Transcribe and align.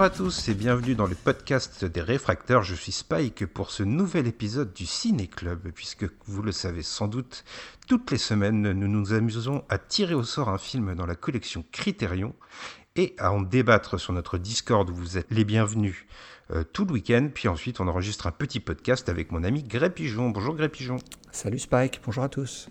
Bonjour 0.00 0.14
à 0.14 0.16
tous 0.16 0.48
et 0.48 0.54
bienvenue 0.54 0.94
dans 0.94 1.06
le 1.06 1.14
podcast 1.14 1.84
des 1.84 2.00
réfracteurs. 2.00 2.62
Je 2.62 2.74
suis 2.74 2.90
Spike 2.90 3.44
pour 3.44 3.70
ce 3.70 3.82
nouvel 3.82 4.26
épisode 4.26 4.72
du 4.72 4.86
Ciné 4.86 5.26
Club, 5.26 5.70
puisque 5.74 6.06
vous 6.24 6.40
le 6.40 6.52
savez 6.52 6.82
sans 6.82 7.06
doute, 7.06 7.44
toutes 7.86 8.10
les 8.10 8.16
semaines, 8.16 8.72
nous 8.72 8.88
nous 8.88 9.12
amusons 9.12 9.62
à 9.68 9.76
tirer 9.76 10.14
au 10.14 10.22
sort 10.22 10.48
un 10.48 10.56
film 10.56 10.94
dans 10.94 11.04
la 11.04 11.16
collection 11.16 11.66
Criterion 11.70 12.34
et 12.96 13.14
à 13.18 13.30
en 13.30 13.42
débattre 13.42 14.00
sur 14.00 14.14
notre 14.14 14.38
Discord 14.38 14.88
où 14.88 14.94
vous 14.94 15.18
êtes 15.18 15.30
les 15.30 15.44
bienvenus 15.44 16.06
euh, 16.50 16.64
tout 16.64 16.86
le 16.86 16.92
week-end. 16.92 17.28
Puis 17.34 17.48
ensuite, 17.48 17.78
on 17.78 17.86
enregistre 17.86 18.26
un 18.26 18.32
petit 18.32 18.58
podcast 18.58 19.10
avec 19.10 19.30
mon 19.32 19.44
ami 19.44 19.64
Gré 19.64 19.90
Pigeon. 19.90 20.30
Bonjour 20.30 20.54
Gré 20.54 20.70
Pigeon. 20.70 20.96
Salut 21.30 21.58
Spike, 21.58 22.00
bonjour 22.06 22.24
à 22.24 22.30
tous. 22.30 22.70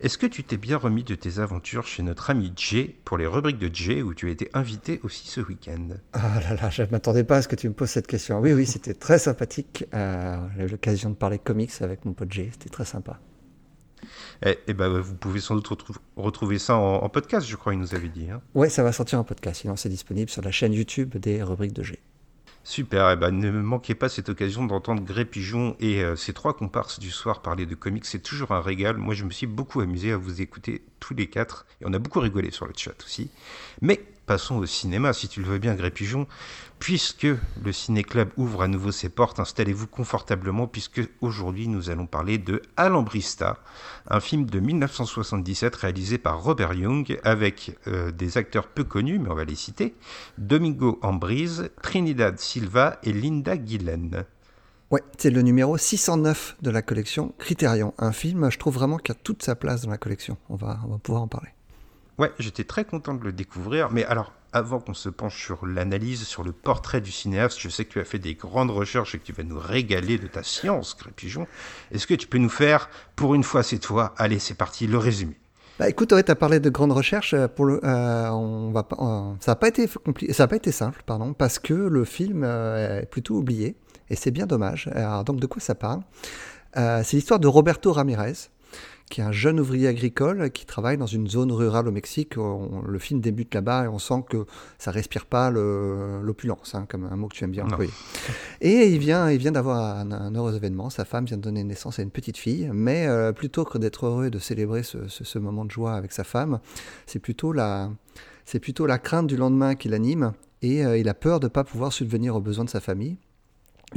Est-ce 0.00 0.16
que 0.18 0.26
tu 0.26 0.44
t'es 0.44 0.56
bien 0.56 0.76
remis 0.76 1.02
de 1.04 1.14
tes 1.14 1.38
aventures 1.40 1.86
chez 1.86 2.02
notre 2.02 2.30
ami 2.30 2.52
Jay 2.56 2.96
pour 3.04 3.18
les 3.18 3.26
rubriques 3.26 3.58
de 3.58 3.74
Jay 3.74 4.02
où 4.02 4.14
tu 4.14 4.28
as 4.28 4.30
été 4.30 4.48
invité 4.54 5.00
aussi 5.02 5.26
ce 5.28 5.40
week-end? 5.40 5.88
Ah 6.12 6.40
là 6.40 6.54
là, 6.54 6.70
je 6.70 6.82
ne 6.82 6.86
m'attendais 6.88 7.24
pas 7.24 7.38
à 7.38 7.42
ce 7.42 7.48
que 7.48 7.56
tu 7.56 7.68
me 7.68 7.74
poses 7.74 7.90
cette 7.90 8.06
question. 8.06 8.38
Oui, 8.40 8.52
oui, 8.52 8.64
c'était 8.66 8.94
très 8.94 9.18
sympathique. 9.18 9.84
Euh, 9.94 10.36
J'ai 10.56 10.64
eu 10.64 10.68
l'occasion 10.68 11.10
de 11.10 11.14
parler 11.16 11.38
comics 11.38 11.72
avec 11.80 12.04
mon 12.04 12.12
pote 12.12 12.32
Jay, 12.32 12.48
c'était 12.52 12.70
très 12.70 12.84
sympa. 12.84 13.18
Eh, 14.46 14.56
eh 14.68 14.74
ben, 14.74 14.88
vous 15.00 15.16
pouvez 15.16 15.40
sans 15.40 15.56
doute 15.56 15.66
retrou- 15.68 15.96
retrouver 16.16 16.58
ça 16.60 16.76
en, 16.76 17.02
en 17.02 17.08
podcast, 17.08 17.46
je 17.46 17.56
crois, 17.56 17.74
il 17.74 17.80
nous 17.80 17.94
avait 17.96 18.08
dit. 18.08 18.30
hein. 18.30 18.40
Ouais, 18.54 18.68
ça 18.68 18.84
va 18.84 18.92
sortir 18.92 19.18
en 19.18 19.24
podcast, 19.24 19.62
sinon 19.62 19.74
c'est 19.74 19.88
disponible 19.88 20.30
sur 20.30 20.42
la 20.42 20.52
chaîne 20.52 20.72
YouTube 20.72 21.16
des 21.16 21.42
rubriques 21.42 21.72
de 21.72 21.82
G. 21.82 21.98
Super, 22.70 23.10
eh 23.10 23.16
ben, 23.16 23.30
ne 23.30 23.50
manquez 23.50 23.94
pas 23.94 24.10
cette 24.10 24.28
occasion 24.28 24.66
d'entendre 24.66 25.02
Gré 25.02 25.24
Pigeon 25.24 25.74
et 25.80 26.04
euh, 26.04 26.16
ses 26.16 26.34
trois 26.34 26.54
comparses 26.54 26.98
du 27.00 27.10
soir 27.10 27.40
parler 27.40 27.64
de 27.64 27.74
comics, 27.74 28.04
c'est 28.04 28.22
toujours 28.22 28.52
un 28.52 28.60
régal. 28.60 28.98
Moi, 28.98 29.14
je 29.14 29.24
me 29.24 29.30
suis 29.30 29.46
beaucoup 29.46 29.80
amusé 29.80 30.12
à 30.12 30.18
vous 30.18 30.42
écouter 30.42 30.82
tous 31.00 31.14
les 31.14 31.28
quatre, 31.28 31.66
et 31.80 31.84
on 31.86 31.92
a 31.92 31.98
beaucoup 31.98 32.20
rigolé 32.20 32.50
sur 32.50 32.66
le 32.66 32.72
chat 32.76 32.94
aussi. 33.04 33.30
Mais 33.80 34.00
passons 34.26 34.56
au 34.56 34.66
cinéma, 34.66 35.12
si 35.12 35.28
tu 35.28 35.40
le 35.40 35.48
veux 35.48 35.58
bien, 35.58 35.74
Gré 35.74 35.90
Pigeon, 35.90 36.26
puisque 36.78 37.26
le 37.64 37.72
Ciné 37.72 38.04
Club 38.04 38.30
ouvre 38.36 38.62
à 38.62 38.68
nouveau 38.68 38.92
ses 38.92 39.08
portes, 39.08 39.40
installez-vous 39.40 39.86
confortablement, 39.86 40.66
puisque 40.66 41.00
aujourd'hui 41.20 41.66
nous 41.66 41.90
allons 41.90 42.06
parler 42.06 42.38
de 42.38 42.62
Alambrista, 42.76 43.58
un 44.08 44.20
film 44.20 44.44
de 44.46 44.60
1977 44.60 45.74
réalisé 45.76 46.18
par 46.18 46.42
Robert 46.42 46.74
Young 46.74 47.18
avec 47.24 47.76
euh, 47.86 48.10
des 48.10 48.36
acteurs 48.38 48.68
peu 48.68 48.84
connus, 48.84 49.18
mais 49.18 49.30
on 49.30 49.34
va 49.34 49.44
les 49.44 49.54
citer 49.54 49.94
Domingo 50.36 50.98
Ambrise, 51.02 51.70
Trinidad 51.82 52.38
Silva 52.38 52.98
et 53.02 53.12
Linda 53.12 53.54
Gillen. 53.62 54.24
Ouais, 54.90 55.02
c'est 55.18 55.30
le 55.30 55.42
numéro 55.42 55.76
609 55.76 56.56
de 56.62 56.70
la 56.70 56.80
collection 56.80 57.34
Criterion. 57.38 57.92
Un 57.98 58.12
film, 58.12 58.50
je 58.50 58.58
trouve 58.58 58.74
vraiment 58.74 58.96
qu'il 58.96 59.12
a 59.12 59.18
toute 59.22 59.42
sa 59.42 59.54
place 59.54 59.82
dans 59.82 59.90
la 59.90 59.98
collection. 59.98 60.38
On 60.48 60.56
va, 60.56 60.78
on 60.86 60.88
va 60.88 60.98
pouvoir 60.98 61.22
en 61.22 61.28
parler. 61.28 61.50
Ouais, 62.16 62.32
j'étais 62.38 62.64
très 62.64 62.84
content 62.84 63.14
de 63.14 63.22
le 63.22 63.32
découvrir, 63.32 63.90
mais 63.92 64.04
alors 64.06 64.32
avant 64.54 64.80
qu'on 64.80 64.94
se 64.94 65.10
penche 65.10 65.44
sur 65.44 65.66
l'analyse, 65.66 66.22
sur 66.26 66.42
le 66.42 66.52
portrait 66.52 67.02
du 67.02 67.12
cinéaste, 67.12 67.58
je 67.60 67.68
sais 67.68 67.84
que 67.84 67.92
tu 67.92 68.00
as 68.00 68.04
fait 68.04 68.18
des 68.18 68.34
grandes 68.34 68.70
recherches 68.70 69.14
et 69.14 69.18
que 69.18 69.24
tu 69.24 69.32
vas 69.34 69.42
nous 69.42 69.58
régaler 69.58 70.16
de 70.16 70.26
ta 70.26 70.42
science, 70.42 70.94
Crépigeon. 70.94 71.46
Est-ce 71.92 72.06
que 72.06 72.14
tu 72.14 72.26
peux 72.26 72.38
nous 72.38 72.48
faire, 72.48 72.88
pour 73.14 73.34
une 73.34 73.44
fois 73.44 73.62
c'est 73.62 73.78
toi, 73.78 74.14
allez 74.16 74.38
c'est 74.38 74.54
parti, 74.54 74.86
le 74.86 74.96
résumé 74.96 75.36
Bah 75.78 75.90
écoute, 75.90 76.12
ouais, 76.12 76.22
tu 76.24 76.30
as 76.30 76.34
parlé 76.34 76.60
de 76.60 76.70
grandes 76.70 76.92
recherches. 76.92 77.34
euh, 77.34 77.46
Pour 77.46 77.66
le, 77.66 77.78
euh, 77.84 78.30
on 78.30 78.70
va 78.70 78.84
pas, 78.84 78.96
euh, 79.00 79.34
ça 79.40 79.52
n'a 79.52 79.56
pas, 79.56 79.68
été 79.68 79.86
ça 80.32 80.44
a 80.44 80.46
pas 80.48 80.56
été 80.56 80.72
simple, 80.72 81.02
pardon, 81.04 81.34
parce 81.34 81.58
que 81.58 81.74
le 81.74 82.04
film 82.06 82.42
euh, 82.42 83.02
est 83.02 83.06
plutôt 83.06 83.36
oublié, 83.36 83.76
et 84.10 84.16
c'est 84.16 84.30
bien 84.30 84.46
dommage. 84.46 84.88
Alors, 84.94 85.24
donc 85.24 85.40
de 85.40 85.46
quoi 85.46 85.60
ça 85.60 85.74
parle? 85.74 86.00
Euh, 86.76 87.02
C'est 87.04 87.16
l'histoire 87.16 87.40
de 87.40 87.48
Roberto 87.48 87.92
Ramirez, 87.92 88.34
qui 89.10 89.22
est 89.22 89.24
un 89.24 89.32
jeune 89.32 89.58
ouvrier 89.58 89.88
agricole 89.88 90.50
qui 90.50 90.66
travaille 90.66 90.98
dans 90.98 91.06
une 91.06 91.28
zone 91.28 91.50
rurale 91.50 91.88
au 91.88 91.90
Mexique. 91.90 92.36
On- 92.36 92.82
le 92.86 92.98
film 92.98 93.20
débute 93.22 93.54
là-bas 93.54 93.84
et 93.84 93.88
on 93.88 93.98
sent 93.98 94.22
que 94.28 94.44
ça 94.78 94.90
respire 94.90 95.24
pas 95.24 95.50
le- 95.50 96.20
l'opulence, 96.22 96.74
hein, 96.74 96.84
comme 96.86 97.04
un 97.10 97.16
mot 97.16 97.26
que 97.28 97.34
tu 97.34 97.42
aimes 97.44 97.50
bien 97.50 97.64
employer. 97.64 97.90
Et 98.60 98.88
il 98.92 98.98
vient, 98.98 99.30
il 99.30 99.38
vient 99.38 99.52
d'avoir 99.52 99.96
un, 99.98 100.12
un 100.12 100.34
heureux 100.34 100.54
événement. 100.54 100.90
Sa 100.90 101.06
femme 101.06 101.24
vient 101.24 101.38
de 101.38 101.42
donner 101.42 101.64
naissance 101.64 101.98
à 101.98 102.02
une 102.02 102.10
petite 102.10 102.36
fille, 102.36 102.68
mais 102.74 103.06
euh, 103.06 103.32
plutôt 103.32 103.64
que 103.64 103.78
d'être 103.78 104.04
heureux 104.04 104.26
et 104.26 104.30
de 104.30 104.38
célébrer 104.38 104.82
ce, 104.82 105.08
ce- 105.08 105.24
ce 105.24 105.38
moment 105.38 105.64
de 105.64 105.70
joie 105.70 105.94
avec 105.94 106.12
sa 106.12 106.24
femme, 106.24 106.60
c'est 107.06 107.18
plutôt 107.18 107.54
la, 107.54 107.90
c'est 108.44 108.60
plutôt 108.60 108.84
la 108.84 108.98
crainte 108.98 109.26
du 109.26 109.38
lendemain 109.38 109.74
qui 109.74 109.88
l'anime. 109.88 110.32
Et 110.60 110.84
euh, 110.84 110.98
il 110.98 111.08
a 111.08 111.14
peur 111.14 111.40
de 111.40 111.46
ne 111.46 111.50
pas 111.50 111.64
pouvoir 111.64 111.94
subvenir 111.94 112.36
aux 112.36 112.40
besoins 112.42 112.64
de 112.66 112.70
sa 112.70 112.80
famille. 112.80 113.16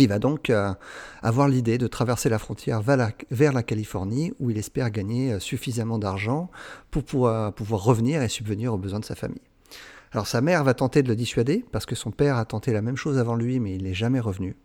Il 0.02 0.10
va 0.10 0.20
donc 0.20 0.50
euh, 0.50 0.74
avoir 1.22 1.48
l'idée 1.48 1.78
de 1.78 1.88
traverser 1.88 2.30
la 2.30 2.40
frontière 2.40 2.82
vers 2.82 3.54
la, 3.54 3.64
Californie, 3.64 4.34
où 4.40 4.50
il 4.50 4.58
espère 4.58 4.90
gagner 4.90 5.34
euh, 5.34 5.40
suffisamment 5.40 6.00
d'argent 6.00 6.50
pour 6.90 7.04
pouvoir, 7.04 7.54
pouvoir 7.54 7.84
revenir 7.84 8.22
et 8.22 8.30
subvenir 8.30 8.74
aux 8.74 8.78
besoins 8.78 9.00
de 9.00 9.06
sa 9.06 9.16
famille. 9.16 9.42
Alors 10.12 10.28
sa 10.28 10.42
mère 10.42 10.64
va 10.64 10.74
tenter 10.74 11.04
de 11.04 11.08
le 11.08 11.16
dissuader, 11.16 11.64
parce 11.72 11.86
que 11.86 11.96
son 11.96 12.12
père 12.12 12.38
a 12.38 12.46
tenté 12.46 12.74
la 12.74 12.82
même 12.82 12.98
chose 12.98 13.18
avant 13.18 13.36
lui, 13.36 13.60
mais 13.60 13.76
il 13.76 13.84
n'est 13.84 13.94
jamais 13.94 14.20
revenu. 14.20 14.58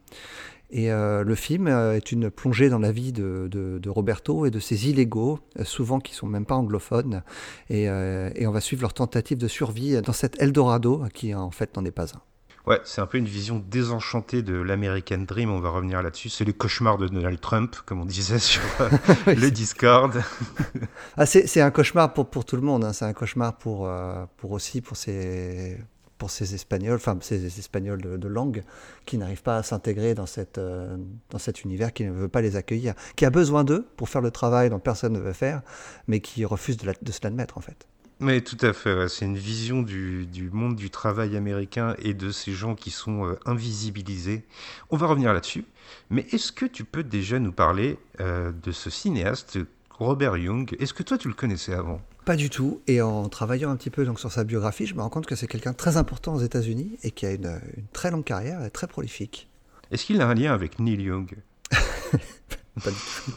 Et 0.71 0.91
euh, 0.91 1.23
le 1.23 1.35
film 1.35 1.69
euh, 1.69 1.97
est 1.97 2.11
une 2.11 2.31
plongée 2.31 2.69
dans 2.69 2.79
la 2.79 2.91
vie 2.91 3.13
de, 3.13 3.81
Roberto 3.87 4.47
et 4.47 4.51
de 4.51 4.59
ses 4.59 4.89
illégaux, 4.89 5.39
euh, 5.59 5.65
souvent 5.65 6.01
qui 6.01 6.15
sont 6.15 6.27
même 6.27 6.47
pas 6.47 6.57
anglophones. 6.57 7.23
Euh, 7.71 8.31
et 8.35 8.47
on 8.47 8.53
va 8.53 8.61
suivre 8.61 8.83
leur 8.83 8.95
tentative 8.95 9.39
de 9.39 9.49
survie 9.49 10.01
dans 10.03 10.13
cet 10.13 10.41
Eldorado 10.43 11.05
qui 11.15 11.35
en 11.35 11.51
fait 11.51 11.77
n'en 11.77 11.85
est 11.85 11.93
pas 11.93 12.15
un. 12.15 12.23
Ouais, 12.67 12.81
c'est 12.85 13.01
un 13.01 13.07
peu 13.07 13.17
une 13.19 13.27
vision 13.27 13.63
désenchantée 13.65 14.43
de 14.43 14.55
l'American 14.55 15.19
Dream, 15.19 15.51
on 15.53 15.61
va 15.61 15.71
revenir 15.71 16.03
là-dessus. 16.03 16.31
C'est 16.31 16.45
le 16.45 16.53
cauchemar 16.53 16.99
de 16.99 17.07
Donald 17.07 17.41
Trump, 17.41 17.77
comme 17.87 18.01
on 18.01 18.05
disait 18.05 18.39
sur 18.41 18.61
euh, 18.81 18.89
le 19.27 19.51
Discord. 19.51 20.21
Ah, 21.17 21.27
c'est 21.27 21.47
c'est 21.47 21.61
un 21.61 21.71
cauchemar 21.71 22.13
pour, 22.13 22.29
pour 22.29 22.45
tout 22.45 22.57
le 22.57 22.63
monde. 22.63 22.85
hein. 22.85 22.93
C'est 22.93 23.05
un 23.05 23.13
cauchemar 23.13 23.57
pour, 23.57 23.87
euh, 23.89 24.25
pour 24.37 24.51
aussi 24.51 24.81
pour 24.81 24.97
ces, 24.97 25.79
pour 26.19 26.31
ces 26.31 26.55
Espagnols, 26.55 26.97
enfin 26.97 27.17
ces 27.21 27.47
Espagnols 27.47 28.03
de, 28.03 28.17
de 28.17 28.29
langue 28.29 28.65
qui 29.07 29.17
n'arrivent 29.17 29.43
pas 29.43 29.59
à 29.59 29.63
s'intégrer 29.63 30.15
dans, 30.15 30.27
cette, 30.27 30.59
euh, 30.59 30.97
dans 31.31 31.39
cet 31.39 31.63
univers, 31.63 31.93
qui 31.93 32.05
ne 32.05 32.11
veut 32.11 32.29
pas 32.29 32.41
les 32.43 32.57
accueillir, 32.57 32.95
qui 33.15 33.25
a 33.25 33.31
besoin 33.31 33.63
d'eux 33.65 33.87
pour 33.97 34.09
faire 34.09 34.21
le 34.23 34.31
travail 34.33 34.71
dont 34.71 34.81
personne 34.81 35.13
ne 35.13 35.21
veut 35.21 35.33
faire, 35.33 35.63
mais 36.09 36.21
qui 36.21 36.45
refuse 36.45 36.77
de, 36.79 36.87
la- 36.87 36.95
de 37.01 37.13
se 37.13 37.21
l'admettre 37.23 37.57
en 37.59 37.61
fait. 37.63 37.87
Mais 38.19 38.41
tout 38.41 38.57
à 38.63 38.73
fait, 38.73 38.95
ouais. 38.95 39.09
c'est 39.09 39.27
une 39.27 39.37
vision 39.37 39.83
du, 39.83 40.27
du 40.27 40.51
monde 40.51 40.75
du 40.75 40.89
travail 40.89 41.37
américain 41.37 41.95
et 41.99 42.15
de 42.15 42.31
ces 42.31 42.53
gens 42.53 42.75
qui 42.75 42.91
sont 42.91 43.27
euh, 43.27 43.39
invisibilisés. 43.45 44.45
On 44.91 44.97
va 44.97 45.07
revenir 45.07 45.35
là-dessus. 45.35 45.67
Mais 46.09 46.27
est-ce 46.33 46.51
que 46.51 46.65
tu 46.65 46.85
peux 46.85 47.03
déjà 47.03 47.39
nous 47.39 47.53
parler 47.53 47.99
euh, 48.21 48.53
de 48.63 48.73
ce 48.73 48.89
cinéaste, 48.89 49.59
Robert 49.91 50.39
Young? 50.39 50.75
Est-ce 50.79 50.95
que 50.95 51.03
toi 51.03 51.19
tu 51.19 51.29
le 51.29 51.35
connaissais 51.35 51.75
avant? 51.75 52.01
Pas 52.25 52.37
du 52.37 52.49
tout. 52.49 52.81
Et 52.87 53.03
en 53.03 53.29
travaillant 53.29 53.71
un 53.71 53.77
petit 53.77 53.91
peu 53.91 54.07
donc 54.07 54.19
sur 54.19 54.33
sa 54.33 54.45
biographie, 54.45 54.87
je 54.87 54.95
me 54.95 55.03
rends 55.03 55.11
compte 55.11 55.27
que 55.27 55.37
c'est 55.37 55.47
quelqu'un 55.47 55.73
de 55.73 55.77
très 55.77 55.99
important 55.99 56.35
aux 56.35 56.41
États-Unis 56.41 56.99
et 57.03 57.11
qui 57.11 57.27
a 57.27 57.33
une, 57.33 57.61
une 57.77 57.87
très 57.93 58.11
longue 58.11 58.25
carrière 58.25 58.65
et 58.65 58.71
très 58.71 58.87
prolifique. 58.87 59.47
Est-ce 59.91 60.07
qu'il 60.07 60.23
a 60.23 60.27
un 60.27 60.35
lien 60.35 60.55
avec 60.55 60.79
Neil 60.79 61.03
Young? 61.03 61.37
Pas 61.71 62.91
du 62.91 62.97
tout. 62.97 63.33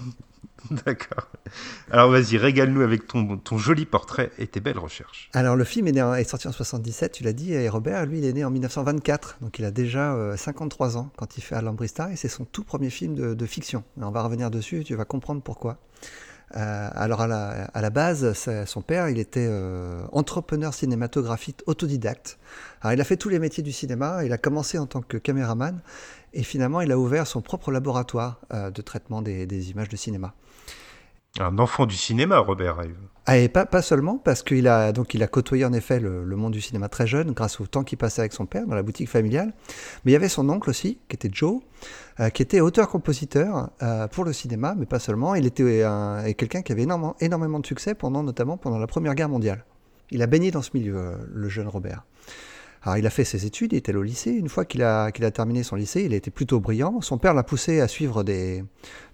D'accord. 0.86 1.28
Alors 1.92 2.12
vas-y, 2.12 2.38
régale-nous 2.38 2.82
avec 2.82 3.08
ton, 3.08 3.38
ton 3.38 3.58
joli 3.58 3.86
portrait 3.86 4.32
et 4.38 4.48
tes 4.48 4.60
belles 4.60 4.78
recherches. 4.78 5.30
Alors 5.34 5.56
le 5.56 5.64
film 5.64 5.88
est, 5.88 5.94
né 5.94 6.24
sorti 6.24 6.48
en 6.48 6.52
77, 6.52 7.12
tu 7.12 7.24
l'as 7.24 7.34
dit, 7.34 7.54
et 7.54 7.70
Robert, 7.70 8.06
lui, 8.06 8.20
il 8.20 8.26
est 8.26 8.34
né 8.34 8.44
en 8.44 8.52
1924, 8.52 9.38
donc 9.42 9.58
il 9.60 9.66
a 9.66 9.72
déjà 9.72 10.14
euh, 10.14 10.38
53 10.38 10.98
ans 10.98 11.10
quand 11.18 11.38
il 11.38 11.42
fait 11.42 11.56
Alambrista, 11.56 12.12
et 12.12 12.16
c'est 12.16 12.28
son 12.28 12.46
tout 12.46 12.64
premier 12.64 12.90
film 12.90 13.16
de, 13.16 13.46
fiction. 13.46 13.84
On 14.00 14.12
va 14.12 14.22
revenir 14.22 14.52
dessus, 14.52 14.84
tu 14.84 14.96
vas 14.96 15.06
comprendre 15.06 15.42
pourquoi. 15.42 15.80
Euh, 16.56 16.90
alors 16.94 17.22
à 17.22 17.28
la, 17.28 17.90
base, 17.90 18.34
son 18.66 18.82
père, 18.82 19.10
il 19.10 19.20
était 19.20 19.48
euh, 19.48 20.04
entrepreneur 20.12 20.74
cinématographique 20.74 21.62
autodidacte. 21.68 22.40
Alors 22.82 22.94
il 22.94 23.02
a 23.02 23.04
fait 23.04 23.18
tous 23.18 23.30
les 23.30 23.40
métiers 23.40 23.64
du 23.64 23.72
cinéma, 23.72 24.24
il 24.26 24.34
a 24.34 24.38
commencé 24.38 24.78
en 24.78 24.86
tant 24.86 25.02
que 25.02 25.18
caméraman, 25.18 25.82
et 26.34 26.44
finalement 26.44 26.82
il 26.82 26.92
a 26.92 26.98
ouvert 26.98 27.28
son 27.28 27.42
propre 27.42 27.72
laboratoire 27.72 28.42
euh, 28.54 28.72
de 28.72 28.82
traitement 28.82 29.22
des 29.22 29.72
images 29.72 29.90
de 29.90 29.98
cinéma. 29.98 30.34
Un 31.38 31.60
enfant 31.60 31.86
du 31.86 31.96
cinéma, 31.96 32.40
Robert 32.40 32.78
Ive. 32.84 32.98
Ah, 33.28 33.66
pas, 33.66 33.82
seulement, 33.84 34.18
parce 34.18 34.42
qu'il 34.42 34.68
a, 34.68 34.92
donc 34.92 35.14
a 35.14 35.28
côtoyé 35.28 35.64
en 35.64 35.74
effet 35.74 36.00
le, 36.00 36.26
monde 36.36 36.52
du 36.54 36.62
cinéma 36.62 36.90
très 36.90 37.06
jeune, 37.06 37.32
grâce 37.34 37.60
au 37.62 37.68
temps 37.68 37.84
qu'il 37.84 38.00
passait 38.00 38.22
avec 38.22 38.34
son 38.34 38.48
père 38.48 38.66
dans 38.66 38.74
la 38.74 38.82
boutique 38.82 39.08
familiale. 39.08 39.54
Mais 40.04 40.12
il 40.12 40.14
y 40.14 40.16
avait 40.16 40.30
son 40.30 40.50
oncle 40.50 40.72
aussi, 40.72 40.98
qui 41.08 41.16
était 41.16 41.30
Joe, 41.32 41.62
euh, 42.20 42.30
qui 42.30 42.42
était 42.42 42.60
auteur-compositeur 42.60 43.70
euh, 43.84 44.08
pour 44.08 44.26
le 44.26 44.34
cinéma, 44.34 44.74
mais 44.76 44.88
pas 44.88 44.98
seulement. 44.98 45.36
Il 45.36 45.46
était 45.46 45.84
quelqu'un 46.36 46.64
qui 46.64 46.72
avait 46.72 46.82
énormément, 46.82 47.16
énormément 47.20 47.60
de 47.60 47.68
succès, 47.68 47.94
pendant, 47.94 48.24
notamment 48.24 48.58
pendant 48.58 48.80
la 48.80 48.88
Première 48.88 49.14
Guerre 49.14 49.30
mondiale. 49.30 49.64
Il 50.10 50.24
a 50.24 50.28
baigné 50.28 50.50
dans 50.50 50.64
ce 50.64 50.72
milieu, 50.74 50.98
euh, 50.98 51.16
le 51.32 51.50
jeune 51.50 51.68
Robert. 51.68 52.04
Alors, 52.82 52.98
il 52.98 53.06
a 53.06 53.10
fait 53.10 53.26
ses 53.26 53.46
études, 53.46 53.74
il 53.74 53.76
était 53.76 53.94
au 53.94 54.02
lycée. 54.02 54.32
Une 54.32 54.50
fois 54.50 54.66
qu'il 54.66 54.82
a, 54.82 55.12
qu'il 55.12 55.26
a 55.26 55.32
terminé 55.32 55.62
son 55.62 55.76
lycée, 55.76 56.02
il 56.04 56.14
était 56.14 56.32
plutôt 56.32 56.60
brillant. 56.60 57.02
Son 57.02 57.18
père 57.20 57.36
l'a 57.36 57.44
poussé 57.44 57.82
à 57.82 57.88
suivre 57.88 58.24
des, 58.24 58.64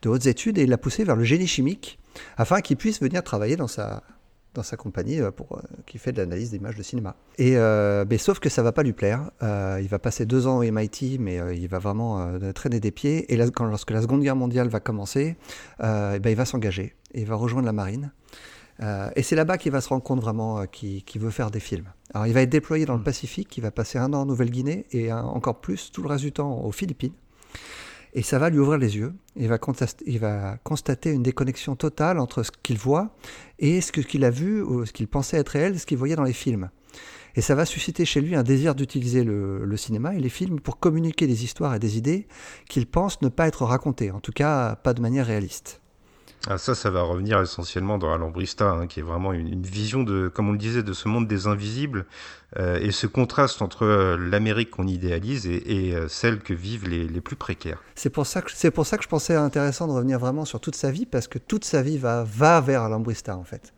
de 0.04 0.10
hautes 0.10 0.28
études 0.28 0.58
et 0.58 0.64
il 0.64 0.70
l'a 0.70 0.78
poussé 0.78 1.04
vers 1.04 1.16
le 1.16 1.24
génie 1.24 1.48
chimique 1.48 2.00
afin 2.38 2.62
qu'il 2.62 2.78
puisse 2.78 3.02
venir 3.02 3.24
travailler 3.24 3.56
dans 3.56 3.68
sa, 3.68 4.04
dans 4.54 4.64
sa 4.64 4.78
compagnie 4.78 5.20
euh, 5.20 5.32
pour, 5.32 5.58
euh, 5.58 5.62
qui 5.86 5.98
fait 5.98 6.12
de 6.12 6.18
l'analyse 6.22 6.52
d'images 6.52 6.76
de 6.76 6.84
cinéma. 6.84 7.16
Et, 7.38 7.58
euh, 7.58 8.06
mais 8.10 8.18
sauf 8.18 8.40
que 8.40 8.50
ça 8.50 8.64
va 8.64 8.72
pas 8.72 8.84
lui 8.84 8.94
plaire. 8.94 9.32
Euh, 9.44 9.80
il 9.82 9.88
va 9.88 10.00
passer 10.00 10.26
deux 10.26 10.48
ans 10.48 10.58
au 10.60 10.64
MIT, 10.64 11.18
mais 11.20 11.40
euh, 11.40 11.54
il 11.54 11.68
va 11.68 11.80
vraiment 11.80 12.28
traîner 12.54 12.80
des 12.80 12.92
pieds. 12.92 13.32
Et 13.34 13.38
là, 13.38 13.50
quand, 13.50 13.66
lorsque 13.66 13.92
la 13.92 14.02
Seconde 14.02 14.22
Guerre 14.22 14.36
mondiale 14.36 14.68
va 14.70 14.80
commencer, 14.80 15.36
eh 15.80 15.84
ben, 16.20 16.28
il 16.28 16.36
va 16.36 16.46
s'engager. 16.46 16.96
Et 17.14 17.22
il 17.22 17.28
va 17.28 17.36
rejoindre 17.36 17.66
la 17.66 17.74
marine. 17.74 18.12
Et 19.16 19.24
c'est 19.24 19.38
là-bas 19.38 19.58
qu'il 19.58 19.72
va 19.72 19.80
se 19.80 19.88
rendre 19.88 20.04
compte 20.04 20.20
vraiment 20.20 20.66
qu'il 20.68 21.02
veut 21.22 21.30
faire 21.30 21.50
des 21.50 21.62
films. 21.62 21.88
Alors 22.14 22.28
il 22.28 22.34
va 22.34 22.42
être 22.42 22.50
déployé 22.50 22.86
dans 22.86 22.98
le 22.98 23.04
Pacifique, 23.04 23.56
il 23.58 23.62
va 23.62 23.72
passer 23.72 23.98
un 23.98 24.12
an 24.14 24.22
en 24.22 24.26
Nouvelle-Guinée 24.26 24.86
et 24.92 25.12
un- 25.12 25.24
encore 25.24 25.62
plus 25.62 25.92
tout 25.94 26.02
le 26.02 26.10
reste 26.10 26.24
du 26.26 26.34
temps 26.34 26.60
aux 26.62 26.74
Philippines. 26.74 27.14
Et 28.18 28.22
ça 28.22 28.40
va 28.40 28.50
lui 28.50 28.60
ouvrir 28.60 28.80
les 28.80 28.96
yeux. 28.96 29.14
Il 29.36 29.50
va, 29.50 30.58
constater 30.64 31.12
une 31.12 31.22
déconnexion 31.22 31.76
totale 31.76 32.18
entre 32.18 32.44
ce 32.44 32.52
qu'il 32.64 32.78
voit 32.78 33.14
et 33.60 33.82
ce 33.82 33.92
qu'il 33.92 34.24
a 34.24 34.30
vu, 34.30 34.62
ou 34.62 34.86
ce 34.86 34.94
qu'il 34.94 35.10
pensait 35.10 35.38
être 35.38 35.50
réel, 35.50 35.78
ce 35.78 35.86
qu'il 35.86 35.98
voyait 35.98 36.16
dans 36.16 36.24
les 36.24 36.34
films. 36.34 36.70
Et 37.36 37.42
ça 37.42 37.56
va 37.56 37.66
susciter 37.66 38.06
chez 38.06 38.22
lui 38.22 38.34
un 38.34 38.44
désir 38.44 38.74
d'utiliser 38.74 39.26
le 39.26 39.78
cinéma 39.78 40.16
et 40.16 40.20
les 40.20 40.30
films 40.30 40.62
pour 40.62 40.80
communiquer 40.80 41.28
des 41.28 41.44
histoires 41.44 41.76
et 41.76 41.80
des 41.80 41.98
idées 41.98 42.28
qu'il 42.70 42.88
pense 42.88 43.22
ne 43.22 43.28
pas 43.28 43.48
être 43.48 43.66
racontées, 43.66 44.12
en 44.12 44.22
tout 44.22 44.32
cas 44.32 44.78
pas 44.78 44.94
de 44.94 45.02
manière 45.02 45.26
réaliste. 45.26 45.82
Ah, 46.48 46.60
ça, 46.60 46.76
ça 46.76 46.92
va 46.92 47.02
revenir 47.02 47.42
essentiellement 47.42 47.98
dans 47.98 48.14
Alambrista, 48.14 48.70
hein, 48.70 48.86
qui 48.86 49.00
est 49.00 49.04
vraiment 49.04 49.34
une, 49.34 49.48
une 49.48 49.64
vision 49.64 50.04
de, 50.04 50.28
comme 50.28 50.48
on 50.48 50.52
le 50.52 50.60
disait, 50.60 50.84
de 50.84 50.94
ce 50.94 51.08
monde 51.08 51.28
des 51.28 51.48
invisibles 51.48 52.06
euh, 52.58 52.78
et 52.80 52.92
ce 52.92 53.08
contraste 53.08 53.64
entre 53.64 53.84
euh, 53.84 54.16
l'Amérique 54.16 54.70
qu'on 54.70 54.86
idéalise 54.86 55.48
et, 55.48 55.88
et, 55.90 55.96
euh, 55.96 56.08
celle 56.08 56.40
que 56.40 56.54
vivent 56.54 56.88
les, 56.88 57.08
les 57.08 57.22
plus 57.22 57.36
précaires. 57.36 57.82
C'est 57.96 58.12
pour, 58.12 58.28
ça 58.28 58.44
que, 58.44 58.52
c'est 58.54 58.70
pour 58.70 58.86
ça 58.86 58.98
que 58.98 59.04
je 59.04 59.10
pensais 59.10 59.34
intéressant 59.36 59.88
de 59.88 59.94
revenir 59.94 60.20
vraiment 60.20 60.46
sur 60.46 60.60
toute 60.60 60.76
sa 60.76 60.92
vie, 60.92 61.08
parce 61.08 61.28
que 61.28 61.40
toute 61.40 61.66
sa 61.66 61.82
vie 61.82 61.98
va, 61.98 62.24
va 62.24 62.62
vers 62.62 62.84
Alambrista, 62.84 63.36
en 63.36 63.44
fait. 63.44 63.74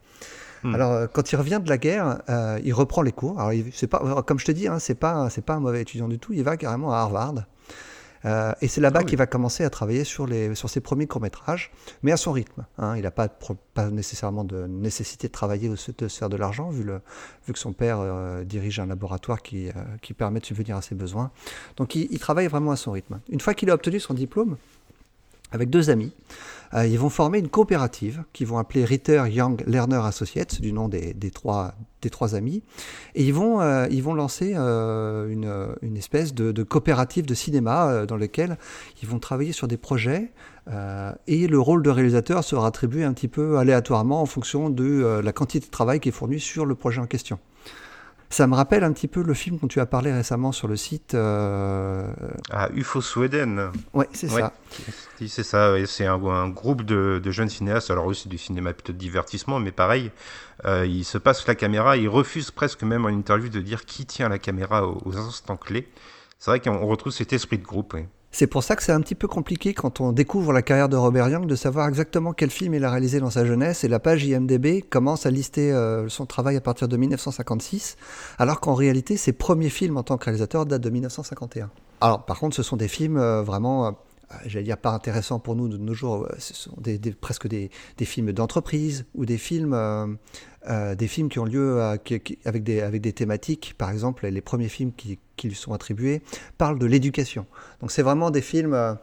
Hmm. 0.64 0.76
Alors, 0.76 1.10
quand 1.14 1.32
il 1.32 1.38
revient 1.38 1.62
de 1.64 1.70
la 1.70 1.78
guerre, 1.78 2.18
il 2.64 2.74
reprend 2.74 3.02
les 3.02 3.12
cours. 3.14 3.40
Alors, 3.40 3.54
il- 3.54 3.72
c'est 3.72 3.88
pas, 3.88 4.24
comme 4.24 4.40
je 4.40 4.46
te 4.46 4.52
dis, 4.52 4.68
hein, 4.68 4.80
c'est 4.80 4.96
pas, 4.96 5.30
c'est 5.30 5.46
pas 5.46 5.54
un 5.54 5.60
mauvais 5.62 5.84
étudiant 5.84 6.10
du 6.10 6.20
tout. 6.20 6.34
Il 6.34 6.44
va 6.44 6.58
carrément 6.58 6.92
à 6.92 6.98
Harvard. 6.98 7.36
Euh, 8.26 8.54
et 8.62 8.68
c'est 8.68 8.82
là-bas 8.82 9.00
Ah 9.00 9.04
oui. 9.04 9.10
qu'il 9.10 9.18
va 9.18 9.28
commencer 9.28 9.64
à 9.64 9.70
travailler 9.70 10.04
sur, 10.04 10.26
les, 10.28 10.56
sur 10.56 10.70
ses 10.70 10.80
premiers 10.82 11.08
courts-métrages, 11.08 11.72
mais 12.04 12.12
à 12.12 12.18
son 12.18 12.32
rythme. 12.32 12.66
hein. 12.78 12.96
Il 12.96 13.04
n'a 13.04 13.12
pas, 13.12 13.28
pas 13.28 13.90
nécessairement 13.90 14.44
de 14.44 14.66
nécessité 14.68 15.28
de 15.28 15.32
travailler 15.34 15.70
ou 15.70 15.74
de 15.74 16.08
se 16.08 16.18
faire 16.18 16.30
de 16.30 16.38
l'argent, 16.38 16.70
vu, 16.70 16.84
le, 16.84 17.02
vu 17.46 17.54
que 17.54 17.60
son 17.60 17.74
père 17.74 17.98
euh, 18.00 18.44
dirige 18.44 18.80
un 18.80 18.88
laboratoire 18.88 19.42
qui, 19.42 19.70
euh, 19.70 19.72
qui 20.02 20.14
permet 20.14 20.40
de 20.40 20.46
subvenir 20.46 20.78
à 20.78 20.82
ses 20.82 20.96
besoins. 20.96 21.32
Donc 21.78 21.96
il, 21.96 22.08
il 22.12 22.20
travaille 22.20 22.48
vraiment 22.48 22.72
à 22.72 22.76
son 22.76 22.92
rythme. 22.92 23.20
Une 23.30 23.40
fois 23.40 23.54
qu'il 23.54 23.70
a 23.70 23.74
obtenu 23.74 24.00
son 24.00 24.14
diplôme, 24.14 24.58
avec 25.52 25.70
deux 25.70 25.90
amis, 25.90 26.14
euh, 26.74 26.86
ils 26.86 27.00
vont 27.00 27.10
former 27.10 27.40
une 27.40 27.48
coopérative 27.48 28.24
qu'ils 28.34 28.48
vont 28.48 28.58
appeler 28.58 28.84
Ritter 28.84 29.24
Young 29.30 29.64
Learner 29.68 30.02
Associates, 30.04 30.62
du 30.62 30.74
nom 30.74 30.90
des, 30.90 31.14
trois, 31.32 31.74
amis. 32.34 32.64
Et 33.16 33.24
ils 33.24 33.34
vont, 33.34 33.62
euh, 33.62 33.88
ils 33.90 34.04
vont 34.04 34.14
lancer 34.14 34.54
euh, 34.56 35.30
une, 35.30 35.52
une 35.82 35.98
espèce 35.98 36.34
de, 36.34 36.52
de 36.52 36.64
coopérative 36.64 37.26
de 37.26 37.34
cinéma 37.34 38.06
dans 38.06 38.18
lequel 38.18 38.58
ils 39.02 39.08
vont 39.08 39.20
travailler 39.20 39.52
sur 39.52 39.68
des 39.68 39.78
projets 39.78 40.32
et 41.28 41.48
le 41.48 41.60
rôle 41.62 41.82
de 41.82 41.90
réalisateur 41.90 42.44
sera 42.44 42.68
attribué 42.68 43.06
un 43.06 43.14
petit 43.14 43.30
peu 43.30 43.58
aléatoirement 43.58 44.22
en 44.22 44.26
fonction 44.26 44.70
de 44.70 45.22
la 45.24 45.32
quantité 45.32 45.66
de 45.66 45.72
travail 45.72 46.02
qui 46.02 46.10
est 46.10 46.12
fournie 46.12 46.42
sur 46.42 46.66
le 46.66 46.76
projet 46.76 47.00
en 47.00 47.06
question. 47.06 47.40
Ça 48.30 48.46
me 48.46 48.56
rappelle 48.56 48.84
un 48.84 48.92
petit 48.92 49.08
peu 49.08 49.24
le 49.24 49.34
film 49.34 49.58
dont 49.58 49.68
tu 49.68 49.80
as 49.80 49.86
parlé 49.86 50.12
récemment 50.12 50.52
sur 50.52 50.68
le 50.68 50.76
site. 50.76 51.14
euh, 51.14 52.12
Ah, 52.52 52.70
UFO 52.74 53.00
Sweden. 53.02 53.72
Ouais, 53.94 54.08
c'est 54.12 54.30
Ouais. 54.32 54.42
ça. 54.42 54.54
C'est 55.26 55.44
ça, 55.44 55.74
c'est 55.86 56.06
un, 56.06 56.22
un 56.26 56.50
groupe 56.50 56.84
de, 56.84 57.22
de 57.24 57.32
jeunes 57.32 57.50
cinéastes, 57.50 57.90
alors 57.90 58.06
aussi 58.06 58.28
du 58.28 58.38
cinéma 58.38 58.74
plutôt 58.74 58.92
de 58.94 58.98
divertissement, 58.98 59.60
mais 59.60 59.72
pareil, 59.72 60.12
euh, 60.66 60.86
ils 60.86 61.06
se 61.06 61.18
passent 61.18 61.48
la 61.48 61.56
caméra, 61.56 61.96
ils 61.98 62.10
refusent 62.10 62.52
presque 62.52 62.84
même 62.84 63.06
en 63.06 63.10
interview 63.10 63.48
de 63.50 63.62
dire 63.62 63.86
qui 63.86 64.06
tient 64.06 64.28
la 64.30 64.40
caméra 64.40 64.86
aux, 64.86 65.02
aux 65.06 65.18
instants 65.18 65.58
clés. 65.58 65.88
C'est 66.38 66.52
vrai 66.52 66.60
qu'on 66.60 66.86
retrouve 66.86 67.14
cet 67.14 67.32
esprit 67.34 67.58
de 67.58 67.64
groupe. 67.66 67.94
ouais. 67.94 68.08
C'est 68.32 68.48
pour 68.48 68.64
ça 68.64 68.76
que 68.76 68.84
c'est 68.84 68.92
un 68.92 69.02
petit 69.02 69.16
peu 69.16 69.28
compliqué 69.28 69.74
quand 69.74 70.02
on 70.02 70.12
découvre 70.12 70.54
la 70.54 70.62
carrière 70.62 70.90
de 70.90 70.96
Robert 70.96 71.30
Young 71.30 71.48
de 71.48 71.56
savoir 71.56 71.88
exactement 71.88 72.34
quel 72.34 72.50
film 72.50 72.74
il 72.74 72.84
a 72.84 72.92
réalisé 72.92 73.20
dans 73.20 73.30
sa 73.30 73.46
jeunesse 73.46 73.84
et 73.84 73.88
la 73.88 74.00
page 74.00 74.26
IMDB 74.26 74.84
commence 74.88 75.26
à 75.26 75.32
lister 75.32 75.72
euh, 75.72 76.08
son 76.10 76.26
travail 76.26 76.56
à 76.56 76.62
partir 76.62 76.88
de 76.88 76.98
1956 76.98 77.96
alors 78.38 78.60
qu'en 78.60 78.74
réalité 78.74 79.18
ses 79.18 79.34
premiers 79.34 79.70
films 79.70 79.98
en 79.98 80.04
tant 80.04 80.18
que 80.18 80.26
réalisateur 80.26 80.66
datent 80.66 80.82
de 80.82 80.90
1951. 80.90 81.70
Alors 82.02 82.26
par 82.26 82.40
contre 82.40 82.56
ce 82.56 82.64
sont 82.64 82.78
des 82.78 82.88
films 82.88 83.18
euh, 83.18 83.42
vraiment, 83.42 83.88
euh, 83.88 83.92
j'allais 84.46 84.66
dire 84.66 84.78
pas 84.78 84.92
intéressants 84.92 85.40
pour 85.40 85.56
nous 85.56 85.68
de 85.70 85.78
nos 85.78 85.94
jours, 85.94 86.26
euh, 86.26 86.36
ce 86.38 86.54
sont 86.54 86.76
presque 87.22 87.48
des, 87.48 87.70
des 87.98 88.06
films 88.06 88.32
d'entreprise 88.34 89.06
ou 89.16 89.26
des 89.26 89.38
films... 89.38 89.74
euh, 89.74 90.08
euh, 90.70 90.96
des 90.96 91.08
films 91.08 91.30
qui 91.30 91.40
ont 91.40 91.46
lieu 91.46 91.82
avec, 91.82 92.36
des, 92.46 92.82
avec 92.82 93.02
des 93.02 93.14
thématiques, 93.14 93.76
par 93.78 93.90
exemple, 93.90 94.28
les 94.28 94.42
premiers 94.42 94.68
films 94.68 94.92
qui, 94.92 95.18
qui 95.38 95.48
lui 95.48 95.56
sont 95.56 95.72
attribués 95.72 96.22
parlent 96.58 96.78
de 96.78 96.86
l'éducation. 96.86 97.46
Donc 97.80 97.92
c'est 97.92 98.02
vraiment 98.02 98.32
des 98.32 98.42
films, 98.42 98.74
euh, 98.74 98.94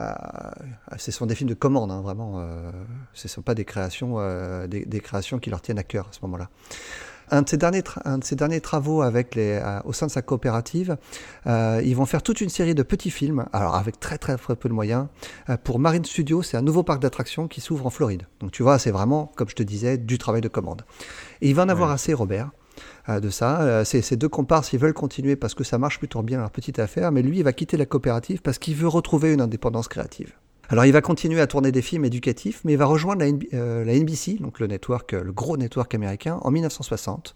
euh, 0.00 0.12
ce 0.98 1.12
sont 1.12 1.26
des 1.26 1.36
films 1.36 1.50
de 1.50 1.54
commande, 1.54 1.92
hein, 1.92 2.00
vraiment. 2.00 2.40
euh, 2.40 2.72
ce 3.12 3.28
ne 3.28 3.30
sont 3.30 3.42
pas 3.42 3.54
des 3.54 3.64
créations, 3.64 4.16
euh, 4.18 4.66
des 4.66 5.00
créations 5.00 5.38
qui 5.38 5.50
leur 5.50 5.60
tiennent 5.60 5.78
à 5.78 5.84
cœur 5.84 6.08
à 6.08 6.12
ce 6.12 6.18
moment-là. 6.22 6.50
Un 7.34 7.40
de 7.42 7.48
ces 7.48 7.56
derniers, 7.56 7.82
un 8.04 8.18
de 8.18 8.24
ces 8.24 8.36
derniers 8.36 8.60
travaux 8.60 9.00
avec 9.00 9.34
les, 9.34 9.58
euh, 9.64 9.80
au 9.86 9.94
sein 9.94 10.06
de 10.06 10.10
sa 10.10 10.20
coopérative, 10.20 10.98
euh, 11.46 11.80
ils 11.82 11.96
vont 11.96 12.04
faire 12.04 12.22
toute 12.22 12.42
une 12.42 12.50
série 12.50 12.74
de 12.74 12.82
petits 12.82 13.10
films, 13.10 13.46
alors 13.54 13.74
avec 13.74 13.98
très 13.98 14.18
très, 14.18 14.36
très 14.36 14.54
peu 14.54 14.68
de 14.68 14.74
moyens. 14.74 15.06
Euh, 15.48 15.56
pour 15.56 15.78
Marine 15.78 16.04
Studios, 16.04 16.42
c'est 16.42 16.58
un 16.58 16.62
nouveau 16.62 16.82
parc 16.82 17.00
d'attractions 17.00 17.48
qui 17.48 17.62
s'ouvre 17.62 17.86
en 17.86 17.90
Floride. 17.90 18.24
Donc 18.40 18.50
tu 18.52 18.62
vois, 18.62 18.78
c'est 18.78 18.90
vraiment, 18.90 19.32
comme 19.34 19.48
je 19.48 19.54
te 19.54 19.62
disais, 19.62 19.96
du 19.96 20.18
travail 20.18 20.42
de 20.42 20.48
commande. 20.48 20.82
Et 21.40 21.48
il 21.48 21.54
va 21.54 21.62
en 21.64 21.70
avoir 21.70 21.88
Ouais. 21.88 21.94
assez, 21.94 22.12
Robert, 22.12 22.50
euh, 23.08 23.18
de 23.18 23.30
ça. 23.30 23.62
Euh, 23.62 23.84
ces, 23.84 24.02
ces 24.02 24.16
deux 24.16 24.28
comparses, 24.28 24.74
ils 24.74 24.78
veulent 24.78 24.92
continuer 24.92 25.34
parce 25.34 25.54
que 25.54 25.64
ça 25.64 25.78
marche 25.78 25.98
plutôt 25.98 26.20
bien 26.22 26.38
leur 26.38 26.50
petite 26.50 26.78
affaire, 26.78 27.12
mais 27.12 27.22
lui, 27.22 27.38
il 27.38 27.44
va 27.44 27.54
quitter 27.54 27.78
la 27.78 27.86
coopérative 27.86 28.42
parce 28.42 28.58
qu'il 28.58 28.74
veut 28.74 28.88
retrouver 28.88 29.32
une 29.32 29.40
indépendance 29.40 29.88
créative. 29.88 30.34
Alors 30.72 30.86
il 30.86 30.92
va 30.92 31.02
continuer 31.02 31.38
à 31.38 31.46
tourner 31.46 31.70
des 31.70 31.82
films 31.82 32.06
éducatifs, 32.06 32.62
mais 32.64 32.72
il 32.72 32.78
va 32.78 32.86
rejoindre 32.86 33.20
la, 33.20 33.30
NB 33.30 33.42
euh, 33.52 33.84
la 33.84 33.92
NBC, 33.92 34.38
donc 34.40 34.58
le 34.58 34.66
network, 34.66 35.12
euh, 35.12 35.22
le 35.22 35.30
gros 35.30 35.58
network 35.58 35.94
américain, 35.94 36.38
en 36.40 36.50
1960. 36.50 37.34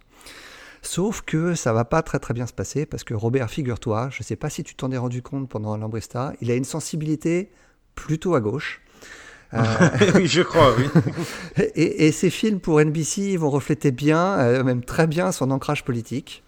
Sauf 0.81 1.21
que 1.21 1.55
ça 1.55 1.75
va 1.75 1.85
pas 1.85 2.01
très 2.01 2.19
très 2.19 2.33
bien 2.33 2.47
se 2.47 2.55
passer 2.55 2.87
parce 2.87 3.05
que 3.05 3.13
Robert, 3.13 3.51
figure-toi, 3.51 4.09
je 4.11 4.23
sais 4.23 4.37
pas 4.37 4.49
si 4.49 4.65
tu 4.65 4.75
t'en 4.75 4.91
es 4.91 4.97
rendu 4.97 5.21
compte 5.21 5.51
pendant 5.51 5.77
l'Ambresta, 5.77 6.33
il 6.41 6.51
a 6.51 6.55
une 6.55 6.65
sensibilité 6.65 7.51
plutôt 7.95 8.35
à 8.35 8.41
gauche. 8.41 8.81
Euh, 9.53 9.61
oui, 10.15 10.27
je 10.27 10.41
crois, 10.41 10.75
oui. 10.75 10.87
et, 11.75 12.07
et 12.07 12.13
ces 12.13 12.31
films 12.31 12.59
pour 12.59 12.81
NBC 12.81 13.37
vont 13.37 13.51
refléter 13.51 13.91
bien, 13.91 14.39
euh, 14.39 14.65
même 14.65 14.83
très 14.83 15.07
bien, 15.07 15.31
son 15.31 15.51
ancrage 15.51 15.85
politique. 15.85 16.43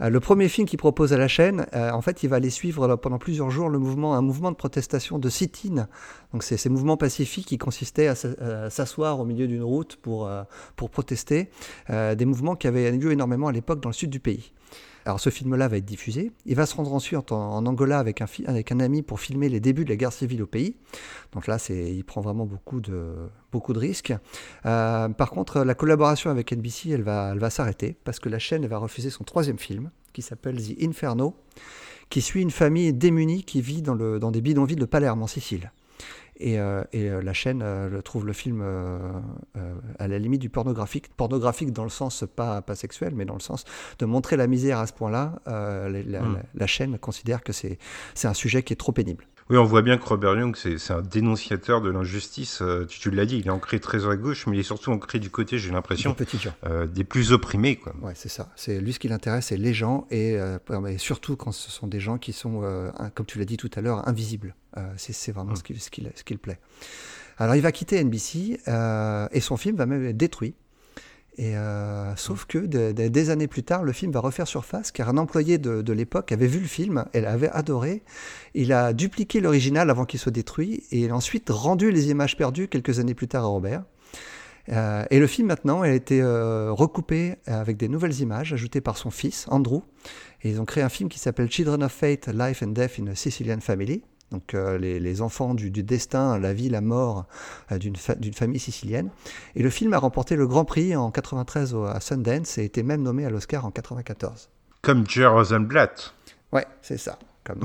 Euh, 0.00 0.10
le 0.10 0.20
premier 0.20 0.48
film 0.48 0.66
qu'il 0.66 0.78
propose 0.78 1.12
à 1.12 1.18
la 1.18 1.28
chaîne, 1.28 1.66
euh, 1.74 1.90
en 1.90 2.02
fait, 2.02 2.22
il 2.22 2.28
va 2.28 2.36
aller 2.36 2.50
suivre 2.50 2.96
pendant 2.96 3.18
plusieurs 3.18 3.50
jours 3.50 3.68
le 3.68 3.78
mouvement, 3.78 4.14
un 4.14 4.22
mouvement 4.22 4.50
de 4.50 4.56
protestation 4.56 5.18
de 5.18 5.28
sit-in. 5.28 5.88
Donc, 6.32 6.42
c'est 6.42 6.56
ces 6.56 6.68
mouvements 6.68 6.96
pacifiques 6.96 7.46
qui 7.46 7.58
consistaient 7.58 8.08
à 8.08 8.14
à 8.40 8.70
s'asseoir 8.70 9.20
au 9.20 9.24
milieu 9.24 9.46
d'une 9.46 9.62
route 9.62 9.96
pour, 9.96 10.26
euh, 10.26 10.42
pour 10.76 10.90
protester. 10.90 11.50
Euh, 11.90 12.14
des 12.14 12.24
mouvements 12.24 12.56
qui 12.56 12.66
avaient 12.66 12.90
lieu 12.92 13.12
énormément 13.12 13.48
à 13.48 13.52
l'époque 13.52 13.80
dans 13.80 13.88
le 13.88 13.94
sud 13.94 14.10
du 14.10 14.20
pays. 14.20 14.52
Alors 15.06 15.20
ce 15.20 15.30
film-là 15.30 15.68
va 15.68 15.76
être 15.76 15.84
diffusé. 15.84 16.32
Il 16.46 16.56
va 16.56 16.66
se 16.66 16.74
rendre 16.74 16.92
ensuite 16.92 17.30
en, 17.30 17.64
Angola 17.64 18.00
avec 18.00 18.20
un, 18.20 18.80
ami 18.80 19.02
pour 19.02 19.20
filmer 19.20 19.48
les 19.48 19.60
débuts 19.60 19.84
de 19.84 19.90
la 19.90 19.96
guerre 19.96 20.12
civile 20.12 20.42
au 20.42 20.48
pays. 20.48 20.74
Donc 21.32 21.46
là, 21.46 21.58
il 21.70 22.04
prend 22.04 22.20
vraiment 22.20 22.44
beaucoup 22.44 22.80
de, 22.80 23.14
risques. 23.68 24.12
Euh, 24.66 25.08
par 25.10 25.30
contre, 25.30 25.60
la 25.60 25.74
collaboration 25.76 26.28
avec 26.30 26.52
NBC, 26.52 26.90
elle 26.90 27.02
va, 27.02 27.50
s'arrêter 27.50 27.96
parce 28.02 28.18
que 28.18 28.28
la 28.28 28.40
chaîne 28.40 28.66
va 28.66 28.78
refuser 28.78 29.10
son 29.10 29.22
troisième 29.22 29.58
film 29.58 29.90
qui 30.12 30.22
s'appelle 30.22 30.60
The 30.60 30.82
Inferno, 30.82 31.36
qui 32.10 32.20
suit 32.20 32.42
une 32.42 32.50
famille 32.50 32.92
démunie 32.92 33.44
qui 33.44 33.60
vit 33.60 33.82
dans, 33.82 33.94
le, 33.94 34.18
dans 34.18 34.32
des 34.32 34.40
bidonvilles 34.40 34.76
de 34.76 34.86
Palerme 34.86 35.22
en 35.22 35.28
Sicile. 35.28 35.70
Et, 36.38 36.58
euh, 36.60 36.84
et, 36.92 37.08
euh, 37.08 37.22
la 37.22 37.32
chaîne 37.32 37.62
euh, 37.62 38.00
trouve 38.02 38.26
le 38.26 38.32
film 38.34 38.60
euh, 38.62 38.98
euh, 39.56 39.74
à 39.98 40.06
la 40.06 40.18
limite 40.18 40.40
du 40.42 40.50
pornographique. 40.50 41.08
Pornographique 41.16 41.72
dans 41.72 41.84
le 41.84 41.88
sens 41.90 42.24
pas, 42.36 42.60
pas 42.62 42.74
sexuel, 42.74 43.14
mais 43.14 43.24
dans 43.24 43.34
le 43.34 43.40
sens 43.40 43.64
de 43.98 44.04
montrer 44.04 44.36
la 44.36 44.46
misère 44.46 44.78
à 44.78 44.86
ce 44.86 44.92
point-là. 44.92 45.40
euh, 45.48 45.88
la, 45.88 46.20
Mm. 46.20 46.34
la- 46.34 46.42
la 46.54 46.66
chaîne 46.66 46.98
considère 46.98 47.42
que 47.42 47.52
c'est 47.52 47.78
c'est 48.14 48.28
un 48.28 48.34
sujet 48.34 48.62
qui 48.62 48.72
est 48.72 48.76
trop 48.76 48.92
pénible. 48.92 49.24
Oui, 49.48 49.56
on 49.56 49.64
voit 49.64 49.82
bien 49.82 49.96
que 49.96 50.04
Robert 50.04 50.36
Young, 50.36 50.56
c'est 50.56 50.90
un 50.92 51.02
dénonciateur 51.02 51.80
de 51.80 51.88
l'injustice. 51.88 52.62
euh, 52.62 52.84
tu, 52.84 52.98
tu 52.98 53.10
l'as 53.12 53.26
dit, 53.26 53.38
il 53.38 53.46
est 53.46 53.50
ancré 53.50 53.78
très 53.78 54.04
à 54.08 54.16
gauche, 54.16 54.48
mais 54.48 54.56
il 54.56 54.60
est 54.60 54.64
surtout 54.64 54.90
ancré 54.90 55.20
du 55.20 55.30
côté, 55.30 55.56
j'ai 55.60 55.70
l'impression, 55.70 56.14
petits 56.14 56.38
gens. 56.38 56.52
euh, 56.66 56.86
des 56.88 57.04
plus 57.04 57.30
opprimés. 57.32 57.76
Quoi. 57.76 57.94
Ouais, 58.02 58.12
c'est 58.16 58.28
ça. 58.28 58.50
C'est 58.56 58.80
lui 58.80 58.92
ce 58.92 58.98
qui 58.98 59.06
l'intéresse, 59.06 59.46
c'est 59.46 59.56
les 59.56 59.72
gens 59.72 60.08
et, 60.10 60.36
euh, 60.36 60.58
et 60.88 60.98
surtout 60.98 61.36
quand 61.36 61.52
ce 61.52 61.70
sont 61.70 61.86
des 61.86 62.00
gens 62.00 62.18
qui 62.18 62.32
sont, 62.32 62.62
comme 63.14 63.26
tu 63.26 63.38
l'as 63.38 63.44
dit 63.44 63.56
tout 63.56 63.70
à 63.76 63.80
l'heure, 63.80 64.08
invisibles. 64.08 64.56
C'est 64.96 65.30
vraiment 65.32 65.52
Mm. 65.52 65.56
ce 65.56 65.62
qui, 65.62 65.78
ce, 65.78 65.90
qui, 65.90 66.06
ce 66.14 66.24
qui 66.24 66.32
le 66.34 66.40
plaît. 66.40 66.58
Alors 67.38 67.54
il 67.54 67.62
va 67.62 67.70
quitter 67.70 68.02
NBC 68.02 68.58
et 68.66 69.40
son 69.40 69.56
film 69.56 69.76
va 69.76 69.86
même 69.86 70.04
être 70.06 70.16
détruit. 70.16 70.54
Et 71.38 71.54
sauf 72.16 72.46
que 72.46 72.58
des 72.58 73.30
années 73.30 73.46
plus 73.46 73.62
tard, 73.62 73.84
le 73.84 73.92
film 73.92 74.10
va 74.10 74.20
refaire 74.20 74.46
surface 74.46 74.90
car 74.90 75.10
un 75.10 75.18
employé 75.18 75.58
de, 75.58 75.82
de 75.82 75.92
l'époque 75.92 76.32
avait 76.32 76.46
vu 76.46 76.60
le 76.60 76.66
film, 76.66 77.04
elle 77.12 77.26
avait 77.26 77.50
adoré. 77.50 78.02
Il 78.54 78.72
a 78.72 78.94
dupliqué 78.94 79.40
l'original 79.40 79.90
avant 79.90 80.06
qu'il 80.06 80.18
soit 80.18 80.32
détruit 80.32 80.84
et 80.90 81.00
il 81.00 81.10
a 81.10 81.14
ensuite 81.14 81.50
rendu 81.50 81.90
les 81.90 82.08
images 82.08 82.36
perdues 82.36 82.68
quelques 82.68 83.00
années 83.00 83.14
plus 83.14 83.28
tard 83.28 83.44
à 83.44 83.48
Robert. 83.48 83.84
Euh, 84.72 85.04
et 85.10 85.20
le 85.20 85.26
film 85.26 85.48
maintenant 85.48 85.82
a 85.82 85.90
été 85.90 86.20
euh, 86.20 86.72
recoupé 86.72 87.36
avec 87.46 87.76
des 87.76 87.88
nouvelles 87.88 88.20
images 88.20 88.52
ajoutées 88.52 88.80
par 88.80 88.96
son 88.96 89.10
fils, 89.10 89.46
Andrew. 89.48 89.82
Et 90.42 90.50
ils 90.50 90.60
ont 90.60 90.64
créé 90.64 90.82
un 90.82 90.88
film 90.88 91.08
qui 91.08 91.18
s'appelle 91.18 91.50
Children 91.50 91.84
of 91.84 91.92
Fate, 91.92 92.28
Life 92.28 92.62
and 92.62 92.68
Death 92.68 92.98
in 93.00 93.06
a 93.08 93.14
Sicilian 93.14 93.60
Family. 93.60 94.02
Donc 94.32 94.54
euh, 94.54 94.76
les, 94.78 95.22
enfants 95.22 95.54
du, 95.54 95.70
destin, 95.70 96.38
la 96.38 96.52
vie, 96.52 96.68
la 96.68 96.80
mort 96.80 97.26
d'une 97.78 97.96
famille 97.96 98.58
sicilienne. 98.58 99.10
Et 99.54 99.62
le 99.62 99.70
film 99.70 99.92
a 99.94 99.98
remporté 99.98 100.36
le 100.36 100.46
Grand 100.46 100.64
Prix 100.64 100.96
en 100.96 101.10
93 101.10 101.76
à 101.88 102.00
Sundance 102.00 102.58
et 102.58 102.64
était 102.64 102.82
même 102.82 103.02
nommé 103.02 103.24
à 103.24 103.30
l'Oscar 103.30 103.64
en 103.64 103.70
94. 103.70 104.48
Comme 104.82 105.08
Jerry 105.08 105.32
Rosenblatt. 105.32 106.14
Ouais, 106.52 106.66
c'est 106.82 106.98
ça. 106.98 107.18
Comme 107.44 107.60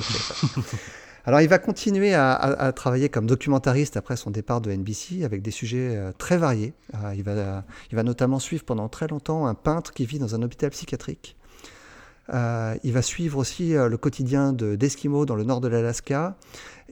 Alors 1.25 1.41
il 1.41 1.47
va 1.47 1.59
continuer 1.59 2.15
à, 2.15 2.71
travailler 2.75 3.09
comme 3.09 3.27
documentariste 3.27 3.95
après 3.95 4.15
son 4.15 4.31
départ 4.31 4.59
de 4.59 4.71
NBC 4.71 5.23
avec 5.23 5.43
des 5.43 5.51
sujets 5.51 5.95
euh, 5.95 6.11
très 6.17 6.37
variés. 6.37 6.73
Euh, 6.95 7.13
il, 7.15 7.23
va, 7.23 7.63
il, 7.91 7.95
va, 7.95 8.03
notamment 8.03 8.39
suivre 8.39 8.63
pendant 8.63 8.89
très 8.89 9.07
longtemps 9.07 9.45
un 9.45 9.53
peintre 9.53 9.93
qui 9.93 10.05
vit 10.05 10.17
dans 10.17 10.33
un 10.33 10.41
hôpital 10.41 10.71
psychiatrique. 10.71 11.35
Euh, 12.29 12.75
il 12.83 12.93
va 12.93 13.01
suivre 13.01 13.37
aussi 13.37 13.73
le 13.73 13.97
quotidien 13.97 14.53
d'Eskimo 14.53 15.25
dans 15.25 15.35
le 15.35 15.43
nord 15.43 15.61
de 15.61 15.67
l'Alaska. 15.67 16.37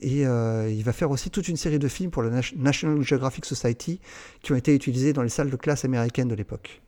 Et 0.02 0.20
il 0.22 0.82
va 0.82 0.92
faire 0.92 1.10
aussi 1.10 1.30
toute 1.30 1.48
une 1.48 1.56
série 1.56 1.78
de 1.78 1.88
films 1.88 2.10
pour 2.10 2.22
la 2.22 2.40
National 2.56 3.02
Geographic 3.02 3.44
Society 3.44 4.00
qui 4.42 4.52
ont 4.52 4.56
été 4.56 4.74
utilisés 4.74 5.12
dans 5.12 5.22
les 5.22 5.28
salles 5.28 5.50
de 5.50 5.56
classe 5.56 5.84
américaines 5.84 6.28
de 6.28 6.34
l'époque. 6.34 6.80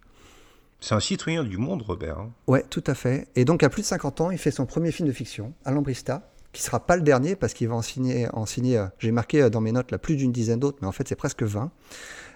C'est 0.83 0.97
un 0.97 1.01
citoyen 1.01 1.45
du 1.45 1.59
monde, 1.59 1.83
Robert. 1.83 2.19
Hein. 2.19 2.31
Ouais, 2.49 2.65
tout 2.69 2.83
à 2.89 2.95
fait. 2.95 3.29
Et 3.37 3.45
donc, 3.45 3.63
à 3.63 3.69
plus 3.69 3.83
de 3.83 3.87
50 3.87 4.21
ans, 4.21 4.31
il 4.33 4.39
fait 4.39 4.51
son 4.51 4.67
premier 4.67 4.91
film 4.91 5.07
de 5.07 5.13
fiction, 5.13 5.55
Alambrista, 5.65 6.33
qui 6.53 6.61
sera 6.61 6.85
pas 6.85 6.97
le 6.97 7.03
dernier 7.03 7.37
parce 7.37 7.55
qu'il 7.55 7.69
va 7.69 7.77
en 7.77 7.83
signer, 7.83 8.29
en 8.33 8.47
signer 8.47 8.79
euh, 8.79 8.87
j'ai 8.99 9.13
marqué 9.13 9.43
euh, 9.43 9.51
dans 9.51 9.61
mes 9.61 9.71
notes 9.71 9.93
là, 9.93 9.99
plus 9.99 10.17
d'une 10.17 10.33
dizaine 10.33 10.59
d'autres, 10.59 10.79
mais 10.83 10.89
en 10.89 10.93
fait 10.93 11.07
c'est 11.09 11.17
presque 11.17 11.45
20. 11.45 11.71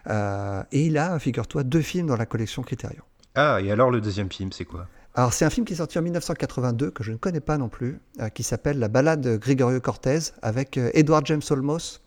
Euh, 0.08 0.62
et 0.70 0.86
il 0.86 0.96
a, 0.96 1.18
figure-toi, 1.18 1.64
deux 1.64 1.82
films 1.82 2.06
dans 2.06 2.16
la 2.16 2.26
collection 2.26 2.62
Criterion. 2.62 3.02
Ah, 3.34 3.60
et 3.60 3.70
alors 3.70 3.90
le 3.90 4.00
deuxième 4.00 4.30
film, 4.30 4.52
c'est 4.52 4.64
quoi? 4.64 4.86
Alors 5.16 5.32
c'est 5.32 5.44
un 5.44 5.50
film 5.50 5.66
qui 5.66 5.72
est 5.72 5.76
sorti 5.76 5.98
en 5.98 6.02
1982 6.02 6.90
que 6.90 7.02
je 7.02 7.10
ne 7.10 7.16
connais 7.16 7.40
pas 7.40 7.58
non 7.58 7.68
plus, 7.68 7.98
qui 8.34 8.42
s'appelle 8.42 8.78
La 8.78 8.88
balade 8.88 9.20
de 9.20 9.36
Gregorio 9.36 9.80
Cortez 9.80 10.18
avec 10.42 10.76
Edward 10.76 11.26
James 11.26 11.42
Olmos 11.50 12.00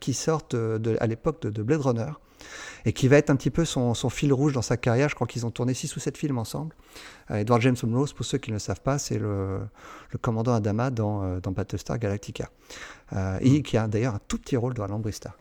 qui 0.00 0.14
sort 0.14 0.48
à 1.00 1.06
l'époque 1.06 1.42
de, 1.42 1.50
de, 1.50 1.62
Blade 1.62 1.80
Runner 1.80 2.12
et 2.84 2.92
qui 2.92 3.08
va 3.08 3.16
être 3.16 3.30
un 3.30 3.36
petit 3.36 3.50
peu 3.50 3.64
son, 3.64 3.94
fil 4.10 4.32
rouge 4.32 4.52
dans 4.52 4.62
sa 4.62 4.76
carrière. 4.76 5.08
Je 5.08 5.14
crois 5.14 5.26
qu'ils 5.26 5.46
ont 5.46 5.50
tourné 5.50 5.74
6 5.74 5.94
ou 5.96 6.00
7 6.00 6.16
films 6.16 6.38
ensemble. 6.38 6.74
Euh, 7.30 7.36
Edward 7.36 7.60
James 7.62 7.76
Olmos, 7.82 8.12
pour 8.12 8.24
ceux 8.24 8.38
qui 8.38 8.50
ne 8.50 8.56
le 8.56 8.60
savent 8.60 8.80
pas, 8.80 8.98
c'est 8.98 9.18
le, 9.18 9.60
commandant 10.20 10.54
Adama 10.54 10.90
dans, 10.90 11.22
euh, 11.22 11.40
dans 11.40 11.52
Battlestar 11.52 11.98
Galactica. 11.98 12.50
Euh, 13.12 13.38
et 13.40 13.58
mm. 13.58 13.62
qui 13.62 13.76
a 13.76 13.86
d'ailleurs 13.86 14.14
un 14.14 14.20
tout 14.28 14.38
petit 14.38 14.56
rôle 14.56 14.74
dans 14.74 14.86
Lambrista. 14.86 15.34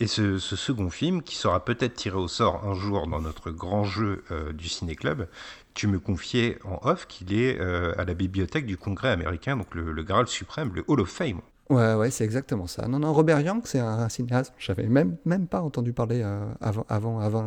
Et 0.00 0.06
ce, 0.06 0.38
second 0.38 0.90
film, 0.90 1.22
qui 1.22 1.36
sera 1.36 1.64
peut-être 1.64 1.94
tiré 1.94 2.16
au 2.16 2.28
sort 2.28 2.64
un 2.64 2.74
jour 2.74 3.06
dans 3.06 3.20
notre 3.20 3.50
grand 3.52 3.84
jeu 3.84 4.24
du 4.52 4.68
Ciné-Club, 4.68 5.28
tu 5.74 5.86
me 5.86 6.00
confiais 6.00 6.58
en 6.64 6.80
off 6.82 7.06
qu'il 7.06 7.32
est 7.32 7.60
à 7.60 8.04
la 8.04 8.14
bibliothèque 8.14 8.66
du 8.66 8.76
Congrès 8.76 9.10
américain, 9.10 9.56
donc 9.56 9.72
le, 9.74 9.92
le 9.92 10.02
Graal 10.02 10.26
suprême, 10.26 10.72
le 10.74 10.84
Hall 10.88 11.00
of 11.00 11.08
Fame. 11.08 11.40
Ouais, 11.70 11.94
ouais, 11.94 12.10
c'est 12.10 12.24
exactement 12.24 12.66
ça. 12.66 12.86
Non, 12.88 12.98
non, 12.98 13.12
Robert 13.14 13.40
Young, 13.40 13.62
c'est 13.64 13.78
un, 13.78 14.08
cinéaste. 14.10 14.52
J'avais 14.58 14.86
même, 14.86 15.16
même 15.24 15.46
pas 15.46 15.62
entendu 15.62 15.94
parler 15.94 16.20
euh, 16.22 16.44
avant, 16.60 16.84
avant, 16.90 17.20
avant, 17.20 17.46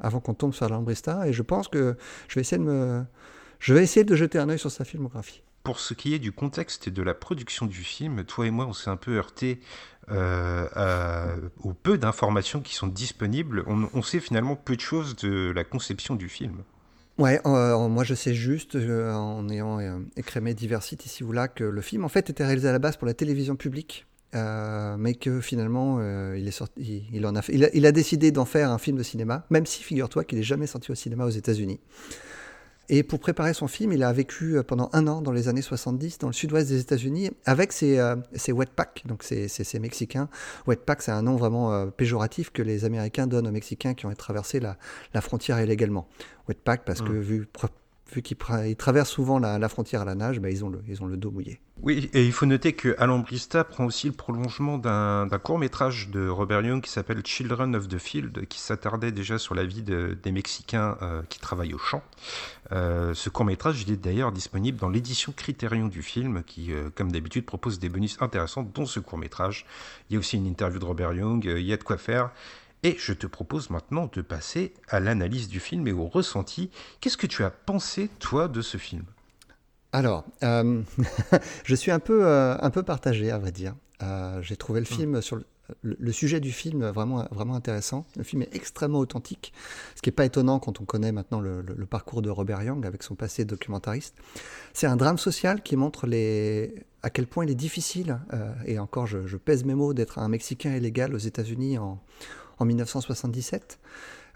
avant 0.00 0.20
qu'on 0.20 0.34
tombe 0.34 0.54
sur 0.54 0.68
l'Ambrista, 0.68 1.26
et 1.26 1.32
je 1.32 1.42
pense 1.42 1.68
que 1.68 1.96
je 2.28 2.34
vais 2.36 2.40
essayer 2.40 2.58
de 2.58 2.66
me, 2.66 3.04
je 3.58 3.74
vais 3.74 3.82
essayer 3.82 4.04
de 4.04 4.16
jeter 4.16 4.38
un 4.38 4.48
œil 4.48 4.58
sur 4.58 4.70
sa 4.70 4.84
filmographie. 4.84 5.42
Pour 5.64 5.80
ce 5.80 5.92
qui 5.92 6.14
est 6.14 6.18
du 6.18 6.32
contexte 6.32 6.88
et 6.88 6.90
de 6.90 7.02
la 7.02 7.12
production 7.12 7.66
du 7.66 7.84
film, 7.84 8.24
toi 8.24 8.46
et 8.46 8.50
moi, 8.50 8.64
on 8.66 8.72
s'est 8.72 8.88
un 8.88 8.96
peu 8.96 9.16
heurté 9.16 9.60
euh, 10.10 11.36
au 11.62 11.72
peu 11.72 11.98
d'informations 11.98 12.60
qui 12.60 12.74
sont 12.74 12.86
disponibles. 12.86 13.64
On, 13.66 14.02
sait 14.02 14.20
finalement 14.20 14.56
peu 14.56 14.76
de 14.76 14.80
choses 14.80 15.16
de 15.16 15.52
la 15.54 15.64
conception 15.64 16.14
du 16.14 16.28
film. 16.28 16.62
Ouais, 17.18 17.40
euh, 17.46 17.88
moi 17.88 18.04
je 18.04 18.14
sais 18.14 18.32
juste, 18.32 18.76
euh, 18.76 19.12
en 19.12 19.48
ayant 19.48 19.80
euh, 19.80 19.98
écrémé 20.16 20.54
divers 20.54 20.84
sites 20.84 21.04
ici 21.04 21.24
ou 21.24 21.32
là, 21.32 21.48
que 21.48 21.64
le 21.64 21.80
film 21.80 22.04
en 22.04 22.08
fait 22.08 22.30
était 22.30 22.44
réalisé 22.44 22.68
à 22.68 22.72
la 22.72 22.78
base 22.78 22.96
pour 22.96 23.08
la 23.08 23.14
télévision 23.14 23.56
publique, 23.56 24.06
mais 24.32 25.14
que 25.14 25.40
finalement 25.40 26.00
il, 26.34 26.48
a, 26.48 27.68
il 27.74 27.86
a 27.86 27.92
décidé 27.92 28.30
d'en 28.30 28.44
faire 28.44 28.70
un 28.70 28.78
film 28.78 28.96
de 28.96 29.02
cinéma, 29.02 29.44
même 29.50 29.66
si 29.66 29.82
figure-toi 29.82 30.22
qu'il 30.24 30.38
n'est 30.38 30.44
jamais 30.44 30.68
sorti 30.68 30.92
au 30.92 30.94
cinéma 30.94 31.24
aux 31.24 31.30
États-Unis. 31.30 31.80
Et 32.90 33.02
pour 33.02 33.20
préparer 33.20 33.52
son 33.52 33.68
film, 33.68 33.92
il 33.92 34.02
a 34.02 34.12
vécu 34.12 34.56
euh, 34.56 34.62
pendant 34.62 34.88
un 34.92 35.06
an 35.08 35.20
dans 35.20 35.32
les 35.32 35.48
années 35.48 35.62
70 35.62 36.18
dans 36.18 36.28
le 36.28 36.32
sud-ouest 36.32 36.68
des 36.68 36.80
États-Unis 36.80 37.30
avec 37.44 37.72
ses, 37.72 37.98
euh, 37.98 38.16
ses 38.34 38.52
wetpacks, 38.52 39.02
donc 39.06 39.22
ces, 39.22 39.78
Mexicains. 39.78 40.28
Wetpack, 40.66 41.02
c'est 41.02 41.12
un 41.12 41.22
nom 41.22 41.36
vraiment 41.36 41.72
euh, 41.72 41.86
péjoratif 41.86 42.50
que 42.50 42.62
les 42.62 42.84
Américains 42.84 43.26
donnent 43.26 43.46
aux 43.46 43.52
Mexicains 43.52 43.94
qui 43.94 44.06
ont 44.06 44.14
traversé 44.14 44.58
la, 44.58 44.78
la 45.12 45.20
frontière 45.20 45.60
illégalement. 45.60 46.08
Wetpack 46.48 46.84
parce 46.84 47.02
que 47.02 47.10
mmh. 47.10 47.20
vu 47.20 47.46
vu 48.12 48.22
qu'ils 48.22 48.36
traversent 48.76 49.10
souvent 49.10 49.38
la, 49.38 49.68
frontière 49.68 50.02
à 50.02 50.04
la 50.04 50.14
nage, 50.14 50.40
bah, 50.40 50.50
ils, 50.50 50.64
ont 50.64 50.70
le, 50.70 51.16
dos 51.16 51.30
mouillé. 51.30 51.60
Oui, 51.82 52.10
et 52.12 52.24
il 52.24 52.32
faut 52.32 52.46
noter 52.46 52.72
que 52.72 52.94
Alambrista 52.98 53.64
prend 53.64 53.84
aussi 53.84 54.06
le 54.06 54.12
prolongement 54.12 54.78
d'un 54.78 55.28
court 55.42 55.58
métrage 55.58 56.08
de 56.08 56.28
Robert 56.28 56.62
Young 56.62 56.82
qui 56.82 56.90
s'appelle 56.90 57.22
Children 57.24 57.76
of 57.76 57.88
the 57.88 57.98
Field, 57.98 58.46
qui 58.46 58.60
s'attardait 58.60 59.12
déjà 59.12 59.38
sur 59.38 59.54
la 59.54 59.64
vie 59.64 59.82
des 59.82 60.32
Mexicains 60.32 60.96
euh, 61.02 61.22
qui 61.28 61.38
travaillent 61.38 61.74
au 61.74 61.78
champ. 61.78 62.02
Euh, 62.72 63.14
ce 63.14 63.28
court 63.30 63.44
métrage, 63.44 63.82
il 63.82 63.92
est 63.92 63.96
d'ailleurs 63.96 64.32
disponible 64.32 64.78
dans 64.78 64.88
l'édition 64.88 65.32
Criterion 65.36 65.88
du 65.88 66.02
film, 66.02 66.42
qui, 66.44 66.72
euh, 66.72 66.90
comme 66.94 67.12
d'habitude, 67.12 67.44
propose 67.44 67.78
des 67.78 67.88
bonus 67.88 68.16
intéressants, 68.20 68.62
dont 68.62 68.86
ce 68.86 69.00
court 69.00 69.18
métrage. 69.18 69.66
Il 70.08 70.14
y 70.14 70.16
a 70.16 70.18
aussi 70.18 70.36
une 70.36 70.46
interview 70.46 70.78
de 70.78 70.84
Robert 70.84 71.12
Young, 71.12 71.44
il 71.44 71.64
y 71.64 71.72
a 71.72 71.76
de 71.76 71.84
quoi 71.84 71.98
faire. 71.98 72.30
Et 72.84 72.96
je 72.98 73.12
te 73.12 73.26
propose 73.26 73.70
maintenant 73.70 74.08
de 74.12 74.22
passer 74.22 74.72
à 74.88 75.00
l'analyse 75.00 75.48
du 75.48 75.58
film 75.58 75.88
et 75.88 75.92
au 75.92 76.06
ressenti. 76.06 76.70
Qu'est-ce 77.00 77.16
que 77.16 77.26
tu 77.26 77.42
as 77.42 77.50
pensé, 77.50 78.08
toi, 78.20 78.46
de 78.46 78.62
ce 78.62 78.76
film? 78.76 79.04
Alors, 79.92 80.24
euh, 80.44 80.82
je 81.64 81.74
suis 81.74 81.90
un 81.90 81.98
peu, 81.98 82.24
euh, 82.24 82.56
un 82.60 82.70
peu 82.70 82.82
partagé, 82.82 83.30
à 83.30 83.38
vrai 83.38 83.50
dire. 83.50 83.74
Euh, 84.02 84.40
j'ai 84.42 84.56
trouvé 84.56 84.80
le 84.80 84.86
hum. 84.86 84.96
film 84.96 85.22
sur 85.22 85.40
le, 85.82 86.12
sujet 86.12 86.38
du 86.38 86.52
film 86.52 86.86
vraiment, 86.86 87.26
vraiment 87.32 87.56
intéressant. 87.56 88.06
Le 88.16 88.22
film 88.22 88.42
est 88.42 88.54
extrêmement 88.54 89.00
authentique, 89.00 89.52
ce 89.96 90.02
qui 90.02 90.08
n'est 90.08 90.14
pas 90.14 90.24
étonnant 90.24 90.60
quand 90.60 90.80
on 90.80 90.84
connaît 90.84 91.10
maintenant 91.10 91.40
le, 91.40 91.62
parcours 91.84 92.22
de 92.22 92.30
Robert 92.30 92.62
Young 92.62 92.86
avec 92.86 93.02
son 93.02 93.16
passé 93.16 93.44
documentariste. 93.44 94.14
C'est 94.72 94.86
un 94.86 94.96
drame 94.96 95.18
social 95.18 95.62
qui 95.62 95.76
montre 95.76 96.06
les, 96.06 96.74
à 97.02 97.10
quel 97.10 97.26
point 97.26 97.44
il 97.44 97.50
est 97.50 97.56
difficile, 97.56 98.18
et 98.64 98.78
encore 98.78 99.06
je, 99.06 99.26
je 99.26 99.36
pèse 99.36 99.64
mes 99.64 99.74
mots, 99.74 99.92
d'être 99.92 100.18
un 100.18 100.28
Mexicain 100.28 100.74
illégal 100.74 101.14
aux 101.14 101.18
États-Unis 101.18 101.76
en, 101.76 102.00
en 102.58 102.64
1977. 102.64 103.78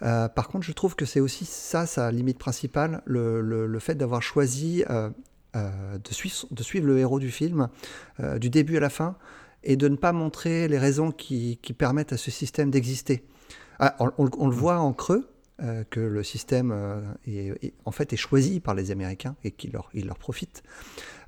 Euh, 0.02 0.29
par 0.29 0.49
contre, 0.49 0.64
je 0.64 0.73
trouve 0.73 0.97
que 0.97 1.05
c'est 1.05 1.21
aussi 1.21 1.45
ça 1.45 1.87
sa 1.87 2.11
limite 2.11 2.38
principale, 2.38 3.02
le, 3.07 3.79
fait 3.79 3.95
d'avoir 3.95 4.23
choisi 4.23 4.85
euh, 4.91 5.11
euh, 5.57 5.99
de, 5.99 6.12
suivre, 6.12 6.47
de, 6.50 6.62
suivre, 6.62 6.87
le 6.87 6.99
héros 6.99 7.21
du 7.21 7.31
film 7.31 7.69
du 8.38 8.50
début 8.50 8.76
à 8.76 8.81
la 8.81 8.91
fin 8.91 9.17
et 9.64 9.76
de 9.76 9.88
ne 9.88 9.97
pas 9.97 10.12
montrer 10.12 10.67
les 10.67 10.79
raisons 10.79 11.12
qui, 11.12 11.59
permettent 11.79 12.12
à 12.12 12.17
ce 12.17 12.31
système 12.31 12.71
d'exister. 12.71 13.25
Ah, 13.79 13.97
on, 13.99 14.47
le 14.47 14.55
voit 14.55 14.79
en 14.79 14.93
creux, 14.93 15.29
que 15.91 16.00
le 16.00 16.23
système 16.25 16.75
est, 17.26 17.73
en 17.85 17.93
fait 17.93 18.12
est 18.12 18.17
choisi 18.17 18.59
par 18.59 18.75
les 18.75 18.91
Américains 18.91 19.37
et 19.45 19.52
qu'il 19.52 19.73
leur, 19.73 19.88
il 19.95 20.07
leur 20.07 20.19
profite. 20.19 20.62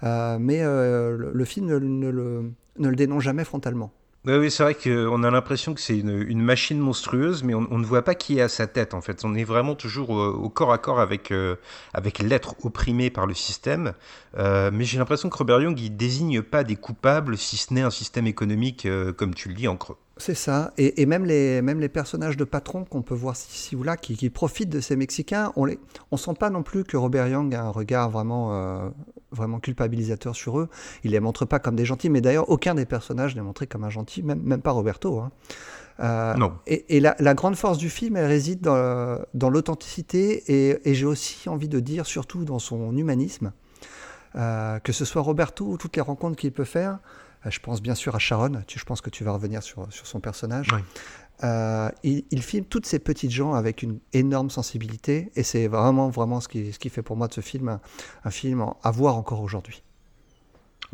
mais 0.03 0.65
le, 0.65 1.45
film 1.45 1.67
ne, 1.67 1.77
le, 1.77 2.53
ne 2.79 2.89
le 2.89 2.97
dénonce 2.97 3.23
jamais 3.23 3.45
frontalement. 3.45 3.93
Oui, 4.27 4.51
c'est 4.51 4.63
vrai 4.63 4.75
qu'on 4.75 5.23
a 5.23 5.31
l'impression 5.31 5.75
que 5.75 5.83
c'est 5.83 5.99
une, 5.99 6.41
machine 6.41 6.79
monstrueuse, 6.79 7.43
mais 7.43 7.53
on, 7.53 7.79
ne 7.79 7.85
voit 7.85 8.03
pas 8.03 8.15
qui 8.15 8.39
est 8.39 8.41
à 8.41 8.49
sa 8.49 8.67
tête, 8.67 8.95
en 8.95 9.03
fait. 9.03 9.23
On 9.23 9.35
est 9.35 9.45
vraiment 9.45 9.75
toujours 9.75 10.09
au, 10.11 10.49
corps 10.49 10.73
à 10.73 10.79
corps 10.79 10.99
avec, 10.99 11.31
euh, 11.31 11.57
avec 11.93 12.21
l'être 12.21 12.55
opprimé 12.65 13.11
par 13.11 13.27
le 13.27 13.35
système. 13.35 13.93
Euh, 14.39 14.71
mais 14.73 14.85
j'ai 14.85 14.97
l'impression 14.97 15.29
que 15.29 15.37
Robert 15.37 15.61
Young, 15.61 15.79
il 15.79 15.95
désigne 15.95 16.41
pas 16.41 16.65
des 16.65 16.77
coupables, 16.77 17.37
si 17.37 17.59
ce 17.59 17.75
n'est 17.75 17.83
un 17.83 17.91
système 17.91 18.27
économique, 18.27 18.87
euh, 18.87 19.13
comme 19.13 19.35
tu 19.35 19.51
le 19.51 19.55
dis, 19.55 19.69
en 19.69 19.77
creux. 19.77 19.99
C'est 20.17 20.35
ça. 20.35 20.73
Et, 20.79 21.07
même, 21.07 21.25
les, 21.25 21.61
même 21.61 21.81
les 21.81 21.89
personnages 21.89 22.37
de 22.37 22.45
patrons 22.45 22.85
qu'on 22.85 23.03
peut 23.03 23.15
voir 23.15 23.35
ici 23.35 23.75
ou 23.75 23.83
là, 23.83 23.97
qui, 23.97 24.31
profitent 24.31 24.69
de 24.69 24.81
ces 24.81 24.95
Mexicains, 24.95 25.53
on 25.57 25.67
ne 25.67 25.75
on 26.13 26.17
sent 26.17 26.35
pas 26.39 26.51
non 26.51 26.63
plus 26.63 26.85
que 26.85 26.97
Robert 26.97 27.27
Young 27.27 27.53
a 27.55 27.65
un 27.65 27.71
regard 27.71 28.11
vraiment, 28.11 28.93
vraiment 29.33 29.59
culpabilisateur 29.59 30.37
sur 30.37 30.61
eux. 30.61 30.69
Il 31.03 31.11
les 31.11 31.21
montre 31.21 31.45
pas 31.47 31.59
comme 31.59 31.75
des 31.75 31.85
gentils, 31.85 32.11
mais 32.11 32.21
d'ailleurs, 32.21 32.49
aucun 32.49 32.77
des 32.77 32.87
personnages 32.87 33.35
n'est 33.35 33.43
montré 33.43 33.67
comme 33.67 33.83
un 33.83 33.91
gentil, 33.91 34.23
même, 34.23 34.41
même 34.41 34.63
pas 34.63 34.71
Roberto. 34.71 35.19
Hein. 35.19 35.33
Euh, 36.01 36.35
non. 36.35 36.55
Et, 36.67 37.01
la, 37.01 37.35
grande 37.35 37.57
force 37.57 37.79
du 37.79 37.91
film, 37.91 38.17
elle 38.17 38.27
réside 38.27 38.61
dans, 38.61 39.21
dans 39.35 39.51
l'authenticité 39.51 40.45
et, 40.47 40.89
et 40.89 40.95
j'ai 40.95 41.07
aussi 41.07 41.49
envie 41.49 41.69
de 41.69 41.81
dire, 41.81 42.07
surtout 42.07 42.45
dans 42.45 42.61
son 42.61 42.97
humanisme. 42.97 43.53
Euh, 44.37 44.81
que 44.81 44.93
ce 44.93 45.05
soit 45.05 45.23
Roberto 45.23 45.65
ou 45.65 45.77
toutes 45.77 45.95
les 45.95 46.03
rencontres 46.03 46.37
qu'il 46.37 46.51
peut 46.51 46.65
faire, 46.65 46.95
euh, 46.95 46.97
je 47.51 47.61
pense 47.61 47.83
bien 47.83 47.95
sûr 47.95 48.15
à 48.15 48.19
Sharon, 48.19 48.63
je 48.69 48.85
pense 48.85 49.01
que 49.01 49.11
tu 49.11 49.25
vas 49.25 49.33
revenir 49.33 49.63
sur, 49.63 49.87
sur 49.93 50.07
son 50.07 50.21
personnage. 50.21 50.69
euh, 51.43 51.91
il, 52.03 52.25
il, 52.31 52.43
filme 52.43 52.65
toutes 52.65 52.87
ces 52.87 52.99
petites 52.99 53.31
gens 53.31 53.55
avec 53.55 53.83
une 53.83 53.99
énorme 54.13 54.51
sensibilité, 54.51 55.31
et 55.37 55.43
c'est 55.43 55.67
vraiment, 55.67 56.09
vraiment 56.09 56.41
ce 56.41 56.49
qui, 56.49 56.73
ce 56.73 56.79
qui 56.79 56.89
fait 56.89 57.03
pour 57.03 57.17
moi 57.17 57.29
de 57.29 57.35
ce 57.35 57.41
film 57.41 57.69
un, 57.69 57.81
un 58.25 58.31
film 58.31 58.65
à 58.83 58.91
voir 58.91 59.17
encore 59.17 59.41
aujourd'hui. 59.41 59.83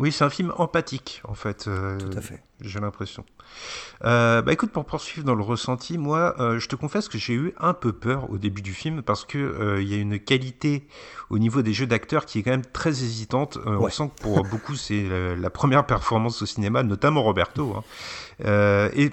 Oui, 0.00 0.12
c'est 0.12 0.24
un 0.24 0.30
film 0.30 0.54
empathique, 0.56 1.20
en 1.28 1.34
fait. 1.34 1.66
Euh, 1.68 1.98
Tout 1.98 2.16
à 2.16 2.22
fait. 2.22 2.42
J'ai 2.62 2.80
l'impression. 2.80 3.22
Euh, 4.04 4.40
bah 4.40 4.52
écoute, 4.52 4.70
pour 4.70 4.86
poursuivre 4.86 5.26
dans 5.26 5.34
le 5.34 5.42
ressenti, 5.42 5.98
moi, 5.98 6.34
euh, 6.40 6.58
je 6.58 6.68
te 6.68 6.76
confesse 6.76 7.08
que 7.08 7.18
j'ai 7.18 7.34
eu 7.34 7.52
un 7.58 7.74
peu 7.74 7.92
peur 7.92 8.30
au 8.30 8.38
début 8.38 8.62
du 8.62 8.72
film 8.72 9.02
parce 9.02 9.26
que 9.26 9.78
il 9.78 9.88
y 9.88 9.94
a 9.94 9.98
une 9.98 10.18
qualité 10.18 10.86
au 11.28 11.38
niveau 11.38 11.60
des 11.60 11.74
jeux 11.74 11.86
d'acteurs 11.86 12.24
qui 12.24 12.38
est 12.38 12.42
quand 12.42 12.50
même 12.50 12.64
très 12.64 12.90
hésitante. 12.90 13.56
Ouais. 13.66 13.76
On 13.78 13.88
sent 13.90 14.10
que 14.16 14.22
pour 14.22 14.42
beaucoup, 14.44 14.74
c'est 14.74 15.02
la, 15.02 15.36
la, 15.36 15.50
première 15.50 15.84
performance 15.84 16.40
au 16.40 16.46
cinéma, 16.46 16.82
notamment 16.82 17.22
Roberto. 17.22 17.76
Hein. 17.76 18.90
et 18.94 19.10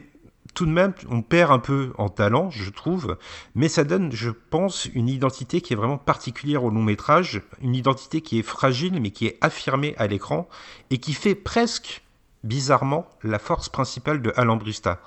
tout 0.57 0.65
de 0.65 0.71
même, 0.71 0.95
on 1.11 1.21
perd 1.21 1.51
un 1.51 1.59
peu 1.59 1.93
en 1.99 2.09
talent, 2.09 2.49
je 2.49 2.71
trouve, 2.71 3.19
mais 3.53 3.69
ça 3.69 3.83
donne, 3.83 4.11
je 4.11 4.31
pense, 4.31 4.85
une 4.85 5.07
identité 5.07 5.61
qui 5.61 5.73
est 5.73 5.75
vraiment 5.75 5.99
particulière 5.99 6.63
au 6.63 6.71
long 6.71 6.81
métrage, 6.81 7.43
une 7.61 7.75
identité 7.75 8.21
qui 8.21 8.39
est 8.39 8.43
fragile, 8.43 8.99
mais 8.99 9.11
qui 9.11 9.27
est 9.27 9.37
affirmée 9.41 9.93
à 9.99 10.07
l'écran, 10.07 10.49
et 10.89 10.97
qui 10.97 11.13
fait 11.13 11.35
presque, 11.35 12.01
bizarrement, 12.43 13.07
la 13.21 13.37
force 13.37 13.69
principale 13.69 14.19
de 14.19 14.33
Alambrista. 14.35 14.99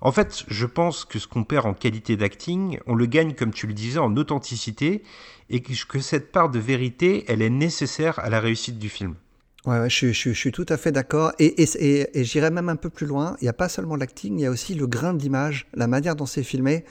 En 0.00 0.10
fait, 0.10 0.42
je 0.48 0.64
pense 0.64 1.04
que 1.04 1.18
ce 1.18 1.28
qu'on 1.28 1.44
perd 1.44 1.66
en 1.66 1.74
qualité 1.74 2.16
d'acting, 2.16 2.78
on 2.86 2.94
le 2.94 3.04
gagne, 3.04 3.34
comme 3.34 3.52
tu 3.52 3.66
le 3.66 3.74
disais, 3.74 3.98
en 3.98 4.16
authenticité, 4.16 5.02
et 5.50 5.60
que 5.60 6.00
cette 6.00 6.32
part 6.32 6.48
de 6.48 6.58
vérité, 6.58 7.26
elle 7.28 7.42
est 7.42 7.50
nécessaire 7.50 8.18
à 8.20 8.30
la 8.30 8.40
réussite 8.40 8.78
du 8.78 8.88
film. 8.88 9.16
Ouais, 9.66 9.78
ouais 9.80 9.88
je, 9.90 10.08
je, 10.08 10.30
je, 10.30 10.32
suis 10.32 10.52
tout 10.52 10.66
à 10.68 10.76
fait 10.76 10.92
d'accord. 10.92 11.32
Et, 11.38 11.62
et, 11.62 11.68
et, 11.78 12.20
et 12.20 12.24
j'irai 12.24 12.50
même 12.50 12.68
un 12.68 12.76
peu 12.76 12.90
plus 12.90 13.06
loin. 13.06 13.36
Il 13.40 13.44
n'y 13.44 13.48
a 13.48 13.54
pas 13.54 13.68
seulement 13.68 13.96
l'acting, 13.96 14.38
il 14.38 14.42
y 14.42 14.46
a 14.46 14.50
aussi 14.50 14.74
le 14.74 14.86
grain 14.86 15.14
d'image, 15.14 15.66
la 15.74 15.86
manière 15.86 16.16
dont 16.16 16.26
c'est 16.26 16.42
filmé, 16.42 16.84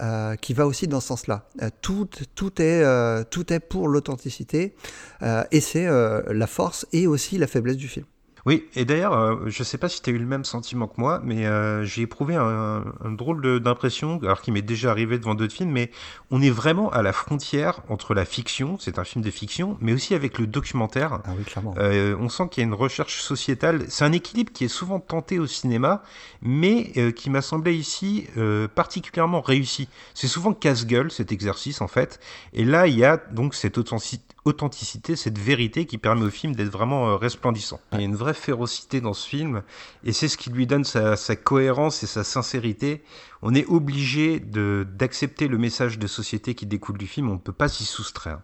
euh, 0.00 0.36
qui 0.36 0.52
va 0.54 0.66
aussi 0.66 0.86
dans 0.88 1.00
ce 1.00 1.08
sens-là. 1.08 1.48
Euh, 1.62 1.70
tout, 1.80 2.08
tout, 2.34 2.60
est, 2.60 2.82
euh, 2.84 3.24
tout 3.28 3.52
est 3.52 3.60
pour 3.60 3.88
l'authenticité. 3.88 4.74
Euh, 5.22 5.42
et 5.50 5.60
c'est 5.60 5.86
euh, 5.86 6.22
la 6.32 6.46
force 6.46 6.86
et 6.92 7.06
aussi 7.06 7.38
la 7.38 7.46
faiblesse 7.46 7.76
du 7.76 7.88
film. 7.88 8.06
Oui, 8.46 8.66
et 8.74 8.84
d'ailleurs, 8.84 9.12
euh, 9.12 9.36
je 9.46 9.60
ne 9.60 9.64
sais 9.64 9.78
pas 9.78 9.88
si 9.88 10.02
tu 10.02 10.10
as 10.10 10.12
eu 10.12 10.18
le 10.18 10.26
même 10.26 10.44
sentiment 10.44 10.86
que 10.86 11.00
moi, 11.00 11.20
mais 11.24 11.46
euh, 11.46 11.84
j'ai 11.84 12.02
éprouvé 12.02 12.36
un, 12.36 12.84
un 13.04 13.10
drôle 13.12 13.60
d'impression, 13.60 14.18
alors 14.22 14.40
qu'il 14.40 14.52
m'est 14.54 14.62
déjà 14.62 14.90
arrivé 14.90 15.18
devant 15.18 15.34
d'autres 15.34 15.54
films, 15.54 15.70
mais 15.70 15.90
on 16.30 16.40
est 16.42 16.50
vraiment 16.50 16.90
à 16.90 17.02
la 17.02 17.12
frontière 17.12 17.80
entre 17.88 18.14
la 18.14 18.24
fiction, 18.24 18.76
c'est 18.78 18.98
un 18.98 19.04
film 19.04 19.24
de 19.24 19.30
fiction, 19.30 19.76
mais 19.80 19.92
aussi 19.92 20.14
avec 20.14 20.38
le 20.38 20.46
documentaire. 20.46 21.20
Ah 21.24 21.30
oui, 21.36 21.44
clairement. 21.44 21.74
Euh, 21.78 22.16
on 22.20 22.28
sent 22.28 22.44
qu'il 22.50 22.62
y 22.62 22.64
a 22.64 22.68
une 22.68 22.74
recherche 22.74 23.20
sociétale. 23.20 23.84
C'est 23.88 24.04
un 24.04 24.12
équilibre 24.12 24.52
qui 24.52 24.64
est 24.64 24.68
souvent 24.68 25.00
tenté 25.00 25.38
au 25.38 25.46
cinéma, 25.46 26.02
mais 26.42 26.92
euh, 26.96 27.10
qui 27.12 27.30
m'a 27.30 27.42
semblé 27.42 27.74
ici 27.74 28.26
euh, 28.36 28.68
particulièrement 28.68 29.40
réussi. 29.40 29.88
C'est 30.14 30.28
souvent 30.28 30.52
casse-gueule 30.52 31.10
cet 31.10 31.32
exercice 31.32 31.80
en 31.80 31.88
fait, 31.88 32.20
et 32.52 32.64
là 32.64 32.86
il 32.86 32.96
y 32.96 33.04
a 33.04 33.16
donc 33.16 33.54
cette 33.54 33.78
authenticité 33.78 34.27
authenticité, 34.48 35.16
cette 35.16 35.38
vérité 35.38 35.86
qui 35.86 35.98
permet 35.98 36.24
au 36.24 36.30
film 36.30 36.54
d'être 36.54 36.70
vraiment 36.70 37.08
euh, 37.08 37.16
resplendissant. 37.16 37.80
Il 37.92 37.98
y 37.98 38.02
a 38.02 38.04
une 38.04 38.16
vraie 38.16 38.34
férocité 38.34 39.00
dans 39.00 39.12
ce 39.12 39.28
film, 39.28 39.62
et 40.04 40.12
c'est 40.12 40.28
ce 40.28 40.36
qui 40.36 40.50
lui 40.50 40.66
donne 40.66 40.84
sa, 40.84 41.16
sa, 41.16 41.36
cohérence 41.36 42.02
et 42.02 42.06
sa 42.06 42.24
sincérité. 42.24 43.02
On 43.42 43.54
est 43.54 43.66
obligé 43.66 44.40
d'accepter 44.40 45.48
le 45.48 45.58
message 45.58 45.98
de 45.98 46.06
société 46.06 46.54
qui 46.54 46.66
découle 46.66 46.98
du 46.98 47.06
film, 47.06 47.30
on 47.30 47.34
ne 47.34 47.38
peut 47.38 47.52
pas 47.52 47.68
s'y 47.68 47.84
soustraire. 47.84 48.40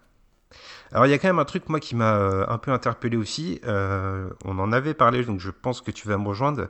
Alors 0.92 1.06
il 1.06 1.10
y 1.10 1.12
a 1.12 1.18
quand 1.18 1.28
même 1.28 1.40
un 1.40 1.44
truc 1.44 1.68
moi 1.68 1.80
qui 1.80 1.96
m'a 1.96 2.16
euh, 2.16 2.44
un 2.48 2.58
peu 2.58 2.70
interpellé 2.70 3.16
aussi. 3.16 3.60
Euh, 3.66 4.28
on 4.44 4.58
en 4.58 4.72
avait 4.72 4.94
parlé, 4.94 5.24
donc 5.24 5.40
je 5.40 5.50
pense 5.50 5.80
que 5.80 5.90
tu 5.90 6.06
vas 6.06 6.16
me 6.18 6.28
rejoindre. 6.28 6.68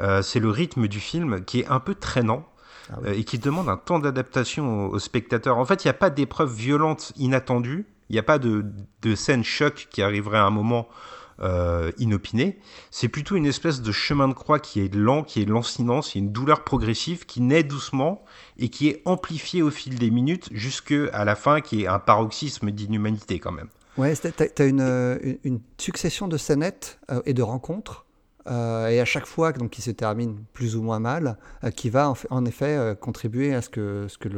Euh, 0.00 0.22
c'est 0.22 0.40
le 0.40 0.48
rythme 0.48 0.88
du 0.88 0.98
film 0.98 1.44
qui 1.44 1.60
est 1.60 1.66
un 1.66 1.80
peu 1.80 1.94
traînant. 1.94 2.46
Ah 2.88 2.98
oui. 3.02 3.18
et 3.18 3.24
qui 3.24 3.40
demande 3.40 3.68
un 3.68 3.76
temps 3.76 3.98
d'adaptation 3.98 4.86
aux, 4.86 4.94
aux 4.94 4.98
spectateurs. 5.00 5.58
En 5.58 5.64
fait, 5.64 5.84
il 5.84 5.88
n'y 5.88 5.90
a 5.90 5.94
pas 5.94 6.08
d'épreuve 6.08 6.54
violente 6.54 7.12
inattendue, 7.16 7.84
il 8.08 8.14
n'y 8.14 8.18
a 8.18 8.22
pas 8.22 8.38
de, 8.38 8.64
scène 9.14 9.44
choc 9.44 9.88
qui 9.90 10.02
arriverait 10.02 10.38
à 10.38 10.44
un 10.44 10.50
moment 10.50 10.88
euh, 11.40 11.92
inopiné. 11.98 12.58
C'est 12.90 13.08
plutôt 13.08 13.36
une 13.36 13.46
espèce 13.46 13.82
de 13.82 13.92
chemin 13.92 14.28
de 14.28 14.32
croix 14.32 14.58
qui 14.58 14.80
est 14.80 14.94
lent, 14.94 15.22
qui 15.22 15.42
est 15.42 15.44
lancinant. 15.44 16.02
C'est 16.02 16.18
une 16.18 16.32
douleur 16.32 16.64
progressive 16.64 17.26
qui 17.26 17.40
naît 17.40 17.62
doucement 17.62 18.24
et 18.58 18.68
qui 18.68 18.88
est 18.88 19.02
amplifiée 19.04 19.62
au 19.62 19.70
fil 19.70 19.98
des 19.98 20.10
minutes 20.10 20.48
jusqu'à 20.52 21.24
la 21.24 21.34
fin, 21.34 21.60
qui 21.60 21.82
est 21.82 21.86
un 21.86 21.98
paroxysme 21.98 22.70
d'inhumanité 22.70 23.38
quand 23.38 23.52
même. 23.52 23.68
Ouais, 23.98 24.14
tu 24.14 24.62
as 24.62 24.66
une, 24.66 25.38
une, 25.42 25.60
succession 25.78 26.28
de 26.28 26.36
scénettes 26.36 26.98
euh, 27.10 27.22
et 27.24 27.32
de 27.32 27.42
rencontres 27.42 28.05
euh, 28.48 28.88
et 28.88 29.00
à 29.00 29.04
chaque 29.04 29.26
fois 29.26 29.52
donc, 29.52 29.70
qui 29.70 29.82
se 29.82 29.90
termine 29.90 30.44
plus 30.52 30.76
ou 30.76 30.82
moins 30.82 31.00
mal, 31.00 31.36
euh, 31.64 31.70
qui 31.70 31.90
va 31.90 32.12
en, 32.30 32.44
effet 32.44 32.76
euh, 32.76 32.94
contribuer 32.94 33.54
à 33.54 33.62
ce 33.62 33.68
que, 33.68 34.06
ce 34.08 34.18
que 34.18 34.28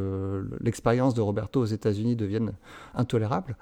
l'expérience 0.61 1.15
le, 1.15 1.19
de 1.19 1.21
Roberto 1.23 1.61
aux 1.61 1.67
États-Unis 1.67 2.17
devienne 2.17 2.53
intolérable. 2.95 3.57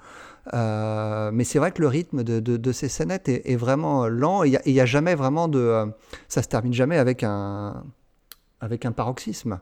Mais 0.53 1.43
c'est 1.43 1.59
vrai 1.59 1.71
que 1.71 1.81
le 1.81 1.87
rythme 1.87 2.23
de, 2.23 2.71
ces 2.71 2.87
scénettes 2.87 3.27
est, 3.27 3.55
vraiment 3.57 4.07
lent 4.07 4.43
il 4.43 4.59
n'y 4.65 4.79
a, 4.79 4.85
jamais 4.85 5.15
vraiment 5.15 5.49
de. 5.49 5.91
Ça 6.29 6.41
se 6.41 6.47
termine 6.47 6.73
jamais 6.73 6.97
avec 6.97 7.23
un, 7.23 7.83
paroxysme. 8.95 9.59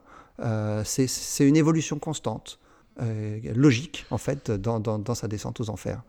C'est 0.84 1.48
une 1.48 1.56
évolution 1.56 1.98
constante, 1.98 2.60
logique 3.00 4.06
en 4.12 4.18
fait, 4.18 4.52
dans 4.52 5.14
sa 5.16 5.26
descente 5.26 5.60
aux 5.60 5.70
enfers. 5.70 6.02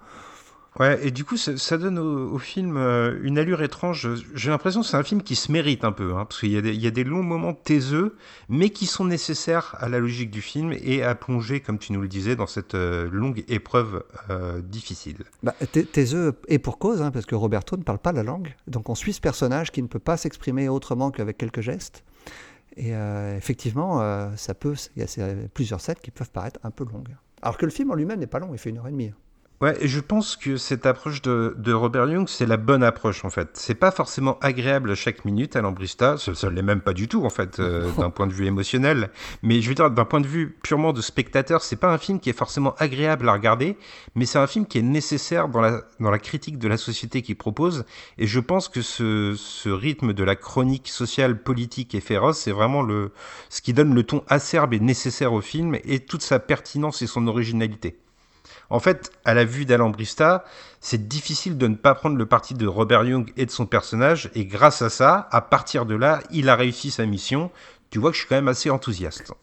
Ouais, 0.79 1.07
et 1.07 1.11
du 1.11 1.23
coup, 1.23 1.37
ça, 1.37 1.77
donne 1.77 1.97
au, 1.97 2.37
film 2.37 2.77
euh, 2.77 3.19
une 3.23 3.39
allure 3.39 3.63
étrange. 3.63 4.07
J'ai 4.35 4.51
l'impression 4.51 4.81
que 4.81 4.87
c'est 4.87 4.97
un 4.97 5.03
film 5.03 5.23
qui 5.23 5.35
se 5.35 5.51
mérite 5.51 5.83
un 5.83 5.91
peu, 5.91 6.13
hein, 6.13 6.25
parce 6.25 6.39
qu'il 6.39 6.51
y, 6.51 6.87
a 6.87 6.91
des 6.91 7.03
longs 7.03 7.23
moments 7.23 7.53
taiseux, 7.53 8.15
mais 8.47 8.69
qui 8.69 8.85
sont 8.85 9.05
nécessaires 9.05 9.75
à 9.79 9.89
la 9.89 9.97
logique 9.99 10.29
du 10.29 10.41
film 10.41 10.73
et 10.79 11.01
à 11.01 11.15
plonger, 11.15 11.61
comme 11.61 11.79
tu 11.79 11.93
nous 11.93 12.01
le 12.01 12.07
disais, 12.07 12.35
dans 12.35 12.45
cette 12.45 12.75
euh, 12.75 13.09
longue 13.11 13.43
épreuve 13.47 14.03
euh, 14.29 14.61
difficile. 14.61 15.17
Bah, 15.41 15.55
taiseux 15.91 16.33
et 16.47 16.59
pour 16.59 16.77
cause, 16.77 17.01
hein, 17.01 17.09
parce 17.09 17.25
que 17.25 17.35
Roberto 17.35 17.75
ne 17.75 17.83
parle 17.83 17.99
pas 17.99 18.11
la 18.11 18.23
langue, 18.23 18.55
donc 18.67 18.89
on 18.89 18.95
suit 18.95 19.13
ce 19.13 19.21
personnage 19.21 19.71
qui 19.71 19.81
ne 19.81 19.87
peut 19.87 19.99
pas 19.99 20.17
s'exprimer 20.17 20.69
autrement 20.69 21.09
qu'avec 21.09 21.37
quelques 21.37 21.61
gestes. 21.61 22.03
Et 22.75 22.91
effectivement, 23.35 24.29
ça 24.35 24.53
peut, 24.53 24.75
il 24.95 25.01
y 25.01 25.21
a 25.21 25.33
plusieurs 25.51 25.81
scènes 25.81 25.95
qui 25.99 26.11
peuvent 26.11 26.29
paraître 26.29 26.59
un 26.63 26.69
peu 26.69 26.85
longues. 26.85 27.15
Alors 27.41 27.57
que 27.57 27.65
le 27.65 27.71
film 27.71 27.89
en 27.89 27.95
lui-même 27.95 28.19
n'est 28.19 28.27
pas 28.27 28.37
long, 28.37 28.49
il 28.51 28.59
fait 28.59 28.69
une 28.69 28.77
heure 28.77 28.87
et 28.87 28.91
demie. 28.91 29.11
Ouais, 29.59 29.75
et 29.81 29.87
je 29.87 29.99
pense 29.99 30.35
que 30.35 30.55
cette 30.55 30.85
approche 30.85 31.23
de, 31.23 31.55
de 31.57 31.73
Robert 31.73 32.07
Young, 32.07 32.27
c'est 32.29 32.45
la 32.45 32.57
bonne 32.57 32.83
approche 32.83 33.25
en 33.25 33.31
fait. 33.31 33.49
C'est 33.53 33.73
pas 33.73 33.89
forcément 33.89 34.37
agréable 34.39 34.93
chaque 34.95 35.25
minute 35.25 35.55
à 35.55 35.61
l'Ambrista, 35.61 36.15
ça, 36.19 36.35
ça 36.35 36.51
l'est 36.51 36.61
même 36.61 36.81
pas 36.81 36.93
du 36.93 37.07
tout 37.07 37.25
en 37.25 37.31
fait, 37.31 37.59
euh, 37.59 37.89
d'un 37.97 38.11
point 38.11 38.27
de 38.27 38.33
vue 38.33 38.45
émotionnel. 38.45 39.09
Mais 39.41 39.59
je 39.61 39.69
veux 39.69 39.73
dire, 39.73 39.89
d'un 39.89 40.05
point 40.05 40.21
de 40.21 40.27
vue 40.27 40.55
purement 40.61 40.93
de 40.93 41.01
spectateur, 41.01 41.63
c'est 41.63 41.75
pas 41.75 41.91
un 41.91 41.97
film 41.97 42.19
qui 42.19 42.29
est 42.29 42.37
forcément 42.37 42.75
agréable 42.77 43.27
à 43.29 43.33
regarder, 43.33 43.77
mais 44.13 44.27
c'est 44.27 44.37
un 44.37 44.45
film 44.45 44.67
qui 44.67 44.77
est 44.77 44.83
nécessaire 44.83 45.49
dans 45.49 45.61
la, 45.61 45.81
dans 45.99 46.11
la 46.11 46.19
critique 46.19 46.59
de 46.59 46.67
la 46.67 46.77
société 46.77 47.23
qu'il 47.23 47.35
propose. 47.35 47.83
Et 48.19 48.27
je 48.27 48.39
pense 48.39 48.69
que 48.69 48.83
ce, 48.83 49.33
ce 49.35 49.69
rythme 49.69 50.13
de 50.13 50.23
la 50.23 50.35
chronique 50.35 50.87
sociale, 50.87 51.41
politique 51.41 51.95
et 51.95 51.99
féroce, 51.99 52.41
c'est 52.41 52.51
vraiment 52.51 52.83
le, 52.83 53.11
ce 53.49 53.63
qui 53.63 53.73
donne 53.73 53.95
le 53.95 54.03
ton 54.03 54.23
acerbe 54.27 54.75
et 54.75 54.79
nécessaire 54.79 55.33
au 55.33 55.41
film 55.41 55.77
et 55.83 55.99
toute 55.99 56.21
sa 56.21 56.37
pertinence 56.37 57.01
et 57.01 57.07
son 57.07 57.25
originalité. 57.25 57.97
En 58.69 58.79
fait, 58.79 59.11
à 59.25 59.33
la 59.33 59.45
vue 59.45 59.65
d'Alambrista, 59.65 60.43
c'est 60.81 61.07
difficile 61.07 61.57
de 61.57 61.67
ne 61.67 61.75
pas 61.75 61.95
prendre 61.95 62.17
le 62.17 62.25
parti 62.25 62.53
de 62.53 62.67
Robert 62.67 63.03
Young 63.03 63.31
et 63.37 63.45
de 63.45 63.51
son 63.51 63.65
personnage, 63.65 64.29
et 64.35 64.45
grâce 64.45 64.81
à 64.81 64.89
ça, 64.89 65.27
à 65.31 65.41
partir 65.41 65.85
de 65.85 65.95
là, 65.95 66.19
il 66.31 66.49
a 66.49 66.55
réussi 66.55 66.91
sa 66.91 67.05
mission. 67.05 67.51
Tu 67.89 67.99
vois 67.99 68.11
que 68.11 68.15
je 68.15 68.21
suis 68.21 68.29
quand 68.29 68.35
même 68.35 68.49
assez 68.49 68.69
enthousiaste. 68.69 69.33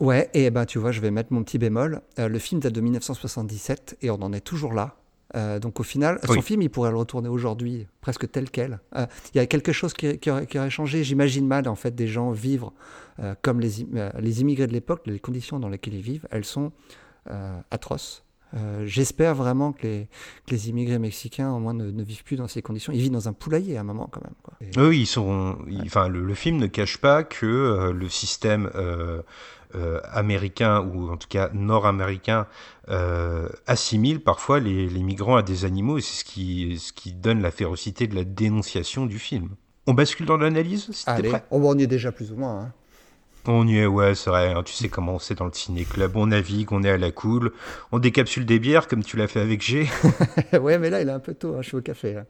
Ouais, 0.00 0.28
et 0.34 0.50
ben 0.50 0.66
tu 0.66 0.78
vois, 0.78 0.90
je 0.90 1.00
vais 1.00 1.10
mettre 1.10 1.32
mon 1.32 1.44
petit 1.44 1.58
bémol. 1.58 2.00
Euh, 2.18 2.28
le 2.28 2.38
film 2.38 2.60
date 2.60 2.72
de 2.72 2.80
1977 2.80 3.98
et 4.02 4.10
on 4.10 4.16
en 4.16 4.32
est 4.32 4.40
toujours 4.40 4.72
là. 4.72 4.96
Euh, 5.36 5.58
donc 5.58 5.80
au 5.80 5.82
final, 5.82 6.18
oui. 6.28 6.36
son 6.36 6.42
film, 6.42 6.62
il 6.62 6.70
pourrait 6.70 6.90
le 6.90 6.96
retourner 6.96 7.28
aujourd'hui 7.28 7.86
presque 8.00 8.30
tel 8.30 8.50
quel. 8.50 8.80
Euh, 8.96 9.06
il 9.34 9.38
y 9.38 9.40
a 9.40 9.46
quelque 9.46 9.72
chose 9.72 9.92
qui, 9.92 10.18
qui, 10.18 10.30
aurait, 10.30 10.46
qui 10.46 10.58
aurait, 10.58 10.70
changé. 10.70 11.04
J'imagine 11.04 11.46
mal 11.46 11.68
en 11.68 11.74
fait 11.74 11.94
des 11.94 12.08
gens 12.08 12.30
vivre 12.30 12.72
comme 13.42 13.60
les, 13.60 13.86
les 14.18 14.40
immigrés 14.40 14.66
de 14.66 14.72
l'époque. 14.72 15.02
Les 15.06 15.20
conditions 15.20 15.60
dans 15.60 15.68
lesquelles 15.68 15.94
ils 15.94 16.02
vivent, 16.02 16.26
elles 16.32 16.44
sont 16.44 16.72
atroces. 17.70 18.23
Euh, 18.56 18.84
J'espère 18.86 19.34
vraiment 19.34 19.72
que 19.72 19.82
les, 19.86 20.08
que 20.46 20.52
les, 20.52 20.68
immigrés 20.68 20.98
mexicains, 20.98 21.52
au 21.52 21.58
moins, 21.58 21.74
ne, 21.74 21.90
ne, 21.90 22.02
vivent 22.02 22.24
plus 22.24 22.36
dans 22.36 22.48
ces 22.48 22.62
conditions. 22.62 22.92
Ils 22.92 23.00
vivent 23.00 23.12
dans 23.12 23.28
un 23.28 23.32
poulailler 23.32 23.76
à 23.76 23.80
un 23.80 23.84
moment, 23.84 24.08
quand 24.10 24.22
même. 24.22 24.34
Quoi. 24.42 24.54
Et... 24.60 24.78
Oui, 24.78 25.00
ils 25.00 25.06
sont. 25.06 25.56
Enfin, 25.84 26.08
le, 26.08 26.24
le, 26.24 26.34
film 26.34 26.58
ne 26.58 26.66
cache 26.66 26.98
pas 26.98 27.24
que 27.24 27.46
euh, 27.46 27.92
le 27.92 28.08
système 28.08 28.70
euh, 28.74 29.22
euh 29.74 30.00
américain 30.12 30.80
ou 30.80 31.10
en 31.10 31.16
tout 31.16 31.26
cas 31.28 31.50
nord-américain 31.52 32.46
euh, 32.88 33.48
assimile 33.66 34.20
parfois 34.20 34.60
les, 34.60 34.88
les, 34.88 35.02
migrants 35.02 35.36
à 35.36 35.42
des 35.42 35.64
animaux, 35.64 35.98
et 35.98 36.00
c'est 36.00 36.20
ce 36.20 36.24
qui, 36.24 36.78
ce 36.78 36.92
qui 36.92 37.12
donne 37.12 37.42
la 37.42 37.50
férocité 37.50 38.06
de 38.06 38.14
la 38.14 38.24
dénonciation 38.24 39.06
du 39.06 39.18
film. 39.18 39.50
On 39.86 39.94
bascule 39.94 40.26
dans 40.26 40.36
l'analyse, 40.36 40.90
si 40.92 41.04
Allez, 41.06 41.28
prêt? 41.28 41.44
On 41.50 41.78
y 41.78 41.82
est 41.82 41.86
déjà 41.86 42.12
plus 42.12 42.32
ou 42.32 42.36
moins. 42.36 42.60
Hein. 42.60 42.72
On 43.46 43.66
y 43.66 43.78
est, 43.78 43.86
ouais, 43.86 44.14
c'est 44.14 44.30
vrai. 44.30 44.52
Hein, 44.52 44.62
tu 44.62 44.72
sais 44.72 44.88
comment 44.88 45.18
c'est 45.18 45.34
dans 45.34 45.44
le 45.44 45.52
ciné-club. 45.52 46.16
On 46.16 46.28
navigue, 46.28 46.72
on 46.72 46.82
est 46.82 46.90
à 46.90 46.96
la 46.96 47.10
cool. 47.10 47.52
On 47.92 47.98
décapsule 47.98 48.46
des 48.46 48.58
bières 48.58 48.88
comme 48.88 49.02
tu 49.02 49.16
l'as 49.16 49.26
fait 49.26 49.40
avec 49.40 49.60
G. 49.62 49.88
ouais, 50.60 50.78
mais 50.78 50.90
là, 50.90 51.02
il 51.02 51.08
est 51.08 51.12
un 51.12 51.20
peu 51.20 51.34
tôt. 51.34 51.54
Hein, 51.54 51.62
je 51.62 51.68
suis 51.68 51.76
au 51.76 51.82
café. 51.82 52.14
Là. 52.14 52.24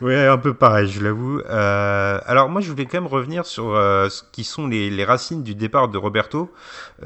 Ouais, 0.00 0.26
un 0.26 0.38
peu 0.38 0.54
pareil, 0.54 0.88
je 0.88 1.02
l'avoue. 1.02 1.40
Euh, 1.40 2.18
alors 2.26 2.48
moi, 2.48 2.60
je 2.60 2.70
voulais 2.70 2.86
quand 2.86 3.00
même 3.00 3.10
revenir 3.10 3.46
sur 3.46 3.74
euh, 3.74 4.08
ce 4.08 4.22
qui 4.32 4.44
sont 4.44 4.66
les, 4.66 4.90
les 4.90 5.04
racines 5.04 5.42
du 5.42 5.54
départ 5.54 5.88
de 5.88 5.98
Roberto 5.98 6.52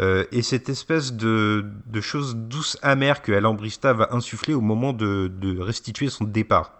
euh, 0.00 0.24
et 0.32 0.42
cette 0.42 0.68
espèce 0.68 1.12
de, 1.12 1.64
de 1.86 2.00
chose 2.00 2.36
douce 2.36 2.76
amère 2.82 3.22
que 3.22 3.32
Alain 3.32 3.54
Brista 3.54 3.92
va 3.92 4.08
insuffler 4.12 4.54
au 4.54 4.60
moment 4.60 4.92
de, 4.92 5.30
de 5.32 5.60
restituer 5.60 6.08
son 6.08 6.24
départ. 6.24 6.72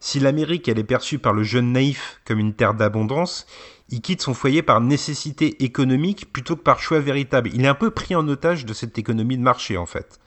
Si 0.00 0.20
l'Amérique, 0.20 0.68
elle 0.68 0.78
est 0.78 0.84
perçue 0.84 1.18
par 1.18 1.32
le 1.32 1.42
jeune 1.42 1.72
naïf 1.72 2.20
comme 2.26 2.38
une 2.38 2.54
terre 2.54 2.74
d'abondance, 2.74 3.46
il 3.88 4.00
quitte 4.00 4.22
son 4.22 4.34
foyer 4.34 4.62
par 4.62 4.80
nécessité 4.80 5.64
économique 5.64 6.32
plutôt 6.32 6.56
que 6.56 6.62
par 6.62 6.80
choix 6.80 7.00
véritable. 7.00 7.50
Il 7.54 7.64
est 7.64 7.68
un 7.68 7.74
peu 7.74 7.90
pris 7.90 8.14
en 8.14 8.26
otage 8.28 8.66
de 8.66 8.72
cette 8.72 8.98
économie 8.98 9.36
de 9.36 9.42
marché, 9.42 9.76
en 9.76 9.86
fait. 9.86 10.20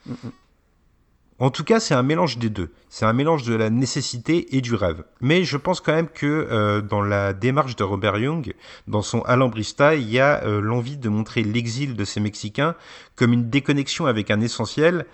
En 1.40 1.50
tout 1.50 1.64
cas, 1.64 1.80
c'est 1.80 1.94
un 1.94 2.02
mélange 2.02 2.36
des 2.36 2.50
deux. 2.50 2.70
C'est 2.90 3.06
un 3.06 3.14
mélange 3.14 3.44
de 3.44 3.54
la 3.54 3.70
nécessité 3.70 4.56
et 4.56 4.60
du 4.60 4.74
rêve. 4.74 5.04
Mais 5.22 5.44
je 5.44 5.56
pense 5.56 5.80
quand 5.80 5.94
même 5.94 6.08
que 6.08 6.26
euh, 6.26 6.82
dans 6.82 7.00
la 7.00 7.32
démarche 7.32 7.76
de 7.76 7.82
Robert 7.82 8.18
Young, 8.18 8.52
dans 8.86 9.00
son 9.00 9.22
Alambrista, 9.22 9.94
il 9.94 10.10
y 10.10 10.20
a 10.20 10.44
euh, 10.44 10.60
l'envie 10.60 10.98
de 10.98 11.08
montrer 11.08 11.42
l'exil 11.42 11.96
de 11.96 12.04
ces 12.04 12.20
Mexicains 12.20 12.74
comme 13.16 13.32
une 13.32 13.48
déconnexion 13.48 14.04
avec 14.04 14.30
un 14.30 14.42
essentiel 14.42 15.06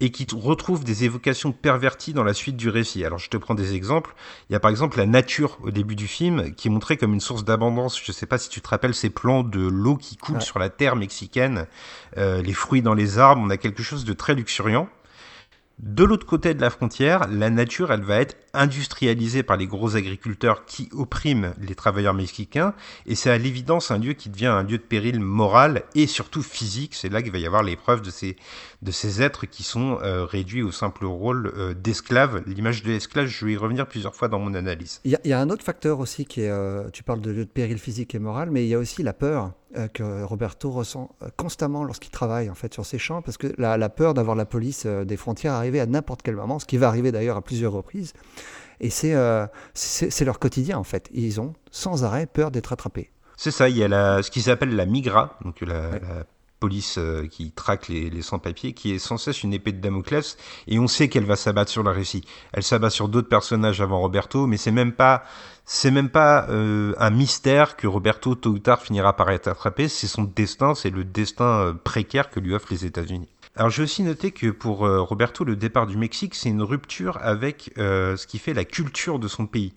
et 0.00 0.10
qui 0.10 0.26
retrouve 0.34 0.84
des 0.84 1.04
évocations 1.04 1.50
perverties 1.52 2.12
dans 2.12 2.22
la 2.22 2.34
suite 2.34 2.56
du 2.56 2.68
récit. 2.68 3.04
Alors 3.04 3.18
je 3.18 3.28
te 3.28 3.36
prends 3.36 3.54
des 3.54 3.74
exemples. 3.74 4.14
Il 4.48 4.52
y 4.52 4.56
a 4.56 4.60
par 4.60 4.70
exemple 4.70 4.96
la 4.98 5.06
nature 5.06 5.58
au 5.62 5.70
début 5.70 5.96
du 5.96 6.06
film 6.06 6.54
qui 6.54 6.68
est 6.68 6.70
montrée 6.70 6.96
comme 6.96 7.14
une 7.14 7.20
source 7.20 7.44
d'abondance. 7.44 7.98
Je 8.00 8.10
ne 8.10 8.14
sais 8.14 8.26
pas 8.26 8.38
si 8.38 8.48
tu 8.48 8.60
te 8.60 8.68
rappelles 8.68 8.94
ces 8.94 9.10
plans 9.10 9.42
de 9.42 9.60
l'eau 9.60 9.96
qui 9.96 10.16
coule 10.16 10.36
Ouais. 10.36 10.40
sur 10.40 10.58
la 10.60 10.68
terre 10.70 10.94
mexicaine, 10.94 11.66
euh, 12.16 12.42
les 12.42 12.52
fruits 12.52 12.82
dans 12.82 12.94
les 12.94 13.18
arbres. 13.18 13.42
On 13.44 13.50
a 13.50 13.56
quelque 13.56 13.82
chose 13.82 14.04
de 14.04 14.12
très 14.12 14.34
luxuriant. 14.34 14.88
De 15.78 16.02
l'autre 16.02 16.26
côté 16.26 16.54
de 16.54 16.60
la 16.60 16.70
frontière, 16.70 17.28
la 17.30 17.50
nature, 17.50 17.92
elle 17.92 18.02
va 18.02 18.16
être 18.20 18.36
industrialisée 18.52 19.44
par 19.44 19.56
les 19.56 19.68
gros 19.68 19.94
agriculteurs 19.94 20.64
qui 20.64 20.88
oppriment 20.92 21.54
les 21.60 21.76
travailleurs 21.76 22.14
mexicains, 22.14 22.74
et 23.06 23.14
c'est 23.14 23.30
à 23.30 23.38
l'évidence 23.38 23.92
un 23.92 23.98
lieu 23.98 24.14
qui 24.14 24.28
devient 24.28 24.46
un 24.46 24.64
lieu 24.64 24.78
de 24.78 24.82
péril 24.82 25.20
moral 25.20 25.84
et 25.94 26.08
surtout 26.08 26.42
physique. 26.42 26.96
C'est 26.96 27.08
là 27.08 27.22
qu'il 27.22 27.30
va 27.30 27.38
y 27.38 27.46
avoir 27.46 27.62
l'épreuve 27.62 28.02
de 28.02 28.10
ces, 28.10 28.36
de 28.82 28.90
ces 28.90 29.22
êtres 29.22 29.46
qui 29.46 29.62
sont 29.62 29.98
euh, 30.02 30.24
réduits 30.24 30.62
au 30.62 30.72
simple 30.72 31.06
rôle 31.06 31.52
euh, 31.56 31.74
d'esclaves. 31.74 32.42
L'image 32.46 32.82
de 32.82 32.88
l'esclave, 32.88 33.26
je 33.26 33.44
vais 33.44 33.52
y 33.52 33.56
revenir 33.56 33.86
plusieurs 33.86 34.16
fois 34.16 34.26
dans 34.26 34.40
mon 34.40 34.54
analyse. 34.54 35.00
Il 35.04 35.16
y, 35.24 35.28
y 35.28 35.32
a 35.32 35.40
un 35.40 35.48
autre 35.48 35.64
facteur 35.64 36.00
aussi 36.00 36.26
qui 36.26 36.40
est, 36.40 36.50
euh, 36.50 36.90
tu 36.90 37.04
parles 37.04 37.20
de 37.20 37.30
lieu 37.30 37.44
de 37.44 37.50
péril 37.50 37.78
physique 37.78 38.16
et 38.16 38.18
moral, 38.18 38.50
mais 38.50 38.64
il 38.64 38.68
y 38.68 38.74
a 38.74 38.78
aussi 38.78 39.04
la 39.04 39.12
peur 39.12 39.52
que 39.92 40.22
Roberto 40.22 40.70
ressent 40.70 41.10
euh, 41.22 41.28
constamment 41.36 41.84
lorsqu'il 41.84 42.10
travaille 42.10 42.48
en 42.50 42.54
fait 42.54 42.72
sur 42.72 42.86
ses 42.86 42.98
champs, 42.98 43.20
parce 43.22 43.36
que 43.36 43.48
la, 43.58 43.76
la 43.76 43.88
peur 43.88 44.14
d'avoir 44.14 44.34
la 44.36 44.44
police 44.46 44.84
euh, 44.86 45.04
des 45.04 45.16
frontières 45.16 45.52
arriver 45.52 45.80
à 45.80 45.86
n'importe 45.86 46.22
quel 46.22 46.36
moment, 46.36 46.58
ce 46.58 46.66
qui 46.66 46.76
va 46.78 46.88
arriver 46.88 47.12
d'ailleurs 47.12 47.36
à 47.36 47.42
plusieurs 47.42 47.72
reprises, 47.72 48.12
et 48.80 48.90
c'est 48.90 49.14
euh, 49.14 49.46
leur 50.22 50.38
quotidien 50.38 50.78
en 50.78 50.84
fait. 50.84 51.08
Ils 51.12 51.40
ont 51.40 51.52
sans 51.70 52.04
arrêt 52.04 52.26
peur 52.26 52.50
d'être 52.50 52.72
attrapés. 52.72 53.10
C'est 53.36 53.50
ça, 53.50 53.68
il 53.68 53.76
y 53.76 53.84
a 53.84 53.88
la, 53.88 54.22
ce 54.22 54.30
qui 54.30 54.40
s'appelle 54.42 54.74
la 54.74 54.86
migra, 54.86 55.38
donc 55.44 55.60
la, 55.60 55.90
Ouais. 55.90 56.00
la 56.00 56.24
police 56.58 56.96
euh, 56.98 57.26
qui 57.26 57.50
traque 57.50 57.88
les, 57.88 58.22
sans-papiers, 58.22 58.72
qui 58.72 58.92
est 58.92 58.98
sans 58.98 59.16
cesse 59.16 59.42
une 59.42 59.52
épée 59.52 59.72
de 59.72 59.80
Damoclès, 59.80 60.36
et 60.66 60.78
on 60.78 60.86
sait 60.86 61.08
qu'elle 61.08 61.24
va 61.24 61.36
s'abattre 61.36 61.70
sur 61.70 61.82
le 61.82 61.90
récit. 61.90 62.24
Elle 62.52 62.62
s'abat 62.62 62.90
sur 62.90 63.08
d'autres 63.08 63.28
personnages 63.28 63.80
avant 63.80 64.00
Roberto, 64.00 64.46
mais 64.46 64.56
c'est 64.56 64.72
même 64.72 64.92
pas, 64.92 65.24
c'est 65.64 65.90
même 65.90 66.10
pas 66.10 66.46
euh, 66.48 66.94
un 66.98 67.10
mystère 67.10 67.76
que 67.76 67.86
Roberto 67.86 68.34
tôt 68.34 68.50
ou 68.50 68.58
tard 68.58 68.82
finira 68.82 69.14
par 69.16 69.30
être 69.30 69.48
attrapé. 69.48 69.88
C'est 69.88 70.06
son 70.06 70.24
destin, 70.24 70.74
c'est 70.74 70.90
le 70.90 71.04
destin 71.04 71.44
euh, 71.44 71.72
précaire 71.72 72.30
que 72.30 72.40
lui 72.40 72.54
offrent 72.54 72.72
les 72.72 72.84
États-Unis. 72.84 73.28
Alors 73.56 73.70
j'ai 73.70 73.82
aussi 73.82 74.02
noté 74.02 74.30
que 74.30 74.50
pour 74.50 74.88
Roberto, 74.88 75.42
le 75.42 75.56
départ 75.56 75.88
du 75.88 75.96
Mexique, 75.96 76.36
c'est 76.36 76.48
une 76.48 76.62
rupture 76.62 77.18
avec 77.20 77.72
ce 77.76 78.24
qui 78.24 78.38
fait 78.38 78.54
la 78.54 78.64
culture 78.64 79.18
de 79.18 79.26
son 79.26 79.46
pays. 79.46 79.74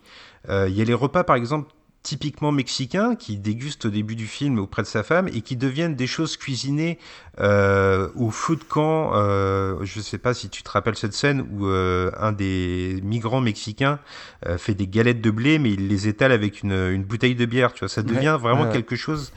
Il 0.48 0.70
y 0.70 0.82
a 0.84 0.86
les 0.86 0.94
repas, 0.94 1.24
par 1.24 1.36
exemple, 1.36 1.72
typiquement 2.04 2.52
mexicains 2.52 3.16
qui 3.16 3.38
dégustent 3.38 3.86
au 3.86 3.90
début 3.90 4.16
du 4.16 4.26
film 4.26 4.58
auprès 4.60 4.82
de 4.82 4.88
sa 4.88 5.04
femme 5.04 5.28
et 5.28 5.42
qui 5.42 5.56
deviennent 5.56 5.96
des 5.96 6.08
choses 6.08 6.36
cuisinées 6.36 6.98
euh, 7.40 8.10
au 8.16 8.32
feu 8.32 8.56
de 8.56 8.64
camp. 8.64 9.12
Euh, 9.14 9.78
je 9.84 10.00
ne 10.00 10.04
sais 10.04 10.18
pas 10.18 10.34
si 10.34 10.50
tu 10.50 10.64
te 10.64 10.70
rappelles 10.70 10.98
cette 10.98 11.14
scène 11.14 11.42
où 11.52 11.68
euh, 11.68 12.12
un 12.18 12.32
des 12.32 13.00
migrants 13.04 13.42
mexicains 13.42 14.00
euh, 14.48 14.58
fait 14.58 14.74
des 14.74 14.88
galettes 14.88 15.22
de 15.22 15.32
blé, 15.32 15.60
mais 15.60 15.72
il 15.72 15.88
les 15.88 16.08
étale 16.08 16.32
avec 16.32 16.64
une, 16.64 16.74
une 16.74 17.04
bouteille 17.04 17.36
de 17.36 17.46
bière. 17.46 17.74
Tu 17.74 17.80
vois, 17.80 17.90
ça 17.90 18.02
devient 18.02 18.32
Ouais, 18.32 18.38
vraiment 18.38 18.72
quelque 18.72 18.96
chose. 18.96 19.32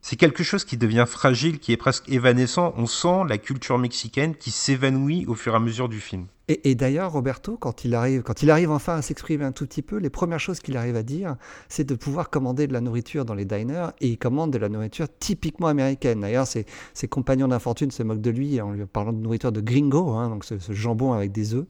C'est 0.00 0.16
quelque 0.16 0.44
chose 0.44 0.64
qui 0.64 0.76
devient 0.76 1.04
fragile, 1.08 1.58
qui 1.58 1.72
est 1.72 1.76
presque 1.76 2.08
évanescent. 2.08 2.72
On 2.76 2.86
sent 2.86 3.24
la 3.28 3.38
culture 3.38 3.78
mexicaine 3.78 4.34
qui 4.36 4.50
s'évanouit 4.50 5.26
au 5.26 5.34
fur 5.34 5.54
et 5.54 5.56
à 5.56 5.60
mesure 5.60 5.88
du 5.88 6.00
film. 6.00 6.26
Et, 6.50 6.74
d'ailleurs, 6.74 7.12
Roberto, 7.12 7.58
quand 7.58 7.84
il 7.84 7.94
arrive, 7.94 8.22
quand 8.22 8.42
il 8.42 8.50
arrive 8.50 8.70
enfin 8.70 8.96
à 8.96 9.02
s'exprimer 9.02 9.44
un 9.44 9.52
tout 9.52 9.66
petit 9.66 9.82
peu, 9.82 9.98
les 9.98 10.08
premières 10.08 10.40
choses 10.40 10.60
qu'il 10.60 10.78
arrive 10.78 10.96
à 10.96 11.02
dire, 11.02 11.36
c'est 11.68 11.84
de 11.84 11.94
pouvoir 11.94 12.30
commander 12.30 12.66
de 12.66 12.72
la 12.72 12.80
nourriture 12.80 13.26
dans 13.26 13.34
les 13.34 13.44
diners, 13.44 13.88
et 14.00 14.08
il 14.08 14.18
commande 14.18 14.50
de 14.50 14.56
la 14.56 14.70
nourriture 14.70 15.08
typiquement 15.20 15.66
américaine. 15.66 16.20
D'ailleurs, 16.20 16.46
ses, 16.46 16.64
compagnons 17.10 17.48
d'infortune 17.48 17.90
se 17.90 18.02
moquent 18.02 18.22
de 18.22 18.30
lui 18.30 18.62
en 18.62 18.72
lui 18.72 18.86
parlant 18.86 19.12
de 19.12 19.18
nourriture 19.18 19.52
de 19.52 19.60
gringo, 19.60 20.12
hein, 20.12 20.30
donc 20.30 20.42
ce, 20.44 20.54
jambon 20.72 21.12
avec 21.12 21.32
des 21.32 21.52
œufs. 21.52 21.66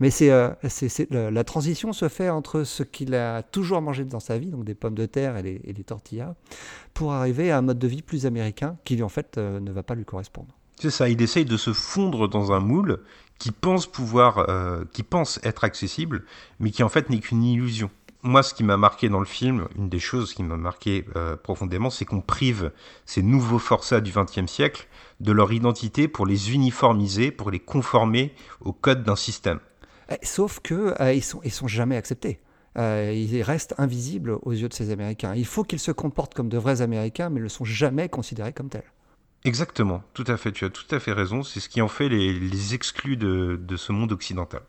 Mais 0.00 0.08
c'est, 0.08 0.30
euh, 0.30 0.50
la 1.10 1.44
transition 1.44 1.92
se 1.92 2.08
fait 2.08 2.30
entre 2.30 2.64
ce 2.64 2.82
qu'il 2.82 3.14
a 3.14 3.42
toujours 3.42 3.82
mangé 3.82 4.06
dans 4.06 4.20
sa 4.20 4.38
vie, 4.38 4.48
donc 4.48 4.64
des 4.64 4.74
pommes 4.74 4.94
de 4.94 5.06
terre 5.06 5.36
et 5.36 5.42
les, 5.42 5.60
et 5.64 5.74
les 5.74 5.84
tortillas, 5.84 6.34
pour 6.94 7.12
arriver 7.12 7.50
à 7.50 7.58
un 7.58 7.62
mode 7.62 7.78
de 7.78 7.86
vie 7.86 8.00
plus 8.00 8.24
américain 8.24 8.78
qui, 8.84 9.02
en 9.02 9.10
fait, 9.10 9.36
euh, 9.36 9.60
ne 9.60 9.70
va 9.70 9.82
pas 9.82 9.94
lui 9.94 10.06
correspondre. 10.06 10.56
C'est 10.80 10.90
ça, 10.90 11.08
il 11.08 11.22
essaye 11.22 11.44
de 11.44 11.56
se 11.56 11.72
fondre 11.72 12.28
dans 12.28 12.52
un 12.52 12.60
moule 12.60 13.00
qui 13.38 13.50
pense 13.50 13.86
pouvoir, 13.86 14.46
euh, 14.48 14.84
qui 14.92 15.04
être 15.42 15.64
accessible, 15.64 16.24
mais 16.60 16.70
qui 16.70 16.82
en 16.82 16.88
fait 16.88 17.10
n'est 17.10 17.18
qu'une 17.18 17.42
illusion. 17.42 17.90
Moi, 18.22 18.42
ce 18.42 18.54
qui 18.54 18.64
m'a 18.64 18.78
marqué 18.78 19.10
dans 19.10 19.18
le 19.18 19.26
film, 19.26 19.68
une 19.76 19.90
des 19.90 19.98
choses 19.98 20.32
qui 20.32 20.42
m'a 20.42 20.56
marqué 20.56 21.04
euh, 21.14 21.36
profondément, 21.36 21.90
c'est 21.90 22.06
qu'on 22.06 22.22
prive 22.22 22.72
ces 23.04 23.22
nouveaux 23.22 23.58
forçats 23.58 24.00
du 24.00 24.12
XXe 24.12 24.50
siècle 24.50 24.88
de 25.20 25.30
leur 25.30 25.52
identité 25.52 26.08
pour 26.08 26.24
les 26.24 26.52
uniformiser, 26.52 27.30
pour 27.30 27.50
les 27.50 27.60
conformer 27.60 28.34
au 28.62 28.72
code 28.72 29.04
d'un 29.04 29.16
système. 29.16 29.60
Eh, 30.10 30.24
Sauf 30.24 30.60
que 30.60 30.94
euh, 31.00 31.12
ils 31.12 31.22
sont 31.22 31.40
ils 31.44 31.52
sont 31.52 31.68
jamais 31.68 31.96
acceptés. 31.96 32.40
Euh, 32.76 33.12
ils 33.14 33.42
restent 33.42 33.74
invisibles 33.78 34.38
aux 34.42 34.52
yeux 34.52 34.68
de 34.68 34.74
ces 34.74 34.90
Américains. 34.90 35.34
Il 35.34 35.46
faut 35.46 35.62
qu'ils 35.62 35.78
se 35.78 35.92
comportent 35.92 36.34
comme 36.34 36.48
de 36.48 36.58
vrais 36.58 36.82
Américains, 36.82 37.30
mais 37.30 37.40
ils 37.40 37.44
ne 37.44 37.48
sont 37.48 37.64
jamais 37.64 38.08
considérés 38.08 38.52
comme 38.52 38.68
tels. 38.68 38.90
Exactement, 39.44 40.02
tout 40.14 40.24
à 40.26 40.38
fait, 40.38 40.52
tu 40.52 40.64
as 40.64 40.70
tout 40.70 40.86
à 40.90 40.98
fait 40.98 41.12
raison, 41.12 41.42
c'est 41.42 41.60
ce 41.60 41.68
qui 41.68 41.82
en 41.82 41.88
fait 41.88 42.08
les, 42.08 42.32
les 42.32 42.74
exclus 42.74 43.18
de, 43.18 43.60
de 43.62 43.76
ce 43.76 43.92
monde 43.92 44.10
occidental. 44.12 44.62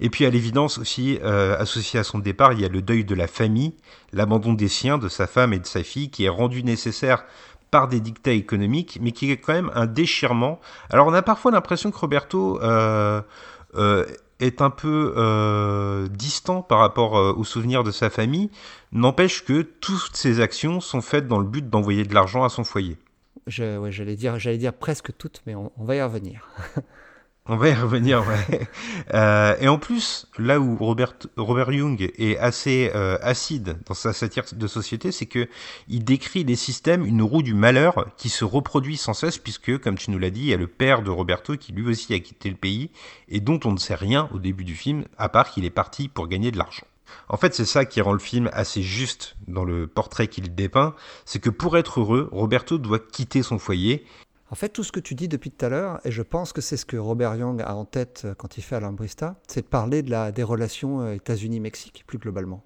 Et 0.00 0.10
puis 0.10 0.26
à 0.26 0.30
l'évidence 0.30 0.78
aussi, 0.78 1.18
euh, 1.22 1.56
associé 1.58 2.00
à 2.00 2.04
son 2.04 2.18
départ, 2.18 2.52
il 2.52 2.60
y 2.60 2.64
a 2.64 2.68
le 2.68 2.82
deuil 2.82 3.04
de 3.04 3.14
la 3.14 3.28
famille, 3.28 3.74
l'abandon 4.12 4.52
des 4.52 4.66
siens, 4.68 4.98
de 4.98 5.08
sa 5.08 5.28
femme 5.28 5.52
et 5.52 5.60
de 5.60 5.66
sa 5.66 5.84
fille, 5.84 6.10
qui 6.10 6.24
est 6.24 6.28
rendu 6.28 6.64
nécessaire 6.64 7.24
par 7.70 7.86
des 7.86 8.00
dictats 8.00 8.32
économiques, 8.32 8.98
mais 9.00 9.12
qui 9.12 9.30
est 9.30 9.36
quand 9.36 9.52
même 9.52 9.70
un 9.74 9.86
déchirement. 9.86 10.60
Alors 10.90 11.06
on 11.06 11.14
a 11.14 11.22
parfois 11.22 11.52
l'impression 11.52 11.92
que 11.92 11.98
Roberto 11.98 12.60
euh, 12.62 13.22
euh, 13.76 14.04
est 14.40 14.60
un 14.60 14.70
peu 14.70 15.14
euh, 15.16 16.08
distant 16.08 16.62
par 16.62 16.78
rapport 16.80 17.16
euh, 17.16 17.32
aux 17.32 17.44
souvenirs 17.44 17.84
de 17.84 17.92
sa 17.92 18.10
famille, 18.10 18.50
n'empêche 18.92 19.44
que 19.44 19.62
toutes 19.62 20.16
ses 20.16 20.40
actions 20.40 20.80
sont 20.80 21.00
faites 21.00 21.28
dans 21.28 21.38
le 21.38 21.46
but 21.46 21.70
d'envoyer 21.70 22.04
de 22.04 22.12
l'argent 22.12 22.42
à 22.42 22.48
son 22.48 22.64
foyer. 22.64 22.98
Je- 23.46 23.78
ouais, 23.78 23.92
J'allais 23.92 24.16
dire, 24.16 24.38
j'allais 24.38 24.58
dire 24.58 24.72
presque 24.74 25.16
toutes, 25.16 25.42
mais 25.46 25.54
on, 25.54 25.72
on 25.76 25.84
va 25.84 25.96
y 25.96 26.02
revenir. 26.02 26.48
On 27.48 27.56
va 27.56 27.68
y 27.68 27.74
revenir, 27.74 28.26
ouais. 28.26 28.66
Euh, 29.14 29.54
et 29.60 29.68
en 29.68 29.78
plus, 29.78 30.26
là 30.36 30.58
où 30.58 30.76
Robert, 30.76 31.14
Robert 31.36 31.70
Young 31.70 32.10
est 32.18 32.36
assez 32.38 32.90
euh, 32.92 33.18
acide 33.22 33.78
dans 33.86 33.94
sa 33.94 34.12
satire 34.12 34.42
de 34.52 34.66
société, 34.66 35.12
c'est 35.12 35.26
que 35.26 35.48
il 35.86 36.02
décrit 36.04 36.42
les 36.42 36.56
systèmes, 36.56 37.06
une 37.06 37.22
roue 37.22 37.42
du 37.44 37.54
malheur 37.54 38.06
qui 38.16 38.30
se 38.30 38.44
reproduit 38.44 38.96
sans 38.96 39.14
cesse, 39.14 39.38
puisque, 39.38 39.78
comme 39.78 39.96
tu 39.96 40.10
nous 40.10 40.18
l'as 40.18 40.30
dit, 40.30 40.40
il 40.40 40.46
y 40.48 40.54
a 40.54 40.56
le 40.56 40.66
père 40.66 41.02
de 41.02 41.10
Roberto 41.10 41.56
qui 41.56 41.72
lui 41.72 41.86
aussi 41.88 42.12
a 42.14 42.18
quitté 42.18 42.50
le 42.50 42.56
pays 42.56 42.90
et 43.28 43.38
dont 43.38 43.60
on 43.64 43.70
ne 43.72 43.78
sait 43.78 43.94
rien 43.94 44.28
au 44.32 44.40
début 44.40 44.64
du 44.64 44.74
film, 44.74 45.04
à 45.16 45.28
part 45.28 45.50
qu'il 45.52 45.64
est 45.64 45.70
parti 45.70 46.08
pour 46.08 46.26
gagner 46.26 46.50
de 46.50 46.58
l'argent. 46.58 46.86
En 47.28 47.36
fait, 47.36 47.54
c'est 47.54 47.64
ça 47.64 47.84
qui 47.84 48.00
rend 48.00 48.12
le 48.12 48.18
film 48.18 48.50
assez 48.52 48.82
juste 48.82 49.36
dans 49.48 49.64
le 49.64 49.86
portrait 49.86 50.28
qu'il 50.28 50.54
dépeint, 50.54 50.94
c'est 51.24 51.38
que 51.38 51.50
pour 51.50 51.76
être 51.76 52.00
heureux, 52.00 52.28
Roberto 52.32 52.78
doit 52.78 52.98
quitter 52.98 53.42
son 53.42 53.58
foyer 53.58 54.04
En 54.50 54.54
fait, 54.54 54.68
tout 54.68 54.84
ce 54.84 54.92
que 54.92 55.00
tu 55.00 55.14
dis 55.14 55.28
depuis 55.28 55.50
tout 55.50 55.64
à 55.64 55.68
l'heure, 55.68 56.00
et 56.04 56.10
je 56.10 56.22
pense 56.22 56.52
que 56.52 56.60
c'est 56.60 56.76
ce 56.76 56.86
que 56.86 56.96
Robert 56.96 57.34
Young 57.34 57.62
a 57.62 57.74
en 57.74 57.84
tête 57.84 58.22
euh, 58.24 58.34
quand 58.34 58.58
il 58.58 58.62
fait 58.62 58.76
Alambrista, 58.76 59.36
c'est 59.48 59.62
de 59.62 59.66
parler 59.66 60.02
de 60.02 60.10
la, 60.10 60.32
des 60.32 60.42
relations 60.42 61.00
euh, 61.00 61.14
États-Unis-Mexique, 61.14 62.04
plus 62.06 62.18
globalement. 62.18 62.64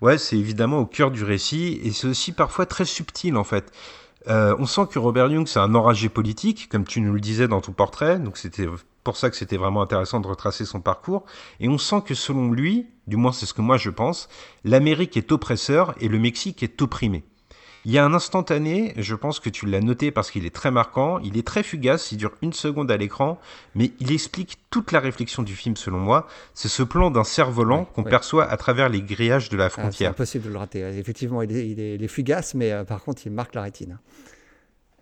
Ouais, 0.00 0.18
c'est 0.18 0.36
évidemment 0.36 0.78
au 0.78 0.86
cœur 0.86 1.10
du 1.10 1.24
récit 1.24 1.80
et 1.82 1.92
c'est 1.92 2.06
aussi 2.06 2.32
parfois 2.32 2.66
très 2.66 2.84
subtil 2.84 3.36
en 3.36 3.44
fait. 3.44 3.72
Euh, 4.28 4.54
on 4.58 4.66
sent 4.66 4.82
que 4.90 4.98
Robert 4.98 5.28
Young 5.28 5.46
c'est 5.46 5.58
un 5.58 5.74
enragé 5.74 6.08
politique, 6.08 6.68
comme 6.68 6.84
tu 6.84 7.00
nous 7.00 7.12
le 7.12 7.20
disais 7.20 7.48
dans 7.48 7.60
ton 7.60 7.72
portrait, 7.72 8.18
donc 8.18 8.36
c'était 8.36 8.66
pour 9.04 9.16
ça 9.16 9.30
que 9.30 9.36
c'était 9.36 9.56
vraiment 9.56 9.82
intéressant 9.82 10.20
de 10.20 10.26
retracer 10.26 10.64
son 10.64 10.80
parcours. 10.80 11.24
Et 11.60 11.68
on 11.68 11.78
sent 11.78 12.02
que 12.06 12.14
selon 12.14 12.50
lui, 12.50 12.86
du 13.06 13.16
moins 13.16 13.32
c'est 13.32 13.46
ce 13.46 13.54
que 13.54 13.62
moi 13.62 13.76
je 13.76 13.90
pense, 13.90 14.28
l'Amérique 14.64 15.16
est 15.16 15.32
oppresseur 15.32 15.94
et 16.00 16.08
le 16.08 16.18
Mexique 16.18 16.62
est 16.62 16.80
opprimé. 16.82 17.24
Il 17.84 17.90
y 17.90 17.98
a 17.98 18.04
un 18.04 18.14
instantané, 18.14 18.94
je 18.96 19.16
pense 19.16 19.40
que 19.40 19.50
tu 19.50 19.66
l'as 19.66 19.80
noté 19.80 20.12
parce 20.12 20.30
qu'il 20.30 20.46
est 20.46 20.54
très 20.54 20.70
marquant, 20.70 21.18
il 21.18 21.36
est 21.36 21.44
très 21.44 21.64
fugace, 21.64 22.12
il 22.12 22.16
dure 22.16 22.30
une 22.40 22.52
seconde 22.52 22.92
à 22.92 22.96
l'écran, 22.96 23.40
mais 23.74 23.90
il 23.98 24.12
explique 24.12 24.58
toute 24.70 24.92
la 24.92 25.00
réflexion 25.00 25.42
du 25.42 25.56
film 25.56 25.74
selon 25.74 25.98
moi. 25.98 26.28
C'est 26.54 26.68
ce 26.68 26.84
plan 26.84 27.10
d'un 27.10 27.24
cerf-volant 27.24 27.84
qu'on 27.84 28.04
perçoit 28.04 28.48
à 28.48 28.56
travers 28.56 28.88
les 28.88 29.02
grillages 29.02 29.48
de 29.48 29.56
la 29.56 29.68
frontière. 29.68 30.10
Ah, 30.10 30.14
c'est 30.14 30.22
impossible 30.22 30.44
de 30.44 30.50
le 30.50 30.58
rater. 30.58 30.80
Effectivement, 30.96 31.42
il 31.42 31.50
est, 31.52 32.08
fugace, 32.08 32.54
mais 32.54 32.70
euh, 32.70 32.84
par 32.84 33.02
contre, 33.02 33.22
il 33.26 33.32
marque 33.32 33.54
la 33.54 33.62
rétine. 33.62 33.98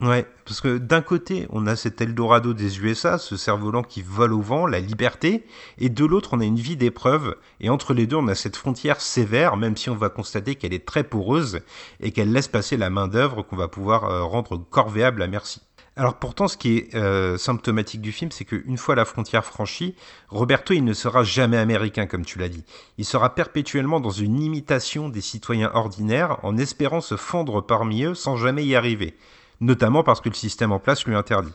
Ouais, 0.01 0.27
parce 0.47 0.63
que 0.63 0.79
d'un 0.79 1.03
côté, 1.03 1.47
on 1.51 1.67
a 1.67 1.77
cet 1.77 2.01
Eldorado 2.01 2.55
des 2.55 2.81
USA, 2.81 3.19
ce 3.19 3.37
cerf-volant 3.37 3.83
qui 3.83 4.01
vole 4.01 4.33
au 4.33 4.41
vent, 4.41 4.67
la 4.67 4.81
liberté, 4.81 5.45
et 5.77 5.91
de 5.91 6.05
l'autre, 6.07 6.31
on 6.33 6.41
a 6.41 6.45
une 6.47 6.57
vie 6.57 6.79
d'épreuve, 6.79 7.37
et 7.61 7.69
entre 7.69 7.93
les 7.93 8.07
deux, 8.07 8.17
on 8.17 8.29
a 8.29 8.35
cette 8.35 8.57
frontière 8.57 9.03
sévère, 9.03 9.59
même 9.59 9.77
si 9.77 9.91
on 9.91 9.95
va 9.95 10.09
constater 10.09 10.55
qu'elle 10.55 10.73
est 10.73 10.87
très 10.87 11.05
poreuse, 11.05 11.61
et 12.01 12.13
qu'elle 12.13 12.33
laisse 12.33 12.49
passer 12.49 12.79
la 12.79 12.89
main-d'œuvre 12.89 13.43
qu'on 13.43 13.57
va 13.57 13.69
pouvoir 13.69 14.05
euh, 14.05 14.25
rendre 14.25 14.57
corvéable 14.57 15.21
à 15.21 15.27
merci. 15.27 15.61
Alors 15.97 16.19
pourtant, 16.19 16.49
ce 16.49 16.57
qui 16.57 16.79
est 16.79 16.95
euh, 16.95 17.37
symptomatique 17.37 18.01
du 18.01 18.13
film, 18.13 18.31
c'est 18.31 18.47
qu'une 18.47 18.79
fois 18.79 18.95
la 18.95 19.05
frontière 19.05 19.45
franchie, 19.45 19.95
Roberto, 20.31 20.73
il 20.73 20.85
ne 20.85 20.95
sera 20.95 21.25
jamais 21.25 21.59
américain, 21.59 22.07
comme 22.07 22.25
tu 22.25 22.39
l'as 22.39 22.49
dit. 22.49 22.65
Il 22.97 23.05
sera 23.05 23.35
perpétuellement 23.35 24.01
dans 24.01 24.09
une 24.09 24.41
imitation 24.41 25.11
des 25.11 25.21
citoyens 25.21 25.71
ordinaires, 25.75 26.39
en 26.43 26.57
espérant 26.57 27.03
se 27.03 27.17
fondre 27.17 27.67
parmi 27.67 28.05
eux 28.05 28.15
sans 28.15 28.37
jamais 28.37 28.65
y 28.65 28.75
arriver 28.75 29.15
notamment 29.61 30.03
parce 30.03 30.21
que 30.21 30.29
le 30.29 30.35
système 30.35 30.73
en 30.73 30.79
place 30.79 31.05
lui 31.05 31.15
interdit. 31.15 31.55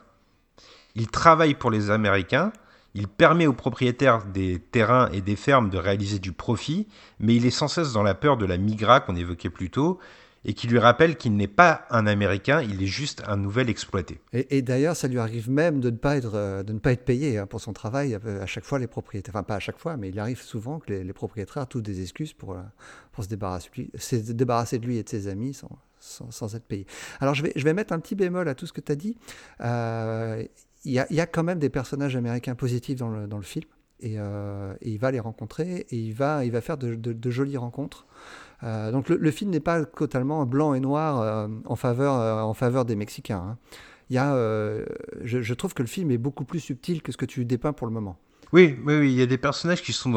Il 0.95 1.07
travaille 1.07 1.55
pour 1.55 1.71
les 1.71 1.89
Américains, 1.89 2.51
il 2.93 3.07
permet 3.07 3.47
aux 3.47 3.53
propriétaires 3.53 4.23
des 4.25 4.59
terrains 4.59 5.09
et 5.11 5.21
des 5.21 5.35
fermes 5.35 5.69
de 5.69 5.77
réaliser 5.77 6.19
du 6.19 6.31
profit, 6.31 6.87
mais 7.19 7.35
il 7.35 7.45
est 7.45 7.51
sans 7.51 7.67
cesse 7.67 7.91
dans 7.91 8.03
la 8.03 8.15
peur 8.15 8.37
de 8.37 8.45
la 8.45 8.57
migra 8.57 9.01
qu'on 9.01 9.17
évoquait 9.17 9.49
plus 9.49 9.69
tôt, 9.69 9.99
et 10.45 10.53
qui 10.53 10.67
lui 10.67 10.77
rappelle 10.77 11.17
qu'il 11.17 11.35
n'est 11.35 11.47
pas 11.47 11.85
un 11.89 12.05
Américain, 12.05 12.61
il 12.61 12.81
est 12.81 12.87
juste 12.87 13.23
un 13.27 13.35
nouvel 13.35 13.67
exploité. 13.67 14.19
Et, 14.31 14.61
d'ailleurs, 14.61 14.95
ça 14.95 15.07
lui 15.07 15.17
arrive 15.17 15.49
même 15.49 15.79
de 15.79 15.89
ne 15.89 15.97
pas 15.97 16.17
être, 16.17 16.35
euh, 16.35 16.63
de 16.63 16.71
ne 16.71 16.77
pas 16.77 16.91
être 16.91 17.03
payé 17.03 17.39
hein, 17.39 17.47
pour 17.47 17.59
son 17.59 17.73
travail. 17.73 18.17
Euh, 18.25 18.43
à 18.43 18.45
chaque 18.45 18.63
fois, 18.63 18.77
les 18.77 18.85
propriétaires, 18.85 19.35
enfin 19.35 19.43
pas 19.43 19.55
à 19.55 19.59
chaque 19.59 19.79
fois, 19.79 19.97
mais 19.97 20.09
il 20.09 20.19
arrive 20.19 20.39
souvent 20.39 20.79
que 20.79 20.93
les, 20.93 21.13
propriétaires 21.13 21.67
trouvent 21.67 21.81
des 21.81 22.01
excuses 22.01 22.33
pour, 22.33 22.53
euh, 22.53 22.61
pour 23.11 23.23
se, 23.23 23.29
débarrasser, 23.29 23.89
se 23.97 24.15
débarrasser 24.15 24.77
de 24.77 24.85
lui 24.85 24.97
et 24.97 25.03
de 25.03 25.09
ses 25.09 25.27
amis 25.27 25.55
sans, 25.55 25.79
sans, 25.99 26.55
être 26.55 26.65
payé. 26.65 26.85
Alors 27.19 27.33
je 27.33 27.41
vais, 27.41 27.51
je 27.55 27.63
vais 27.63 27.73
mettre 27.73 27.91
un 27.91 27.99
petit 27.99 28.13
bémol 28.13 28.47
à 28.47 28.53
tout 28.53 28.67
ce 28.67 28.73
que 28.73 28.81
tu 28.81 28.91
as 28.91 28.95
dit. 28.95 29.17
Il 29.59 30.93
y, 30.93 30.99
a, 30.99 31.25
quand 31.25 31.43
même 31.43 31.57
des 31.57 31.69
personnages 31.69 32.15
américains 32.15 32.53
positifs 32.53 32.97
dans 32.99 33.09
le, 33.09 33.25
dans 33.25 33.37
le 33.37 33.43
film. 33.43 33.65
Et, 34.01 34.17
il 34.81 34.97
va 34.99 35.09
les 35.09 35.19
rencontrer 35.19 35.87
et 35.89 35.97
il 35.97 36.13
va, 36.13 36.45
il 36.45 36.51
va 36.51 36.61
faire 36.61 36.77
de, 36.77 36.93
de 36.93 37.31
jolies 37.31 37.57
rencontres. 37.57 38.05
Euh, 38.65 38.91
donc 38.91 39.09
le, 39.09 39.31
film 39.31 39.51
n'est 39.51 39.59
pas 39.59 39.85
totalement 39.85 40.45
blanc 40.45 40.73
et 40.73 40.79
noir 40.79 41.21
euh, 41.21 41.47
en, 41.65 41.75
faveur, 41.75 42.19
euh, 42.19 42.41
en 42.41 42.53
faveur 42.53 42.85
des 42.85 42.95
Mexicains. 42.95 43.43
Hein. 43.51 43.57
Il 44.09 44.15
y 44.15 44.19
a, 44.19 44.35
je, 45.23 45.53
trouve 45.55 45.73
que 45.73 45.81
le 45.81 45.87
film 45.87 46.11
est 46.11 46.19
beaucoup 46.19 46.45
plus 46.45 46.59
subtil 46.59 47.01
que 47.01 47.11
ce 47.11 47.17
que 47.17 47.25
tu 47.25 47.43
dépeins 47.43 47.73
pour 47.73 47.87
le 47.87 47.93
moment. 47.93 48.19
Oui, 48.53 48.77
oui, 48.85 48.99
oui, 48.99 49.11
il 49.11 49.17
y 49.17 49.21
a 49.23 49.25
des 49.25 49.39
personnages 49.39 49.81
qui 49.81 49.93
sont 49.93 50.13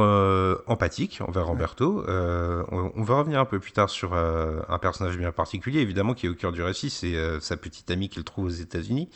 empathiques 0.67 1.23
envers 1.27 1.47
Roberto. 1.47 2.05
on, 2.07 3.03
va 3.03 3.19
revenir 3.19 3.41
un 3.41 3.47
peu 3.47 3.59
plus 3.59 3.73
tard 3.73 3.89
sur 3.89 4.13
un 4.13 4.79
personnage 4.79 5.17
bien 5.17 5.33
particulier, 5.33 5.81
évidemment, 5.81 6.13
qui 6.13 6.27
est 6.27 6.29
au 6.29 6.35
cœur 6.35 6.53
du 6.53 6.63
récit, 6.63 6.91
c'est 6.91 7.15
sa 7.41 7.57
petite 7.57 7.91
amie 7.91 8.11
qu'il 8.11 8.25
trouve 8.25 8.45
aux 8.45 8.51
États-Unis. 8.51 9.09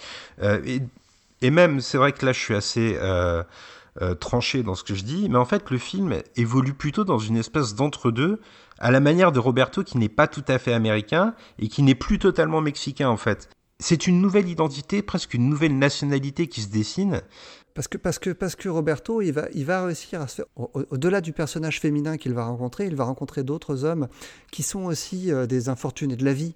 Et, 0.42 0.80
et, 1.42 1.50
même, 1.50 1.82
c'est 1.82 1.98
vrai 1.98 2.12
que 2.12 2.24
là, 2.24 2.32
je 2.32 2.40
suis 2.40 2.54
assez 2.54 2.98
tranché 4.20 4.62
dans 4.62 4.74
ce 4.74 4.84
que 4.84 4.94
je 4.94 5.04
dis, 5.04 5.28
mais 5.28 5.36
en 5.36 5.44
fait, 5.44 5.70
le 5.70 5.76
film 5.76 6.14
évolue 6.36 6.72
plutôt 6.72 7.04
dans 7.04 7.18
une 7.18 7.36
espèce 7.36 7.74
d'entre-deux 7.74 8.40
à 8.82 8.90
la 8.90 9.00
manière 9.00 9.32
de 9.32 9.38
Roberto 9.38 9.82
qui 9.84 9.96
n'est 9.96 10.10
pas 10.10 10.26
tout 10.26 10.44
à 10.48 10.58
fait 10.58 10.74
américain 10.74 11.34
et 11.58 11.68
qui 11.68 11.82
n'est 11.82 11.94
plus 11.94 12.18
totalement 12.18 12.60
mexicain 12.60 13.08
en 13.08 13.16
fait. 13.16 13.48
C'est 13.78 14.06
une 14.06 14.20
nouvelle 14.20 14.48
identité, 14.48 15.02
presque 15.02 15.34
une 15.34 15.48
nouvelle 15.48 15.78
nationalité 15.78 16.46
qui 16.46 16.60
se 16.60 16.68
dessine. 16.68 17.22
Parce 17.74 17.88
que, 17.88 17.96
parce 17.96 18.18
que, 18.18 18.30
parce 18.30 18.54
que 18.54 18.68
Roberto, 18.68 19.22
il 19.22 19.32
va, 19.32 19.46
il 19.54 19.64
va 19.64 19.86
réussir 19.86 20.20
à 20.20 20.28
se 20.28 20.36
faire. 20.36 20.46
Au-delà 20.56 21.20
du 21.20 21.32
personnage 21.32 21.80
féminin 21.80 22.16
qu'il 22.18 22.34
va 22.34 22.44
rencontrer, 22.44 22.86
il 22.86 22.94
va 22.94 23.04
rencontrer 23.04 23.44
d'autres 23.44 23.84
hommes 23.84 24.08
qui 24.50 24.62
sont 24.62 24.84
aussi 24.84 25.32
euh, 25.32 25.46
des 25.46 25.68
infortunés 25.68 26.16
de 26.16 26.24
la 26.24 26.34
vie. 26.34 26.54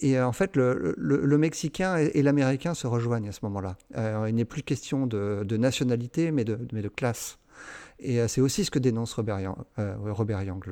Et 0.00 0.16
euh, 0.16 0.26
en 0.26 0.32
fait, 0.32 0.54
le, 0.56 0.94
le, 0.96 1.38
Mexicain 1.38 1.96
et, 1.96 2.22
l'Américain 2.22 2.74
se 2.74 2.86
rejoignent 2.86 3.28
à 3.28 3.32
ce 3.32 3.40
moment-là. 3.42 3.76
Euh, 3.96 4.26
il 4.28 4.34
n'est 4.36 4.44
plus 4.44 4.62
question 4.62 5.06
de, 5.06 5.42
de 5.44 5.56
nationalité, 5.56 6.30
mais 6.30 6.44
de, 6.44 6.58
mais 6.72 6.82
de 6.82 6.88
classe. 6.88 7.38
Et 8.04 8.20
euh, 8.20 8.28
c'est 8.28 8.42
aussi 8.42 8.64
ce 8.64 8.70
que 8.70 8.78
dénonce 8.78 9.14
Robert, 9.14 9.40
Yang, 9.40 9.56
euh, 9.78 9.94
Robert 10.10 10.42
Young, 10.42 10.62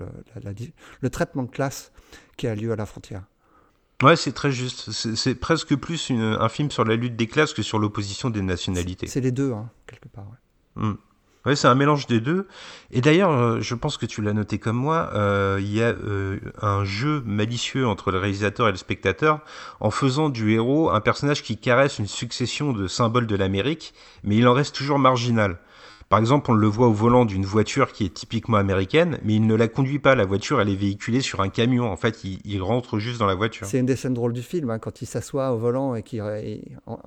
le, 1.01 1.11
traitement 1.11 1.43
de 1.43 1.51
classe 1.51 1.91
qui 2.37 2.47
a 2.47 2.55
lieu 2.55 2.71
à 2.71 2.77
la 2.77 2.87
frontière. 2.87 3.23
Ouais, 4.03 4.17
c'est 4.17 4.33
très 4.33 4.53
juste. 4.53 4.91
C'est 4.91 5.35
presque 5.35 5.75
plus 5.77 6.11
un 6.11 6.49
film 6.49 6.71
sur 6.71 6.85
la 6.85 6.97
lutte 6.97 7.17
des 7.17 7.29
classes 7.29 7.55
que 7.55 7.63
sur 7.63 7.79
l'opposition 7.79 8.31
des 8.31 8.43
nationalités. 8.43 9.07
C'est 9.07 9.21
les 9.21 9.31
deux, 9.31 9.53
hein, 9.53 9.71
quelque 9.87 10.09
part. 10.09 10.27
Ouais. 10.77 10.83
Hmm. 10.83 10.97
Ouais, 11.47 11.57
c'est 11.57 11.69
un 11.69 11.75
mélange 11.75 12.07
des 12.07 12.21
deux. 12.21 12.47
Et 12.91 13.01
d'ailleurs, 13.01 13.31
euh, 13.31 13.61
je 13.61 13.75
pense 13.75 13.97
que 13.97 14.07
tu 14.07 14.21
l'as 14.21 14.33
noté 14.33 14.59
comme 14.59 14.77
moi, 14.77 15.11
il 15.59 15.73
y 15.73 15.83
a 15.83 15.95
un 16.61 16.85
jeu 16.85 17.23
malicieux 17.25 17.87
entre 17.87 18.11
le 18.11 18.19
réalisateur 18.19 18.69
et 18.69 18.73
le 18.73 18.77
spectateur 18.77 19.41
en 19.81 19.91
faisant 19.91 20.29
du 20.29 20.53
héros 20.53 20.91
un 20.91 21.01
personnage 21.01 21.43
qui 21.43 21.57
caresse 21.57 21.99
une 21.99 22.07
succession 22.07 22.73
de 22.73 22.87
symboles 22.89 23.27
de 23.27 23.37
l'Amérique, 23.37 23.95
mais 24.23 24.37
il 24.37 24.47
en 24.47 24.53
reste 24.53 24.75
toujours 24.75 24.99
marginal. 24.99 25.59
Par 26.13 26.19
exemple, 26.19 26.51
on 26.51 26.55
le 26.55 26.67
voit 26.67 26.89
au 26.89 26.93
volant 26.93 27.25
d'une 27.25 27.47
voiture 27.47 27.91
qui 27.91 28.05
est 28.05 28.13
typiquement 28.13 28.59
américaine, 28.59 29.19
mais 29.25 29.37
il 29.37 29.47
ne 29.47 29.55
la 29.55 29.67
conduit 29.67 29.99
pas. 29.99 30.15
La 30.15 30.27
voiture, 30.27 30.61
elle 30.61 30.69
est 30.69 30.77
véhiculée 30.77 31.23
sur 31.23 31.41
un 31.41 31.49
camion. 31.49 31.91
En 31.91 31.97
fait, 31.97 32.23
il, 32.23 32.61
rentre 32.61 32.99
juste 32.99 33.19
dans 33.19 33.25
la 33.25 33.35
voiture. 33.35 33.67
C'est 33.67 33.79
une 33.79 33.87
des 33.87 33.97
scènes 33.97 34.13
drôles 34.13 34.35
du 34.35 34.43
film, 34.43 34.69
hein, 34.69 34.79
quand 34.79 35.01
il 35.01 35.07
s'assoit 35.07 35.53
au 35.53 35.57
volant 35.57 35.95
et 35.95 36.03
qu'il, 36.03 36.23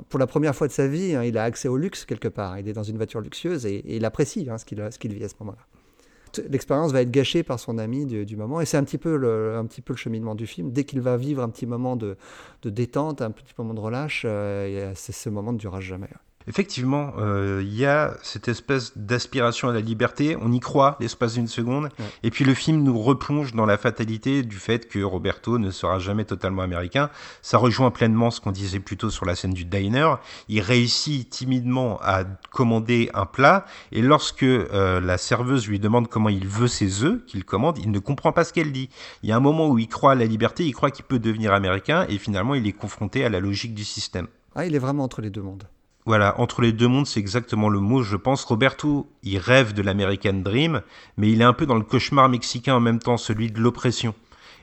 pour 0.10 0.20
la 0.20 0.26
première 0.26 0.56
fois 0.56 0.68
de 0.68 0.72
sa 0.72 0.88
vie, 0.88 1.14
hein, 1.14 1.24
il 1.24 1.38
a 1.38 1.44
accès 1.44 1.68
au 1.68 1.78
luxe 1.78 2.04
quelque 2.04 2.28
part. 2.28 2.58
Il 2.58 2.68
est 2.68 2.74
dans 2.74 2.82
une 2.82 2.98
voiture 2.98 3.22
luxueuse 3.22 3.68
et, 3.68 3.84
il 3.86 4.06
apprécie 4.06 4.48
hein, 4.50 4.58
ce, 4.58 4.66
qu'il, 4.66 5.14
vit 5.14 5.24
à 5.24 5.30
ce 5.30 5.36
moment-là. 5.42 6.42
L'expérience 6.50 6.92
va 6.92 7.04
être 7.04 7.12
gâchée 7.12 7.44
par 7.44 7.60
son 7.60 7.78
ami 7.78 8.08
du, 8.08 8.36
moment, 8.36 8.60
et 8.60 8.66
c'est 8.66 8.78
un 8.78 8.84
petit, 8.84 8.98
peu 8.98 9.18
le, 9.18 9.68
cheminement 9.98 10.34
du 10.34 10.48
film. 10.48 10.72
Dès 10.72 10.84
qu'il 10.84 11.02
va 11.02 11.16
vivre 11.16 11.44
un 11.44 11.50
petit 11.50 11.68
moment 11.68 11.96
de, 11.96 12.18
détente, 12.64 13.22
un 13.22 13.30
petit 13.30 13.54
moment 13.56 13.76
de 13.76 13.82
relâche, 13.82 14.24
euh, 14.26 14.94
c'est, 14.96 15.12
ce 15.12 15.30
moment 15.30 15.54
ne 15.54 15.60
durera 15.60 15.80
jamais. 15.80 16.10
Effectivement, 16.48 17.14
euh, 17.18 17.62
il 17.64 17.76
y 17.76 17.86
a 17.86 18.16
cette 18.22 18.48
espèce 18.48 18.96
d'aspiration 18.96 19.70
à 19.70 19.74
la 19.74 19.80
liberté, 19.80 20.38
on 20.40 20.52
y 20.52 20.60
croit 20.60 20.96
l'espace 21.00 21.34
d'une 21.34 21.48
seconde, 21.48 21.90
et 22.22 22.30
puis 22.30 22.46
le 22.46 22.54
film 22.54 22.84
nous 22.84 23.00
replonge 23.00 23.54
dans 23.54 23.66
la 23.66 23.78
fatalité 23.78 24.44
du 24.44 24.58
fait 24.58 24.88
que 24.88 25.00
Roberto 25.00 25.58
ne 25.58 25.72
sera 25.72 25.98
jamais 25.98 26.24
totalement 26.24 26.62
américain. 26.62 27.10
Ça 27.42 27.58
rejoint 27.58 27.90
pleinement 27.90 28.30
ce 28.30 28.42
qu'on 28.42 28.52
disait 28.52 28.80
plus 28.80 28.96
tôt 28.96 29.10
sur 29.10 29.26
la 29.26 29.36
scène 29.36 29.54
du 29.54 29.66
diner. 29.66 30.16
Il 30.48 30.62
réussit 30.62 31.30
timidement 31.30 32.00
à 32.02 32.24
commander 32.52 33.10
un 33.16 33.26
plat, 33.26 33.66
et 33.92 34.02
lorsque 34.02 34.44
euh, 34.44 35.02
la 35.02 35.18
serveuse 35.18 35.68
lui 35.68 35.80
demande 35.80 36.08
comment 36.08 36.30
il 36.30 36.48
veut 36.48 36.68
ses 36.68 37.04
œufs 37.04 37.26
qu'il 37.26 37.44
commande, 37.44 37.80
il 37.80 37.90
ne 37.90 38.00
comprend 38.00 38.32
pas 38.32 38.44
ce 38.44 38.54
qu'elle 38.54 38.72
dit. 38.72 38.90
Il 39.24 39.30
y 39.30 39.32
a 39.32 39.36
un 39.36 39.40
moment 39.40 39.68
où 39.68 39.80
il 39.80 39.88
croit 39.88 40.12
à 40.12 40.16
la 40.16 40.26
liberté, 40.26 40.64
il 40.64 40.74
croit 40.74 40.92
qu'il 40.92 41.06
peut 41.06 41.20
devenir 41.20 41.54
américain, 41.54 42.06
et 42.08 42.20
finalement 42.20 42.54
il 42.54 42.68
est 42.68 42.72
confronté 42.72 43.26
à 43.26 43.30
la 43.30 43.40
logique 43.40 43.74
du 43.74 43.84
système. 43.84 44.28
Ah, 44.54 44.66
il 44.66 44.76
est 44.76 44.80
vraiment 44.80 45.04
entre 45.04 45.22
les 45.22 45.30
deux 45.30 45.42
mondes. 45.42 45.68
Voilà, 46.06 46.40
entre 46.40 46.62
les 46.62 46.72
deux 46.72 46.88
mondes, 46.88 47.08
c'est 47.08 47.20
exactement 47.20 47.68
le 47.68 47.80
mot, 47.80 48.04
je 48.04 48.16
pense. 48.16 48.44
Roberto, 48.44 49.10
il 49.24 49.40
rêve 49.40 49.74
de 49.74 49.82
l'American 49.82 50.34
Dream, 50.34 50.82
mais 51.18 51.32
il 51.32 51.42
est 51.42 51.46
un 51.46 51.54
peu 51.54 51.66
dans 51.66 51.76
le 51.76 51.84
cauchemar 51.84 52.30
mexicain 52.30 52.76
en 52.76 52.80
même 52.80 53.00
temps, 53.00 53.18
celui 53.18 53.52
de 53.52 53.60
l'oppression. 53.60 54.14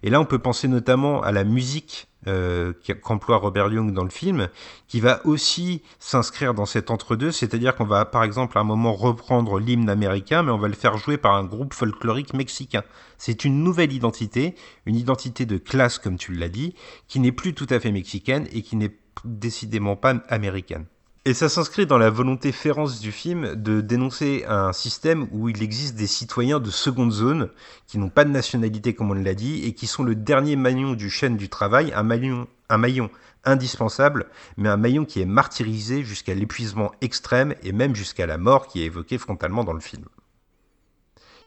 Et 0.05 0.11
là, 0.11 0.21
on 0.21 0.25
peut 0.25 0.39
penser 0.39 0.69
notamment 0.69 1.21
à 1.21 1.33
la 1.33 1.43
musique 1.43 2.07
euh, 2.29 2.73
qu'emploie 3.03 3.39
Robert 3.39 3.73
Young 3.73 3.93
dans 3.93 4.05
le 4.05 4.11
film, 4.11 4.49
qui 4.87 5.01
va 5.01 5.21
aussi 5.27 5.83
s'inscrire 5.99 6.55
dans 6.55 6.67
cet 6.67 6.93
entre-deux, 6.93 7.33
c'est-à-dire 7.33 7.75
qu'on 7.75 7.85
va 7.85 8.05
par 8.05 8.23
exemple 8.23 8.57
à 8.57 8.61
un 8.61 8.65
moment 8.65 8.93
reprendre 8.93 9.59
l'hymne 9.59 9.91
américain, 9.91 10.45
mais 10.45 10.53
on 10.53 10.59
va 10.59 10.69
le 10.69 10.75
faire 10.75 10.97
jouer 10.97 11.17
par 11.17 11.35
un 11.35 11.43
groupe 11.43 11.75
folklorique 11.75 12.35
mexicain. 12.35 12.85
C'est 13.19 13.45
une 13.45 13.65
nouvelle 13.65 13.93
identité, 13.93 14.55
une 14.87 14.95
identité 14.95 15.47
de 15.47 15.59
classe 15.59 15.99
comme 15.99 16.17
tu 16.17 16.33
l'as 16.33 16.49
dit, 16.49 16.77
qui 17.09 17.19
n'est 17.19 17.33
plus 17.33 17.55
tout 17.55 17.67
à 17.71 17.81
fait 17.81 17.91
mexicaine 17.91 18.47
et 18.53 18.63
qui 18.63 18.77
n'est 18.77 18.97
décidément 19.25 19.97
pas 19.97 20.15
américaine. 20.29 20.87
Et 21.25 21.35
ça 21.35 21.49
s'inscrit 21.49 21.87
dans 21.87 21.99
la 21.99 22.11
volonté 22.11 22.51
féroce 22.51 22.99
du 22.99 23.13
film 23.13 23.55
de 23.55 23.81
dénoncer 23.81 24.45
un 24.49 24.73
système 24.73 25.29
où 25.31 25.49
il 25.49 25.63
existe 25.63 25.95
des 25.95 26.09
citoyens 26.09 26.59
de 26.59 26.69
seconde 26.69 27.13
zone 27.13 27.49
qui 27.87 27.99
n'ont 27.99 28.09
pas 28.09 28.25
de 28.25 28.31
nationalité 28.31 28.93
comme 28.93 29.13
on 29.13 29.15
l'a 29.15 29.35
dit 29.35 29.65
et 29.65 29.73
qui 29.73 29.87
sont 29.87 30.03
le 30.03 30.17
dernier 30.17 30.57
maillon 30.57 30.95
du 30.95 31.11
chaîne 31.11 31.37
du 31.37 31.49
travail, 31.49 31.93
un 31.95 32.03
maillon, 32.03 32.49
un 32.69 32.77
maillon 32.77 33.09
indispensable, 33.45 34.27
mais 34.57 34.69
un 34.69 34.77
maillon 34.77 35.05
qui 35.05 35.21
est 35.21 35.25
martyrisé 35.25 36.03
jusqu'à 36.03 36.35
l'épuisement 36.35 36.91
extrême 37.01 37.55
et 37.63 37.71
même 37.71 37.95
jusqu'à 37.95 38.27
la 38.27 38.37
mort 38.37 38.67
qui 38.67 38.83
est 38.83 38.87
évoquée 38.87 39.19
frontalement 39.19 39.63
dans 39.63 39.75
le 39.75 39.81
film. 39.81 40.07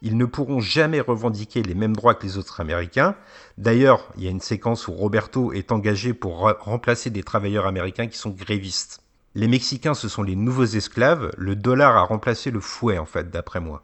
Ils 0.02 0.16
ne 0.16 0.26
pourront 0.26 0.62
jamais 0.62 1.02
revendiquer 1.02 1.64
les 1.64 1.76
mêmes 1.76 1.98
droits 1.98 2.16
que 2.16 2.26
les 2.26 2.38
autres 2.38 2.62
Américains. 2.62 3.18
D'ailleurs, 3.58 4.08
il 4.16 4.24
y 4.24 4.28
a 4.28 4.32
une 4.32 4.40
séquence 4.40 4.88
où 4.88 4.94
Roberto 4.94 5.52
est 5.52 5.74
engagé 5.74 6.14
pour 6.14 6.50
remplacer 6.62 7.10
des 7.10 7.24
travailleurs 7.24 7.66
américains 7.66 8.08
qui 8.08 8.18
sont 8.18 8.30
grévistes. 8.30 9.02
Les 9.38 9.50
Mexicains, 9.50 9.94
ce 9.94 10.08
sont 10.08 10.24
les 10.24 10.38
nouveaux 10.38 10.64
esclaves. 10.64 11.30
Le 11.38 11.58
dollar 11.58 11.98
a 11.98 12.04
remplacé 12.04 12.52
le 12.52 12.62
fouet, 12.62 12.98
en 12.98 13.06
fait, 13.06 13.30
d'après 13.30 13.60
moi. 13.60 13.84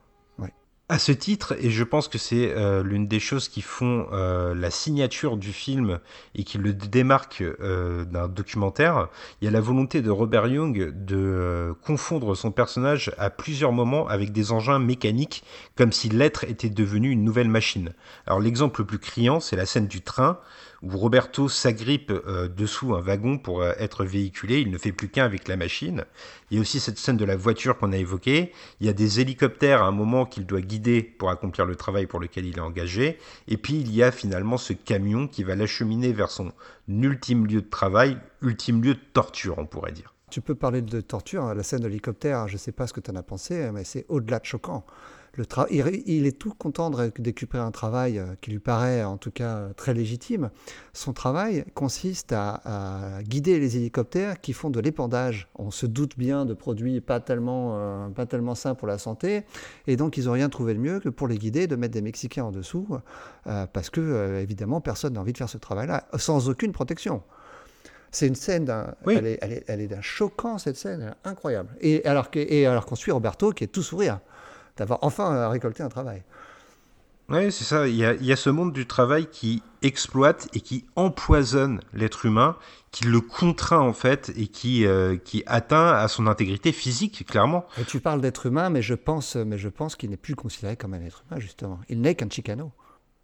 À 0.87 0.99
ce 0.99 1.13
titre, 1.13 1.55
et 1.57 1.69
je 1.69 1.85
pense 1.85 2.09
que 2.09 2.17
c'est 2.17 2.51
euh, 2.53 2.83
l'une 2.83 3.07
des 3.07 3.21
choses 3.21 3.47
qui 3.47 3.61
font 3.61 4.07
euh, 4.11 4.53
la 4.53 4.69
signature 4.69 5.37
du 5.37 5.53
film 5.53 5.99
et 6.35 6.43
qui 6.43 6.57
le 6.57 6.73
démarque 6.73 7.41
euh, 7.41 8.03
d'un 8.03 8.27
documentaire, 8.27 9.07
il 9.39 9.45
y 9.45 9.47
a 9.47 9.51
la 9.51 9.61
volonté 9.61 10.01
de 10.01 10.09
Robert 10.09 10.47
Young 10.47 10.91
de 10.93 11.73
confondre 11.85 12.35
son 12.35 12.51
personnage 12.51 13.13
à 13.17 13.29
plusieurs 13.29 13.71
moments 13.71 14.05
avec 14.09 14.33
des 14.33 14.51
engins 14.51 14.79
mécaniques, 14.79 15.45
comme 15.77 15.93
si 15.93 16.09
l'être 16.09 16.43
était 16.43 16.69
devenu 16.69 17.09
une 17.09 17.23
nouvelle 17.23 17.47
machine. 17.47 17.93
Alors 18.25 18.41
l'exemple 18.41 18.81
le 18.81 18.87
plus 18.87 18.99
criant, 18.99 19.39
c'est 19.39 19.55
la 19.55 19.65
scène 19.65 19.87
du 19.87 20.01
train, 20.01 20.39
où 20.83 20.97
Roberto 20.97 21.47
s'agrippe 21.47 22.11
euh, 22.11 22.47
dessous 22.47 22.95
un 22.95 23.01
wagon 23.01 23.37
pour 23.37 23.61
euh, 23.61 23.73
être 23.77 24.03
véhiculé. 24.03 24.61
Il 24.61 24.71
ne 24.71 24.77
fait 24.77 24.91
plus 24.91 25.09
qu'un 25.09 25.25
avec 25.25 25.47
la 25.47 25.57
machine. 25.57 26.05
Il 26.49 26.55
y 26.55 26.57
a 26.57 26.61
aussi 26.61 26.79
cette 26.79 26.97
scène 26.97 27.17
de 27.17 27.25
la 27.25 27.35
voiture 27.35 27.77
qu'on 27.77 27.91
a 27.91 27.97
évoquée. 27.97 28.51
Il 28.79 28.87
y 28.87 28.89
a 28.89 28.93
des 28.93 29.19
hélicoptères 29.19 29.83
à 29.83 29.87
un 29.87 29.91
moment 29.91 30.25
qu'il 30.25 30.45
doit 30.45 30.61
guider 30.61 31.03
pour 31.03 31.29
accomplir 31.29 31.65
le 31.65 31.75
travail 31.75 32.07
pour 32.07 32.19
lequel 32.19 32.45
il 32.45 32.57
est 32.57 32.61
engagé. 32.61 33.19
Et 33.47 33.57
puis 33.57 33.75
il 33.75 33.93
y 33.93 34.01
a 34.01 34.11
finalement 34.11 34.57
ce 34.57 34.73
camion 34.73 35.27
qui 35.27 35.43
va 35.43 35.55
l'acheminer 35.55 36.13
vers 36.13 36.31
son 36.31 36.51
ultime 36.87 37.45
lieu 37.45 37.61
de 37.61 37.69
travail, 37.69 38.17
ultime 38.41 38.83
lieu 38.83 38.95
de 38.95 38.99
torture, 39.13 39.59
on 39.59 39.65
pourrait 39.65 39.91
dire. 39.91 40.13
Tu 40.31 40.41
peux 40.41 40.55
parler 40.55 40.81
de 40.81 41.01
torture, 41.01 41.43
hein. 41.43 41.53
la 41.53 41.61
scène 41.61 41.81
de 41.81 41.87
l'hélicoptère, 41.87 42.47
je 42.47 42.53
ne 42.53 42.57
sais 42.57 42.71
pas 42.71 42.87
ce 42.87 42.93
que 42.93 43.01
tu 43.01 43.11
en 43.11 43.15
as 43.17 43.23
pensé, 43.23 43.69
mais 43.73 43.83
c'est 43.83 44.05
au-delà 44.07 44.39
de 44.39 44.45
choquant 44.45 44.85
le 45.33 45.45
il, 45.71 46.25
est 46.25 46.37
tout 46.37 46.53
content 46.53 46.89
de 46.89 46.95
récupérer 46.97 47.63
un 47.63 47.71
travail 47.71 48.19
euh, 48.19 48.35
qui 48.41 48.51
lui 48.51 48.59
paraît 48.59 49.03
en 49.03 49.17
tout 49.17 49.31
cas 49.31 49.69
très 49.77 49.93
légitime. 49.93 50.49
Son 50.93 51.13
travail 51.13 51.63
consiste 51.73 52.33
à, 52.33 53.19
guider 53.23 53.59
les 53.59 53.77
hélicoptères 53.77 54.41
qui 54.41 54.53
font 54.53 54.69
de 54.69 54.79
l'épandage. 54.79 55.47
On 55.55 55.71
se 55.71 55.85
doute 55.85 56.17
bien 56.17 56.45
de 56.45 56.53
produits 56.53 56.99
pas 56.99 57.19
tellement, 57.19 57.77
euh, 57.77 58.09
pas 58.09 58.25
tellement 58.25 58.55
sains 58.55 58.75
pour 58.75 58.87
la 58.87 58.97
santé, 58.97 59.43
et 59.87 59.95
donc 59.95 60.17
ils 60.17 60.25
n'ont 60.25 60.33
rien 60.33 60.49
trouvé 60.49 60.73
de 60.73 60.79
mieux 60.79 60.99
que 60.99 61.09
pour 61.09 61.27
les 61.27 61.37
guider 61.37 61.67
de 61.67 61.75
mettre 61.75 61.93
des 61.93 62.01
Mexicains 62.01 62.43
en 62.43 62.51
dessous, 62.51 62.87
euh, 63.47 63.65
parce 63.71 63.89
que 63.89 64.39
évidemment 64.41 64.81
personne 64.81 65.13
n'a 65.13 65.21
envie 65.21 65.33
de 65.33 65.37
faire 65.37 65.49
ce 65.49 65.57
travail-là 65.57 66.07
sans 66.17 66.49
aucune 66.49 66.73
protection. 66.73 67.23
C'est 68.13 68.27
une 68.27 68.35
scène, 68.35 68.65
d'un, 68.65 68.93
elle 69.07 69.25
est, 69.25 69.63
elle 69.67 69.79
est, 69.79 69.87
d'un 69.87 70.01
choquant 70.01 70.57
cette 70.57 70.75
scène, 70.75 71.15
incroyable. 71.23 71.69
Et 71.79 72.03
alors, 72.03 72.27
et 72.33 72.65
alors 72.65 72.85
qu'on 72.85 72.95
suit 72.95 73.11
Roberto 73.11 73.51
qui 73.51 73.63
est 73.63 73.67
tout 73.67 73.83
sourire 73.83 74.19
d'avoir 74.77 74.99
enfin 75.01 75.33
euh, 75.33 75.49
récolté 75.49 75.83
un 75.83 75.89
travail. 75.89 76.23
Oui, 77.29 77.51
c'est 77.51 77.63
ça. 77.63 77.87
Il 77.87 77.95
y, 77.95 78.03
a, 78.03 78.35
ce 78.35 78.49
monde 78.49 78.73
du 78.73 78.85
travail 78.85 79.25
qui 79.31 79.63
exploite 79.83 80.49
et 80.53 80.59
qui 80.59 80.83
empoisonne 80.97 81.79
l'être 81.93 82.25
humain, 82.25 82.57
qui 82.91 83.05
le 83.05 83.21
contraint 83.21 83.79
en 83.79 83.93
fait 83.93 84.33
et 84.35 84.47
qui, 84.47 84.85
euh, 84.85 85.15
qui 85.15 85.41
atteint 85.45 85.93
à 85.93 86.09
son 86.09 86.27
intégrité 86.27 86.73
physique, 86.73 87.25
clairement. 87.25 87.65
Et 87.79 87.85
tu 87.85 88.01
parles 88.01 88.19
d'être 88.19 88.47
humain, 88.47 88.69
mais 88.69 88.81
je 88.81 88.95
pense, 88.95 89.37
mais 89.37 89.57
je 89.57 89.69
pense 89.69 89.95
qu'il 89.95 90.09
n'est 90.09 90.17
plus 90.17 90.35
considéré 90.35 90.75
comme 90.75 90.93
un 90.93 91.01
être 91.01 91.23
humain, 91.29 91.39
justement. 91.39 91.79
Il 91.87 92.01
n'est 92.01 92.15
qu'un 92.15 92.29
chicano. 92.29 92.73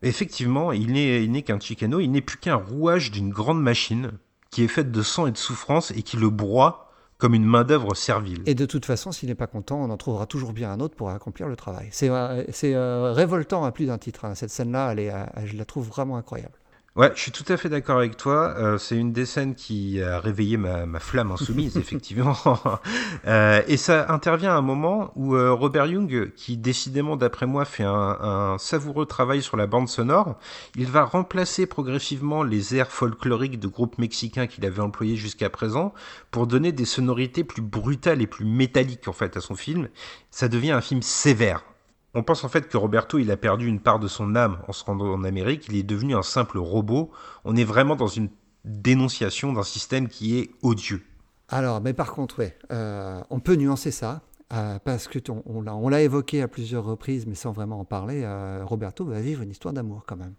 Effectivement, 0.01 0.71
il 0.71 0.93
n'est 0.93 1.41
qu'un 1.41 1.59
chicano, 1.59 1.99
il 1.99 2.09
n'est 2.09 2.21
plus 2.21 2.37
qu'un 2.37 2.55
rouage 2.55 3.11
d'une 3.11 3.29
grande 3.29 3.61
machine 3.61 4.11
qui 4.51 4.63
est 4.63 4.67
faite 4.69 4.91
de 4.91 5.01
sang 5.01 5.27
et 5.27 5.31
de 5.31 5.37
souffrance 5.37 5.91
et 5.91 6.01
qui 6.01 6.17
le 6.17 6.29
broie 6.29 6.86
comme 7.17 7.33
une 7.33 7.45
main-d'œuvre 7.45 7.95
servile. 7.95 8.43
Et 8.45 8.55
de 8.55 8.65
toute 8.65 8.85
façon, 8.85 9.11
s'il 9.11 9.29
n'est 9.29 9.35
pas 9.35 9.47
content, 9.47 9.81
on 9.81 9.89
en 9.89 9.97
trouvera 9.97 10.25
toujours 10.25 10.53
bien 10.53 10.71
un 10.71 10.79
autre 10.79 10.95
pour 10.95 11.09
accomplir 11.09 11.47
le 11.47 11.55
travail. 11.55 11.89
C'est 11.91 12.09
euh, 12.09 12.43
euh, 12.63 13.11
révoltant 13.13 13.63
à 13.63 13.71
plus 13.71 13.85
d'un 13.85 13.97
titre. 13.97 14.25
Hein. 14.25 14.35
Cette 14.35 14.51
scène-là, 14.51 14.93
euh, 14.95 15.25
je 15.45 15.57
la 15.57 15.65
trouve 15.65 15.87
vraiment 15.87 16.17
incroyable. 16.17 16.53
Ouais, 16.97 17.11
je 17.13 17.21
suis 17.21 17.31
tout 17.31 17.45
à 17.47 17.57
fait 17.57 17.69
d'accord 17.69 17.99
avec 17.99 18.17
toi. 18.17 18.55
Euh, 18.57 18.79
c'est 18.79 18.97
une 18.97 19.13
des 19.13 19.27
scènes 19.27 19.53
qui 19.53 20.01
a 20.01 20.19
réveillé 20.19 20.57
ma, 20.57 20.87
ma 20.87 20.99
flamme 20.99 21.31
insoumise, 21.31 21.77
effectivement. 21.77 22.35
euh, 23.27 23.61
et 23.67 23.77
ça 23.77 24.11
intervient 24.11 24.49
à 24.49 24.55
un 24.55 24.63
moment 24.63 25.11
où 25.15 25.35
euh, 25.35 25.53
Robert 25.53 25.85
Young, 25.85 26.31
qui 26.35 26.57
décidément, 26.57 27.15
d'après 27.15 27.45
moi, 27.45 27.65
fait 27.65 27.83
un, 27.83 27.91
un, 27.93 28.57
savoureux 28.57 29.05
travail 29.05 29.43
sur 29.43 29.57
la 29.57 29.67
bande 29.67 29.87
sonore, 29.87 30.39
il 30.75 30.87
va 30.87 31.03
remplacer 31.03 31.67
progressivement 31.67 32.41
les 32.41 32.75
airs 32.75 32.91
folkloriques 32.91 33.59
de 33.59 33.67
groupes 33.67 33.99
mexicains 33.99 34.47
qu'il 34.47 34.65
avait 34.65 34.81
employés 34.81 35.17
jusqu'à 35.17 35.51
présent 35.51 35.93
pour 36.31 36.47
donner 36.47 36.71
des 36.71 36.85
sonorités 36.85 37.43
plus 37.43 37.61
brutales 37.61 38.23
et 38.23 38.27
plus 38.27 38.45
métalliques, 38.45 39.07
en 39.07 39.13
fait, 39.13 39.37
à 39.37 39.39
son 39.39 39.53
film. 39.53 39.87
Ça 40.31 40.47
devient 40.47 40.71
un 40.71 40.81
film 40.81 41.03
sévère 41.03 41.63
on 42.13 42.23
pense 42.23 42.43
en 42.43 42.49
fait 42.49 42.67
que 42.67 42.77
Roberto, 42.77 43.19
il 43.19 43.29
a 43.31 43.37
perdu 43.37 43.67
une 43.67 43.79
part 43.79 43.99
de 43.99 44.07
son 44.07 44.35
âme 44.35 44.59
en 44.67 44.73
se 44.73 44.83
rendant 44.83 45.07
en 45.13 45.23
Amérique, 45.23 45.67
il 45.69 45.75
est 45.75 45.83
devenu 45.83 46.15
un 46.15 46.23
simple 46.23 46.57
robot. 46.57 47.11
On 47.45 47.55
est 47.55 47.63
vraiment 47.63 47.95
dans 47.95 48.07
une 48.07 48.29
dénonciation 48.65 49.53
d'un 49.53 49.63
système 49.63 50.07
qui 50.07 50.39
est 50.39 50.51
odieux. 50.61 51.03
Alors, 51.49 51.79
mais 51.81 51.93
par 51.93 52.11
contre, 52.11 52.39
ouais, 52.39 52.57
euh, 52.71 53.21
on 53.29 53.39
peut 53.39 53.55
nuancer 53.55 53.91
ça, 53.91 54.21
euh, 54.53 54.79
parce 54.83 55.07
que 55.07 55.19
on, 55.45 55.89
l'a 55.89 56.01
évoqué 56.01 56.41
à 56.41 56.47
plusieurs 56.47 56.83
reprises, 56.83 57.25
mais 57.25 57.35
sans 57.35 57.51
vraiment 57.51 57.79
en 57.79 57.85
parler. 57.85 58.21
Euh, 58.23 58.63
Roberto 58.65 59.05
va 59.05 59.21
vivre 59.21 59.41
une 59.41 59.51
histoire 59.51 59.73
d'amour 59.73 60.03
quand 60.05 60.17
même, 60.17 60.33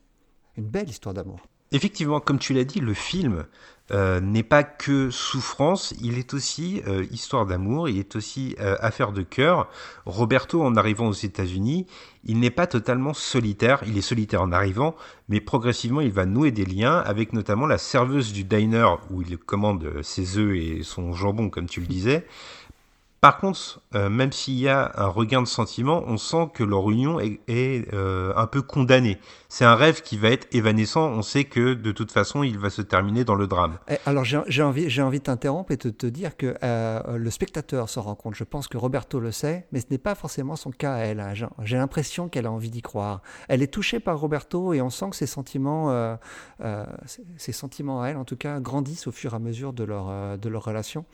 une 0.57 0.67
belle 0.67 0.89
histoire 0.89 1.15
d'amour. 1.15 1.41
Effectivement, 1.71 2.21
comme 2.21 2.39
tu 2.39 2.55
l'as 2.55 2.65
dit, 2.65 2.81
le 2.81 2.95
film 2.95 3.45
euh, 3.91 4.21
n'est 4.21 4.43
pas 4.43 4.65
que 4.65 5.09
souffrance, 5.11 5.95
il 6.03 6.19
est 6.19 6.35
aussi 6.35 6.83
euh, 6.87 7.07
histoire 7.11 7.47
d'amour, 7.47 7.89
il 7.89 7.99
est 7.99 8.17
aussi 8.17 8.55
euh, 8.61 8.77
affaire 8.81 9.13
de 9.13 9.23
cœur. 9.23 9.69
Roberto, 10.05 10.63
en 10.63 10.77
arrivant 10.77 11.09
aux 11.09 11.13
États-Unis, 11.15 11.87
il 12.25 12.39
n'est 12.39 12.51
pas 12.51 12.67
totalement 12.67 13.15
solitaire, 13.15 13.83
il 13.87 13.97
est 13.97 14.03
solitaire 14.03 14.43
en 14.43 14.53
arrivant, 14.53 14.95
mais 15.29 15.41
progressivement 15.41 16.03
il 16.03 16.13
va 16.13 16.27
nouer 16.27 16.51
des 16.51 16.67
liens 16.67 16.99
avec 16.99 17.33
notamment 17.33 17.67
la 17.67 17.79
serveuse 17.79 18.33
du 18.33 18.45
diner 18.45 18.89
où 19.11 19.23
il 19.23 19.39
commande 19.39 20.03
ses 20.03 20.37
œufs 20.37 20.55
et 20.55 20.83
son 20.83 21.13
jambon, 21.13 21.49
comme 21.49 21.67
tu 21.67 21.81
le 21.81 21.87
disais. 21.87 22.27
Par 23.21 23.39
contre, 23.39 23.81
euh, 23.97 24.09
même 24.09 24.31
s'il 24.31 24.55
y 24.55 24.69
a 24.69 24.93
un 24.95 25.09
regain 25.09 25.43
de 25.43 25.49
sentiment, 25.49 26.05
on 26.07 26.19
sent 26.19 26.51
que 26.55 26.63
leur 26.63 26.89
union 26.89 27.19
est, 27.19 27.41
euh, 27.93 28.33
un 28.37 28.47
peu 28.47 28.63
condamnée. 28.63 29.19
C'est 29.49 29.65
un 29.65 29.75
rêve 29.75 30.03
qui 30.03 30.17
va 30.17 30.31
être 30.31 30.47
évanescent. 30.55 31.09
On 31.09 31.23
sait 31.23 31.45
que 31.45 31.75
de 31.75 31.91
toute 31.91 32.13
façon, 32.13 32.45
il 32.45 32.59
va 32.59 32.71
se 32.71 32.81
terminer 32.81 33.25
dans 33.25 33.35
le 33.35 33.49
drame. 33.49 33.79
Eh, 33.89 33.97
alors 34.07 34.25
j'ai 34.25 34.63
envie, 34.63 34.89
j'ai 34.89 35.03
envie 35.03 35.19
de 35.19 35.25
t'interrompre 35.25 35.73
et 35.73 35.77
de 35.77 35.91
te 35.91 36.07
dire 36.07 36.37
que 36.37 36.55
euh, 36.63 37.19
le 37.19 37.31
spectateur 37.31 37.89
se 37.89 37.99
rend 37.99 38.15
compte. 38.15 38.37
Je 38.37 38.45
pense 38.45 38.69
que 38.69 38.77
Roberto 38.77 39.19
le 39.19 39.33
sait, 39.33 39.67
mais 39.73 39.81
ce 39.81 39.87
n'est 39.91 39.99
pas 39.99 40.15
forcément 40.15 40.55
son 40.55 40.71
cas 40.71 40.95
à 40.95 40.99
elle. 40.99 41.19
Hein. 41.19 41.33
J'ai 41.65 41.77
l'impression 41.77 42.29
qu'elle 42.29 42.47
a 42.47 42.53
envie 42.53 42.71
d'y 42.71 42.83
croire. 42.83 43.23
Elle 43.49 43.63
est 43.63 43.73
touchée 43.73 43.99
par 43.99 44.21
Roberto 44.21 44.75
et 44.75 44.81
on 44.81 44.91
sent 44.91 45.11
que 45.11 45.17
ses 45.17 45.27
sentiments, 45.27 46.19
ses 47.37 47.53
sentiments 47.53 48.03
à 48.03 48.09
elle, 48.09 48.17
en 48.17 48.25
tout 48.25 48.37
cas, 48.37 48.61
grandissent 48.61 49.09
au 49.09 49.13
fur 49.13 49.33
et 49.33 49.37
à 49.37 49.41
mesure 49.41 49.73
de 49.73 49.83
leur, 49.83 50.39
de 50.39 50.49
leur 50.49 50.65
relation. 50.65 51.05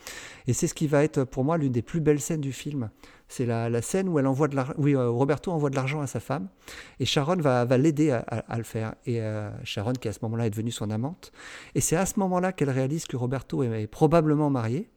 Et 0.47 0.53
c'est 0.53 0.67
ce 0.67 0.75
qui 0.75 0.87
va 0.87 1.03
être 1.03 1.25
pour 1.25 1.45
moi 1.45 1.57
l'une 1.57 1.73
des 1.73 1.83
plus 1.83 1.94
plus 1.95 2.01
belle 2.01 2.21
scène 2.21 2.41
du 2.41 2.53
film. 2.53 2.91
C'est 3.29 3.47
la, 3.47 3.81
scène 3.81 4.09
où 4.09 4.19
elle 4.19 4.27
envoie 4.27 4.49
de 4.49 4.57
euh, 4.59 5.11
Roberto 5.11 5.53
envoie 5.53 5.71
de 5.71 5.77
l'argent 5.77 6.01
à 6.01 6.09
sa 6.09 6.19
femme 6.19 6.49
et 6.99 7.05
Sharon 7.05 7.37
va, 7.37 7.65
l'aider 7.79 8.11
à, 8.11 8.59
le 8.59 8.65
faire. 8.65 8.97
Et 9.07 9.21
euh, 9.21 9.49
Sharon, 9.63 9.93
qui 9.93 10.09
à 10.09 10.13
ce 10.13 10.19
moment-là 10.23 10.49
est 10.49 10.51
devenue 10.51 10.73
son 10.73 10.91
amante. 10.91 11.31
Et 11.77 11.81
c'est 11.81 11.95
à 11.95 12.05
ce 12.05 12.19
moment-là 12.19 12.51
qu'elle 12.51 12.71
réalise 12.71 13.07
que 13.07 13.17
Roberto 13.17 13.63
est, 13.63 13.87
probablement 13.87 14.51
marié. 14.51 14.91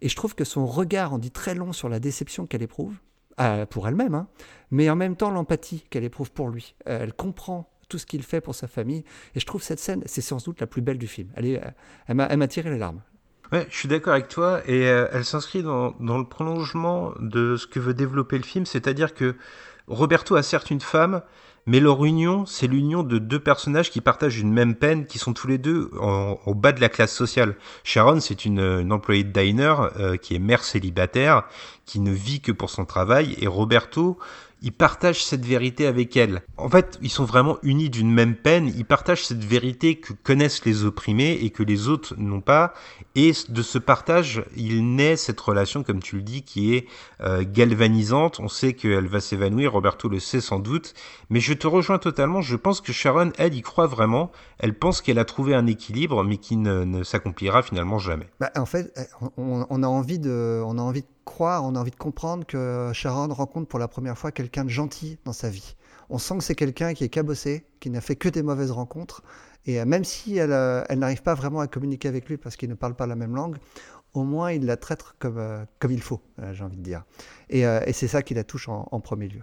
Et 0.00 0.08
je 0.08 0.16
trouve 0.16 0.34
que 0.34 0.44
son 0.44 0.64
regard 0.64 1.12
en 1.12 1.18
dit 1.18 1.30
très 1.30 1.54
long 1.54 1.74
sur 1.74 1.90
la 1.90 2.00
déception 2.00 2.46
qu'elle 2.46 2.62
éprouve, 2.62 2.94
euh, 3.38 3.66
pour 3.66 3.86
elle-même, 3.86 4.14
hein, 4.14 4.28
mais 4.70 4.88
en 4.88 4.96
même 4.96 5.16
temps 5.16 5.30
l'empathie 5.30 5.84
qu'elle 5.90 6.04
éprouve 6.04 6.32
pour 6.32 6.48
lui. 6.48 6.74
elle 6.86 7.12
comprend 7.12 7.68
tout 7.90 7.98
ce 7.98 8.06
qu'il 8.06 8.22
fait 8.22 8.40
pour 8.40 8.54
sa 8.54 8.68
famille. 8.68 9.04
Et 9.34 9.40
je 9.40 9.44
trouve 9.44 9.62
cette 9.62 9.80
scène, 9.80 10.02
c'est 10.06 10.22
sans 10.22 10.42
doute 10.42 10.62
la 10.62 10.66
plus 10.66 10.80
belle 10.80 10.98
du 10.98 11.08
film. 11.08 11.28
Elle, 11.36 11.74
elle 12.08 12.38
m'a 12.38 12.48
tiré 12.48 12.70
les 12.70 12.78
larmes. 12.78 13.02
Ouais, 13.52 13.66
je 13.70 13.76
suis 13.76 13.88
d'accord 13.88 14.14
avec 14.14 14.28
toi 14.28 14.62
et 14.66 14.86
euh, 14.88 15.08
elle 15.12 15.26
s'inscrit 15.26 15.62
dans, 15.62 15.94
le 16.00 16.24
prolongement 16.24 17.12
de 17.20 17.56
ce 17.56 17.66
que 17.66 17.78
veut 17.80 17.92
développer 17.92 18.38
le 18.38 18.44
film, 18.44 18.64
c'est-à-dire 18.64 19.12
que 19.12 19.36
Roberto 19.88 20.36
a 20.36 20.42
certes 20.42 20.70
une 20.70 20.80
femme, 20.80 21.20
mais 21.66 21.78
leur 21.78 22.02
union, 22.06 22.46
c'est 22.46 22.66
l'union 22.66 23.02
de 23.02 23.18
deux 23.18 23.38
personnages 23.38 23.90
qui 23.90 24.00
partagent 24.00 24.38
une 24.38 24.54
même 24.54 24.74
peine, 24.74 25.04
qui 25.04 25.18
sont 25.18 25.34
tous 25.34 25.48
les 25.48 25.58
deux 25.58 25.90
au 25.92 26.54
bas 26.54 26.72
de 26.72 26.80
la 26.80 26.88
classe 26.88 27.12
sociale. 27.14 27.54
Sharon, 27.84 28.20
c'est 28.20 28.46
une, 28.46 28.58
une, 28.58 28.90
employée 28.90 29.22
de 29.22 29.38
diner 29.38 29.74
euh, 29.98 30.16
qui 30.16 30.34
est 30.34 30.38
mère 30.38 30.64
célibataire, 30.64 31.42
qui 31.84 32.00
ne 32.00 32.10
vit 32.10 32.40
que 32.40 32.52
pour 32.52 32.70
son 32.70 32.86
travail, 32.86 33.36
et 33.38 33.48
Roberto, 33.48 34.18
ils 34.62 34.72
partagent 34.72 35.24
cette 35.24 35.44
vérité 35.44 35.86
avec 35.86 36.16
elle. 36.16 36.42
En 36.56 36.68
fait, 36.68 36.98
ils 37.02 37.10
sont 37.10 37.24
vraiment 37.24 37.58
unis 37.62 37.90
d'une 37.90 38.12
même 38.12 38.36
peine, 38.36 38.68
ils 38.68 38.84
partagent 38.84 39.26
cette 39.26 39.44
vérité 39.44 39.96
que 39.96 40.12
connaissent 40.12 40.64
les 40.64 40.84
opprimés 40.84 41.38
et 41.42 41.50
que 41.50 41.62
les 41.62 41.88
autres 41.88 42.14
n'ont 42.16 42.40
pas, 42.40 42.72
et 43.14 43.32
de 43.48 43.62
ce 43.62 43.78
partage, 43.78 44.44
il 44.56 44.94
naît 44.94 45.16
cette 45.16 45.40
relation, 45.40 45.82
comme 45.82 46.00
tu 46.00 46.16
le 46.16 46.22
dis, 46.22 46.42
qui 46.42 46.74
est 46.74 46.86
euh, 47.20 47.44
galvanisante, 47.46 48.40
on 48.40 48.48
sait 48.48 48.74
qu'elle 48.74 49.08
va 49.08 49.20
s'évanouir, 49.20 49.72
Roberto 49.72 50.08
le 50.08 50.20
sait 50.20 50.40
sans 50.40 50.58
doute, 50.58 50.94
mais 51.28 51.40
je 51.40 51.52
te 51.52 51.66
rejoins 51.66 51.98
totalement, 51.98 52.40
je 52.40 52.56
pense 52.56 52.80
que 52.80 52.92
Sharon, 52.92 53.32
elle, 53.38 53.54
y 53.54 53.62
croit 53.62 53.86
vraiment, 53.86 54.30
elle 54.58 54.78
pense 54.78 55.00
qu'elle 55.00 55.18
a 55.18 55.24
trouvé 55.24 55.54
un 55.54 55.66
équilibre, 55.66 56.22
mais 56.24 56.36
qui 56.36 56.56
ne, 56.56 57.02
s'accomplira 57.02 57.62
finalement 57.62 57.98
jamais. 57.98 58.28
Bah, 58.38 58.50
en 58.56 58.66
fait, 58.66 58.92
on, 59.36 59.82
a 59.82 59.86
envie 59.86 60.18
de, 60.18 60.62
on 60.64 60.78
a 60.78 60.82
envie 60.82 61.02
de 61.02 61.06
croire, 61.24 61.64
on 61.64 61.74
a 61.74 61.80
envie 61.80 61.90
de 61.90 61.96
comprendre 61.96 62.46
que 62.46 62.90
Sharon 62.92 63.32
rencontre 63.32 63.68
pour 63.68 63.78
la 63.78 63.88
première 63.88 64.18
fois 64.18 64.32
quelqu'un 64.32 64.64
de 64.64 64.70
gentil 64.70 65.18
dans 65.24 65.32
sa 65.32 65.48
vie. 65.48 65.76
On 66.10 66.18
sent 66.18 66.38
que 66.38 66.44
c'est 66.44 66.54
quelqu'un 66.54 66.94
qui 66.94 67.04
est 67.04 67.08
cabossé, 67.08 67.64
qui 67.80 67.90
n'a 67.90 68.00
fait 68.00 68.16
que 68.16 68.28
des 68.28 68.42
mauvaises 68.42 68.70
rencontres. 68.70 69.22
Et 69.66 69.80
euh, 69.80 69.84
même 69.84 70.04
si 70.04 70.36
elle, 70.36 70.52
euh, 70.52 70.84
elle 70.88 70.98
n'arrive 70.98 71.22
pas 71.22 71.34
vraiment 71.34 71.60
à 71.60 71.66
communiquer 71.66 72.08
avec 72.08 72.28
lui 72.28 72.36
parce 72.36 72.56
qu'il 72.56 72.68
ne 72.68 72.74
parle 72.74 72.94
pas 72.94 73.06
la 73.06 73.16
même 73.16 73.34
langue, 73.34 73.56
au 74.14 74.24
moins 74.24 74.52
il 74.52 74.66
la 74.66 74.76
traite 74.76 75.04
comme, 75.18 75.38
euh, 75.38 75.64
comme 75.78 75.92
il 75.92 76.02
faut, 76.02 76.20
j'ai 76.52 76.64
envie 76.64 76.76
de 76.76 76.82
dire. 76.82 77.04
Et, 77.48 77.64
c'est 77.92 78.08
ça 78.08 78.22
qui 78.22 78.34
la 78.34 78.44
touche 78.44 78.68
en, 78.68 79.00
premier 79.00 79.28
lieu. 79.28 79.42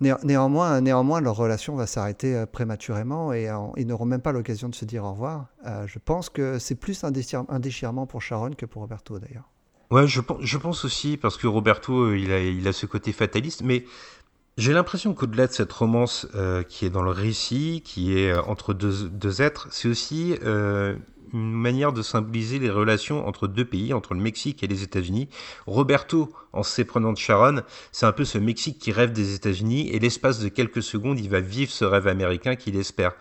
néanmoins, 0.00 0.80
néanmoins, 0.80 1.20
leur 1.20 1.36
relation 1.36 1.76
va 1.76 1.86
s'arrêter 1.86 2.44
prématurément 2.50 3.32
et 3.32 3.48
ils 3.76 3.86
n'auront 3.86 4.04
même 4.04 4.20
pas 4.20 4.32
l'occasion 4.32 4.68
de 4.68 4.74
se 4.74 4.84
dire 4.84 5.04
au 5.04 5.12
revoir. 5.12 5.46
je 5.86 5.98
pense 5.98 6.28
que 6.28 6.58
c'est 6.58 6.74
plus 6.74 7.04
un, 7.04 7.10
déchirement 7.10 8.06
pour 8.06 8.20
Sharon 8.20 8.50
que 8.50 8.66
pour 8.66 8.82
Roberto 8.82 9.18
d'ailleurs. 9.18 9.51
Ouais, 9.92 10.06
je, 10.06 10.56
pense 10.56 10.86
aussi, 10.86 11.18
parce 11.18 11.36
que 11.36 11.46
Roberto, 11.46 12.14
il 12.14 12.32
a, 12.32 12.40
il 12.42 12.66
a 12.66 12.72
ce 12.72 12.86
côté 12.86 13.12
fataliste, 13.12 13.60
mais 13.62 13.84
j'ai 14.56 14.72
l'impression 14.72 15.12
qu'au-delà 15.12 15.46
de 15.46 15.52
cette 15.52 15.70
romance 15.70 16.26
euh, 16.34 16.62
qui 16.62 16.86
est 16.86 16.90
dans 16.90 17.02
le 17.02 17.10
récit, 17.10 17.82
qui 17.84 18.18
est 18.18 18.30
euh, 18.30 18.40
entre 18.44 18.72
deux, 18.72 19.42
êtres, 19.42 19.68
c'est 19.70 19.88
aussi 19.88 20.34
euh, 20.44 20.96
une 21.34 21.52
manière 21.52 21.92
de 21.92 22.00
symboliser 22.00 22.58
les 22.58 22.70
relations 22.70 23.28
entre 23.28 23.46
deux 23.46 23.66
pays, 23.66 23.92
entre 23.92 24.14
le 24.14 24.20
Mexique 24.20 24.62
et 24.62 24.66
les 24.66 24.82
États-Unis. 24.82 25.28
Roberto, 25.66 26.32
en 26.54 26.62
s'éprenant 26.62 27.12
de 27.12 27.18
Sharon, 27.18 27.60
c'est 27.92 28.06
un 28.06 28.12
peu 28.12 28.24
ce 28.24 28.38
Mexique 28.38 28.78
qui 28.78 28.92
rêve 28.92 29.12
des 29.12 29.34
États-Unis, 29.34 29.90
et 29.90 29.98
l'espace 29.98 30.38
de 30.38 30.48
quelques 30.48 30.82
secondes, 30.82 31.20
il 31.20 31.28
va 31.28 31.40
vivre 31.40 31.70
ce 31.70 31.84
rêve 31.84 32.06
américain 32.06 32.56
qu'il 32.56 32.76
espère. 32.76 33.12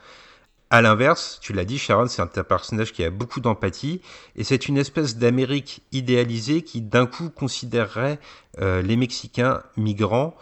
À 0.74 0.82
l'inverse, 0.82 1.38
tu 1.41 1.51
l'as 1.51 1.65
dit, 1.65 1.78
Sharon, 1.78 2.07
c'est 2.07 2.22
un 2.22 2.28
personnage 2.28 2.93
qui 2.93 3.03
a 3.03 3.11
beaucoup 3.11 3.41
d'empathie, 3.41 4.01
et 4.38 4.45
c'est 4.45 4.69
une 4.69 4.78
espèce 4.78 5.17
d'Amérique 5.17 5.84
idéalisée 5.91 6.61
qui 6.61 6.82
d'un 6.82 7.05
coup 7.05 7.30
considérerait 7.30 8.19
les 8.57 8.95
Mexicains 8.95 9.63
migrants 9.76 10.34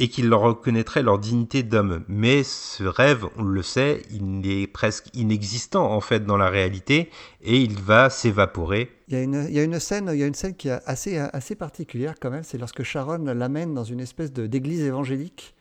et 0.00 0.08
qu'ils 0.08 0.28
leur 0.28 0.40
reconnaîtraient 0.40 1.02
leur 1.02 1.18
dignité 1.18 1.62
d'homme. 1.62 2.04
Mais 2.08 2.42
ce 2.42 2.84
rêve, 2.84 3.26
on 3.36 3.44
le 3.44 3.62
sait, 3.62 4.02
il 4.10 4.50
est 4.50 4.66
presque 4.66 5.06
inexistant 5.14 5.92
en 5.92 6.00
fait 6.00 6.26
dans 6.26 6.36
la 6.36 6.50
réalité 6.50 7.10
et 7.42 7.58
il 7.60 7.78
va 7.78 8.10
s'évaporer. 8.10 8.90
Il 9.08 9.14
y, 9.14 9.16
a 9.16 9.22
une, 9.22 9.46
il 9.48 9.54
y 9.54 9.60
a 9.60 9.62
une 9.62 9.78
scène, 9.78 10.10
il 10.12 10.18
y 10.18 10.22
a 10.22 10.26
une 10.26 10.34
scène 10.34 10.56
qui 10.56 10.68
est 10.68 10.80
assez, 10.86 11.18
assez 11.18 11.54
particulière 11.54 12.14
quand 12.20 12.30
même, 12.30 12.42
c'est 12.42 12.58
lorsque 12.58 12.82
Sharon 12.82 13.24
l'amène 13.24 13.72
dans 13.74 13.84
une 13.84 14.00
espèce 14.00 14.32
d'église 14.32 14.82
évangélique 14.82 15.54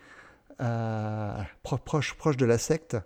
euh, 0.61 1.33
proche, 1.63 2.13
proche 2.15 2.37
de 2.37 2.45
la 2.45 2.57
secte. 2.57 2.97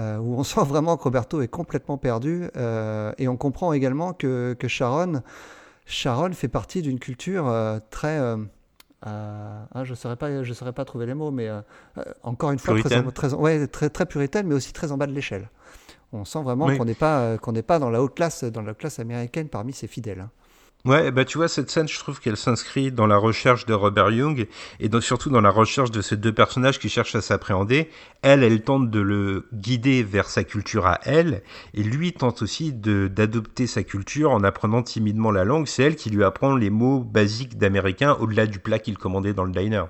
Euh, 0.00 0.16
où 0.18 0.38
on 0.38 0.44
sent 0.44 0.64
vraiment 0.64 0.96
que 0.96 1.04
Roberto 1.04 1.42
est 1.42 1.48
complètement 1.48 1.98
perdu 1.98 2.48
euh, 2.56 3.12
et 3.18 3.28
on 3.28 3.36
comprend 3.36 3.72
également 3.72 4.12
que, 4.12 4.56
que 4.58 4.68
Sharon, 4.68 5.22
Sharon 5.84 6.32
fait 6.32 6.48
partie 6.48 6.82
d'une 6.82 6.98
culture 6.98 7.52
très 7.90 8.18
euh, 8.18 8.36
hein, 9.04 9.84
je 9.84 9.90
ne 9.90 9.94
saurais, 9.96 10.16
pas, 10.16 10.42
je 10.42 10.52
saurais 10.52 10.72
pas 10.72 10.84
trouver 10.84 11.06
les 11.06 11.14
mots, 11.14 11.30
mais 11.30 11.50
encore 12.22 12.52
une 12.52 12.58
fois, 12.58 12.78
très, 12.80 13.02
très, 13.10 13.34
ouais, 13.34 13.66
très, 13.66 13.90
très 13.90 14.06
puritaine, 14.06 14.46
mais 14.46 14.54
aussi 14.54 14.72
très 14.72 14.92
en 14.92 14.96
bas 14.96 15.06
de 15.06 15.12
l'échelle. 15.12 15.50
On 16.12 16.24
sent 16.24 16.42
vraiment 16.42 16.74
qu'on 16.76 16.84
n'est 16.84 16.94
pas, 16.94 17.36
qu'on 17.38 17.52
n'est 17.52 17.62
pas 17.62 17.78
dans 17.78 17.90
la 17.90 18.02
haute 18.02 18.14
classe, 18.14 18.44
dans 18.44 18.62
la 18.62 18.74
classe 18.74 18.98
américaine 18.98 19.48
parmi 19.48 19.72
ses 19.72 19.88
fidèles. 19.88 20.20
Hein. 20.20 20.30
Ouais, 20.84 21.12
bah 21.12 21.24
tu 21.24 21.38
vois, 21.38 21.46
cette 21.46 21.70
scène, 21.70 21.86
je 21.86 21.96
trouve 21.96 22.18
qu'elle 22.18 22.36
s'inscrit 22.36 22.90
dans 22.90 23.06
la 23.06 23.16
recherche 23.16 23.66
de 23.66 23.72
Robert 23.72 24.10
Young 24.10 24.48
et 24.80 24.90
surtout 25.00 25.30
dans 25.30 25.40
la 25.40 25.50
recherche 25.50 25.92
de 25.92 26.02
ces 26.02 26.16
deux 26.16 26.32
personnages 26.32 26.80
qui 26.80 26.88
cherchent 26.88 27.14
à 27.14 27.20
s'appréhender. 27.20 27.88
Elle, 28.22 28.42
elle 28.42 28.62
tente 28.62 28.90
de 28.90 28.98
le 28.98 29.46
guider 29.52 30.02
vers 30.02 30.28
sa 30.28 30.42
culture 30.42 30.86
à 30.86 30.98
elle 31.04 31.42
et 31.74 31.84
lui 31.84 32.12
tente 32.12 32.42
aussi 32.42 32.72
d'adopter 32.72 33.68
sa 33.68 33.84
culture 33.84 34.32
en 34.32 34.42
apprenant 34.42 34.82
timidement 34.82 35.30
la 35.30 35.44
langue. 35.44 35.68
C'est 35.68 35.84
elle 35.84 35.94
qui 35.94 36.10
lui 36.10 36.24
apprend 36.24 36.56
les 36.56 36.70
mots 36.70 36.98
basiques 36.98 37.58
d'américain 37.58 38.16
au-delà 38.18 38.46
du 38.46 38.58
plat 38.58 38.80
qu'il 38.80 38.98
commandait 38.98 39.34
dans 39.34 39.44
le 39.44 39.52
diner. 39.52 39.84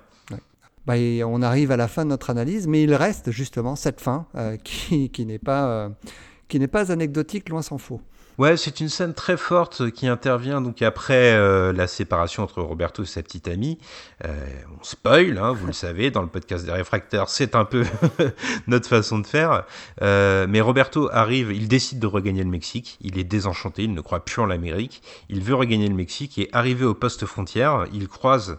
Bah, 0.85 0.95
on 1.27 1.41
arrive 1.41 1.71
à 1.71 1.79
la 1.79 1.89
fin 1.89 2.05
de 2.05 2.11
notre 2.11 2.29
analyse, 2.29 2.67
mais 2.67 2.83
il 2.83 2.95
reste 2.95 3.31
justement 3.31 3.77
cette 3.77 4.03
fin 4.03 4.27
euh, 4.35 4.57
qui, 4.63 5.09
qui 5.09 5.25
n'est 5.25 5.39
pas, 5.39 5.89
euh, 6.51 6.67
pas 6.71 6.93
anecdotique, 6.93 7.49
loin 7.49 7.63
s'en 7.63 7.79
faut. 7.79 8.03
Ouais, 8.39 8.57
c'est 8.57 8.81
une 8.81 8.89
scène 8.89 9.13
très 9.13 9.37
forte 9.37 9.91
qui 9.91 10.07
intervient 10.07 10.63
donc 10.63 10.81
après 10.81 11.35
euh, 11.35 11.71
la 11.75 11.87
séparation 11.87 12.43
entre 12.43 12.63
Roberto 12.63 13.03
et 13.03 13.07
sa 13.07 13.23
petite 13.23 13.47
amie. 13.47 13.79
Euh, 14.25 14.35
on 14.81 14.83
spoil, 14.83 15.37
hein, 15.37 15.53
vous 15.53 15.67
le 15.67 15.73
savez, 15.75 16.11
dans 16.11 16.23
le 16.23 16.29
podcast 16.29 16.65
des 16.65 16.73
réfracteurs, 16.73 17.29
c'est 17.29 17.55
un 17.55 17.67
peu 17.67 17.85
notre 18.67 18.89
façon 18.89 19.19
de 19.19 19.27
faire. 19.27 19.65
Euh, 20.01 20.47
mais 20.49 20.63
Roberto 20.63 21.11
arrive, 21.13 21.53
il 21.53 21.69
décide 21.69 21.99
de 21.99 22.07
regagner 22.07 22.43
le 22.43 22.49
Mexique. 22.49 22.97
Il 23.03 23.19
est 23.19 23.25
désenchanté, 23.25 23.85
il 23.85 23.93
ne 23.93 24.01
croit 24.01 24.25
plus 24.25 24.41
en 24.41 24.47
l'Amérique. 24.47 25.03
Il 25.29 25.43
veut 25.43 25.55
regagner 25.55 25.89
le 25.89 25.95
Mexique 25.95 26.39
et 26.39 26.49
arrivé 26.53 26.87
au 26.87 26.95
poste 26.95 27.27
frontière, 27.27 27.85
il 27.93 28.09
croise 28.09 28.59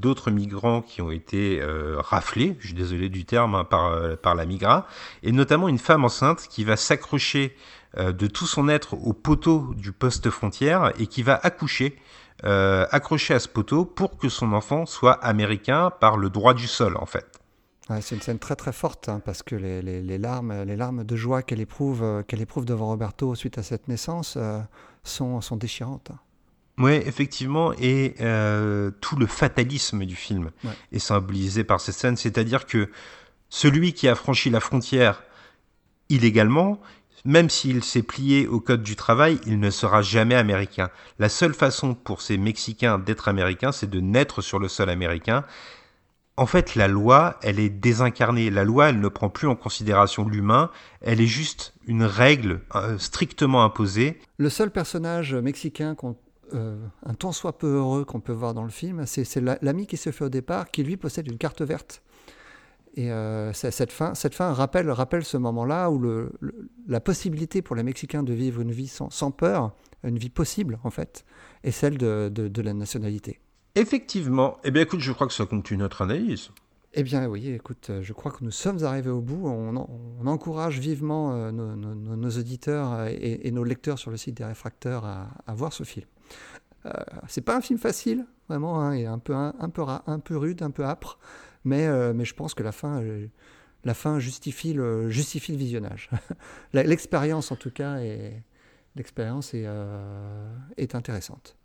d'autres 0.00 0.30
migrants 0.30 0.82
qui 0.82 1.02
ont 1.02 1.10
été 1.10 1.60
raflés, 1.98 2.56
je 2.60 2.68
suis 2.68 2.76
désolé 2.76 3.08
du 3.08 3.24
terme, 3.24 3.56
hein, 3.56 3.64
par, 3.64 4.16
par 4.18 4.36
la 4.36 4.46
migra, 4.46 4.86
et 5.24 5.32
notamment 5.32 5.66
une 5.66 5.80
femme 5.80 6.04
enceinte 6.04 6.46
qui 6.48 6.62
va 6.62 6.76
s'accrocher 6.76 7.56
de 7.96 8.26
tout 8.26 8.46
son 8.46 8.68
être 8.68 8.94
au 8.94 9.12
poteau 9.12 9.74
du 9.76 9.92
poste 9.92 10.30
frontière 10.30 10.92
et 10.98 11.06
qui 11.06 11.22
va 11.22 11.38
accoucher, 11.42 11.96
euh, 12.44 12.86
accroché 12.90 13.34
à 13.34 13.38
ce 13.38 13.48
poteau 13.48 13.84
pour 13.84 14.16
que 14.16 14.30
son 14.30 14.54
enfant 14.54 14.86
soit 14.86 15.12
américain 15.12 15.90
par 15.90 16.16
le 16.16 16.30
droit 16.30 16.54
du 16.54 16.66
sol 16.66 16.96
en 16.96 17.04
fait. 17.04 17.26
c'est 18.00 18.14
une 18.14 18.22
scène 18.22 18.38
très 18.38 18.56
très 18.56 18.72
forte 18.72 19.10
hein, 19.10 19.20
parce 19.22 19.42
que 19.42 19.56
les, 19.56 20.18
larmes, 20.18 20.62
les 20.62 20.76
larmes 20.76 21.04
de 21.04 21.16
joie 21.16 21.42
qu'elle 21.42 21.60
éprouve, 21.60 22.02
euh, 22.02 22.22
qu'elle 22.22 22.40
éprouve 22.40 22.64
devant 22.64 22.86
Roberto 22.86 23.34
suite 23.34 23.58
à 23.58 23.62
cette 23.62 23.88
naissance 23.88 24.38
sont, 25.04 25.40
sont 25.42 25.56
déchirantes. 25.56 26.12
Oui, 26.78 26.92
effectivement, 26.92 27.74
et 27.78 28.14
tout 29.02 29.16
le 29.16 29.26
fatalisme 29.26 30.06
du 30.06 30.16
film 30.16 30.50
est 30.92 30.98
symbolisé 30.98 31.62
par 31.62 31.78
cette 31.78 31.96
scène, 31.96 32.16
c'est-à-dire 32.16 32.64
que 32.64 32.88
celui 33.50 33.92
qui 33.92 34.08
a 34.08 34.14
franchi 34.14 34.48
la 34.48 34.60
frontière 34.60 35.22
illégalement, 36.08 36.80
même 37.24 37.50
s'il 37.50 37.84
s'est 37.84 38.02
plié 38.02 38.46
au 38.46 38.60
code 38.60 38.82
du 38.82 38.96
travail, 38.96 39.38
il 39.46 39.60
ne 39.60 39.70
sera 39.70 40.02
jamais 40.02 40.34
américain. 40.34 40.90
La 41.18 41.28
seule 41.28 41.54
façon 41.54 41.94
pour 41.94 42.22
ces 42.22 42.38
Mexicains 42.38 42.98
d'être 42.98 43.28
américains, 43.28 43.72
c'est 43.72 43.90
de 43.90 44.00
naître 44.00 44.42
sur 44.42 44.58
le 44.58 44.68
sol 44.68 44.90
américain. 44.90 45.44
En 46.36 46.46
fait, 46.46 46.74
la 46.74 46.88
loi, 46.88 47.38
elle 47.42 47.58
est 47.60 47.68
désincarnée. 47.68 48.48
La 48.48 48.64
loi, 48.64 48.88
elle 48.88 49.00
ne 49.00 49.08
prend 49.08 49.28
plus 49.28 49.46
en 49.46 49.56
considération 49.56 50.26
l'humain. 50.26 50.70
Elle 51.02 51.20
est 51.20 51.26
juste 51.26 51.74
une 51.86 52.04
règle 52.04 52.62
euh, 52.74 52.96
strictement 52.96 53.62
imposée. 53.62 54.18
Le 54.38 54.48
seul 54.48 54.70
personnage 54.70 55.34
mexicain 55.34 55.94
euh, 56.54 56.76
un 57.04 57.14
tant 57.14 57.32
soit 57.32 57.58
peu 57.58 57.76
heureux 57.76 58.04
qu'on 58.04 58.20
peut 58.20 58.32
voir 58.32 58.54
dans 58.54 58.64
le 58.64 58.70
film, 58.70 59.04
c'est 59.06 59.40
l'ami 59.62 59.86
qui 59.86 59.96
se 59.96 60.10
fait 60.10 60.24
au 60.24 60.28
départ, 60.28 60.70
qui 60.70 60.82
lui 60.82 60.96
possède 60.96 61.28
une 61.28 61.38
carte 61.38 61.62
verte. 61.62 62.02
Et 62.94 63.12
euh, 63.12 63.52
cette, 63.52 63.92
fin, 63.92 64.14
cette 64.14 64.34
fin 64.34 64.52
rappelle, 64.52 64.90
rappelle 64.90 65.24
ce 65.24 65.36
moment-là 65.36 65.90
où 65.90 65.98
le, 65.98 66.32
la 66.88 67.00
possibilité 67.00 67.62
pour 67.62 67.76
les 67.76 67.82
Mexicains 67.82 68.22
de 68.22 68.32
vivre 68.32 68.60
une 68.60 68.72
vie 68.72 68.88
sans, 68.88 69.10
sans, 69.10 69.30
peur, 69.30 69.72
une 70.02 70.18
vie 70.18 70.30
possible 70.30 70.78
en 70.82 70.90
fait, 70.90 71.24
est 71.62 71.70
celle 71.70 71.98
de, 71.98 72.28
de, 72.28 72.62
la 72.62 72.74
nationalité. 72.74 73.38
Effectivement. 73.76 74.58
Eh 74.64 74.72
bien 74.72 74.82
écoute, 74.82 75.00
je 75.00 75.12
crois 75.12 75.28
que 75.28 75.32
ça 75.32 75.46
conclut 75.46 75.76
notre 75.76 76.02
analyse. 76.02 76.50
Eh 76.94 77.04
bien 77.04 77.28
oui, 77.28 77.50
écoute, 77.50 77.92
je 78.00 78.12
crois 78.12 78.32
que 78.32 78.42
nous 78.42 78.50
sommes 78.50 78.82
arrivés 78.82 79.10
au 79.10 79.20
bout. 79.20 79.46
On, 79.46 79.86
on 80.20 80.26
encourage 80.26 80.80
vivement 80.80 81.32
euh, 81.32 81.52
nos, 81.52 81.76
nos, 81.76 82.30
auditeurs 82.30 83.06
et, 83.06 83.46
et, 83.46 83.50
nos 83.52 83.62
lecteurs 83.62 84.00
sur 84.00 84.10
le 84.10 84.16
site 84.16 84.36
des 84.38 84.44
réfracteurs 84.44 85.04
à, 85.04 85.28
à 85.46 85.54
voir 85.54 85.72
ce 85.72 85.84
film. 85.84 86.06
Euh, 86.86 86.90
c'est 87.28 87.42
pas 87.42 87.56
un 87.56 87.60
film 87.60 87.78
facile, 87.78 88.26
vraiment, 88.48 88.80
hein, 88.80 88.92
et 88.92 89.06
un 89.06 89.18
peu, 89.18 89.34
un, 89.34 89.54
un, 89.60 89.68
peu, 89.68 89.82
un 89.82 90.18
peu 90.18 90.36
rude, 90.36 90.62
un 90.62 90.70
peu 90.70 90.84
âpre. 90.84 91.18
Mais, 91.64 91.86
euh, 91.86 92.12
mais 92.14 92.24
je 92.24 92.34
pense 92.34 92.54
que 92.54 92.62
la 92.62 92.72
fin, 92.72 93.02
euh, 93.02 93.26
la 93.84 93.94
fin 93.94 94.18
justifie, 94.18 94.72
le, 94.72 95.10
justifie 95.10 95.52
le 95.52 95.58
visionnage. 95.58 96.10
l'expérience, 96.72 97.52
en 97.52 97.56
tout 97.56 97.70
cas, 97.70 97.96
est, 97.98 98.42
l'expérience 98.96 99.54
est, 99.54 99.64
euh, 99.66 100.48
est 100.76 100.94
intéressante. 100.94 101.56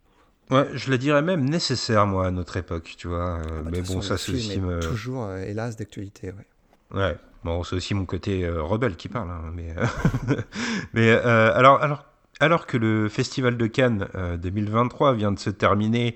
Ouais, 0.51 0.67
je 0.73 0.91
le 0.91 0.97
dirais 0.97 1.21
même 1.21 1.49
nécessaire, 1.49 2.05
moi, 2.05 2.27
à 2.27 2.31
notre 2.31 2.57
époque, 2.57 2.93
tu 2.97 3.07
vois. 3.07 3.41
Ah 3.41 3.61
bah, 3.63 3.69
mais 3.71 3.81
bon, 3.81 4.01
ça, 4.01 4.17
c'est 4.17 4.33
aussi. 4.33 4.61
Toujours, 4.81 5.31
hélas, 5.33 5.75
d'actualité, 5.75 6.31
ouais. 6.31 6.97
Ouais, 6.97 7.17
bon, 7.43 7.63
c'est 7.63 7.75
aussi 7.75 7.95
mon 7.95 8.05
côté 8.05 8.47
rebelle 8.47 8.95
qui 8.95 9.09
parle. 9.09 9.31
Hein, 9.31 9.51
mais 9.55 9.73
mais 10.93 11.09
alors, 11.09 11.81
alors, 11.81 12.05
alors 12.39 12.67
que 12.67 12.77
le 12.77 13.09
Festival 13.09 13.57
de 13.57 13.65
Cannes 13.65 14.07
2023 14.39 15.15
vient 15.15 15.31
de 15.31 15.39
se 15.39 15.49
terminer 15.49 16.15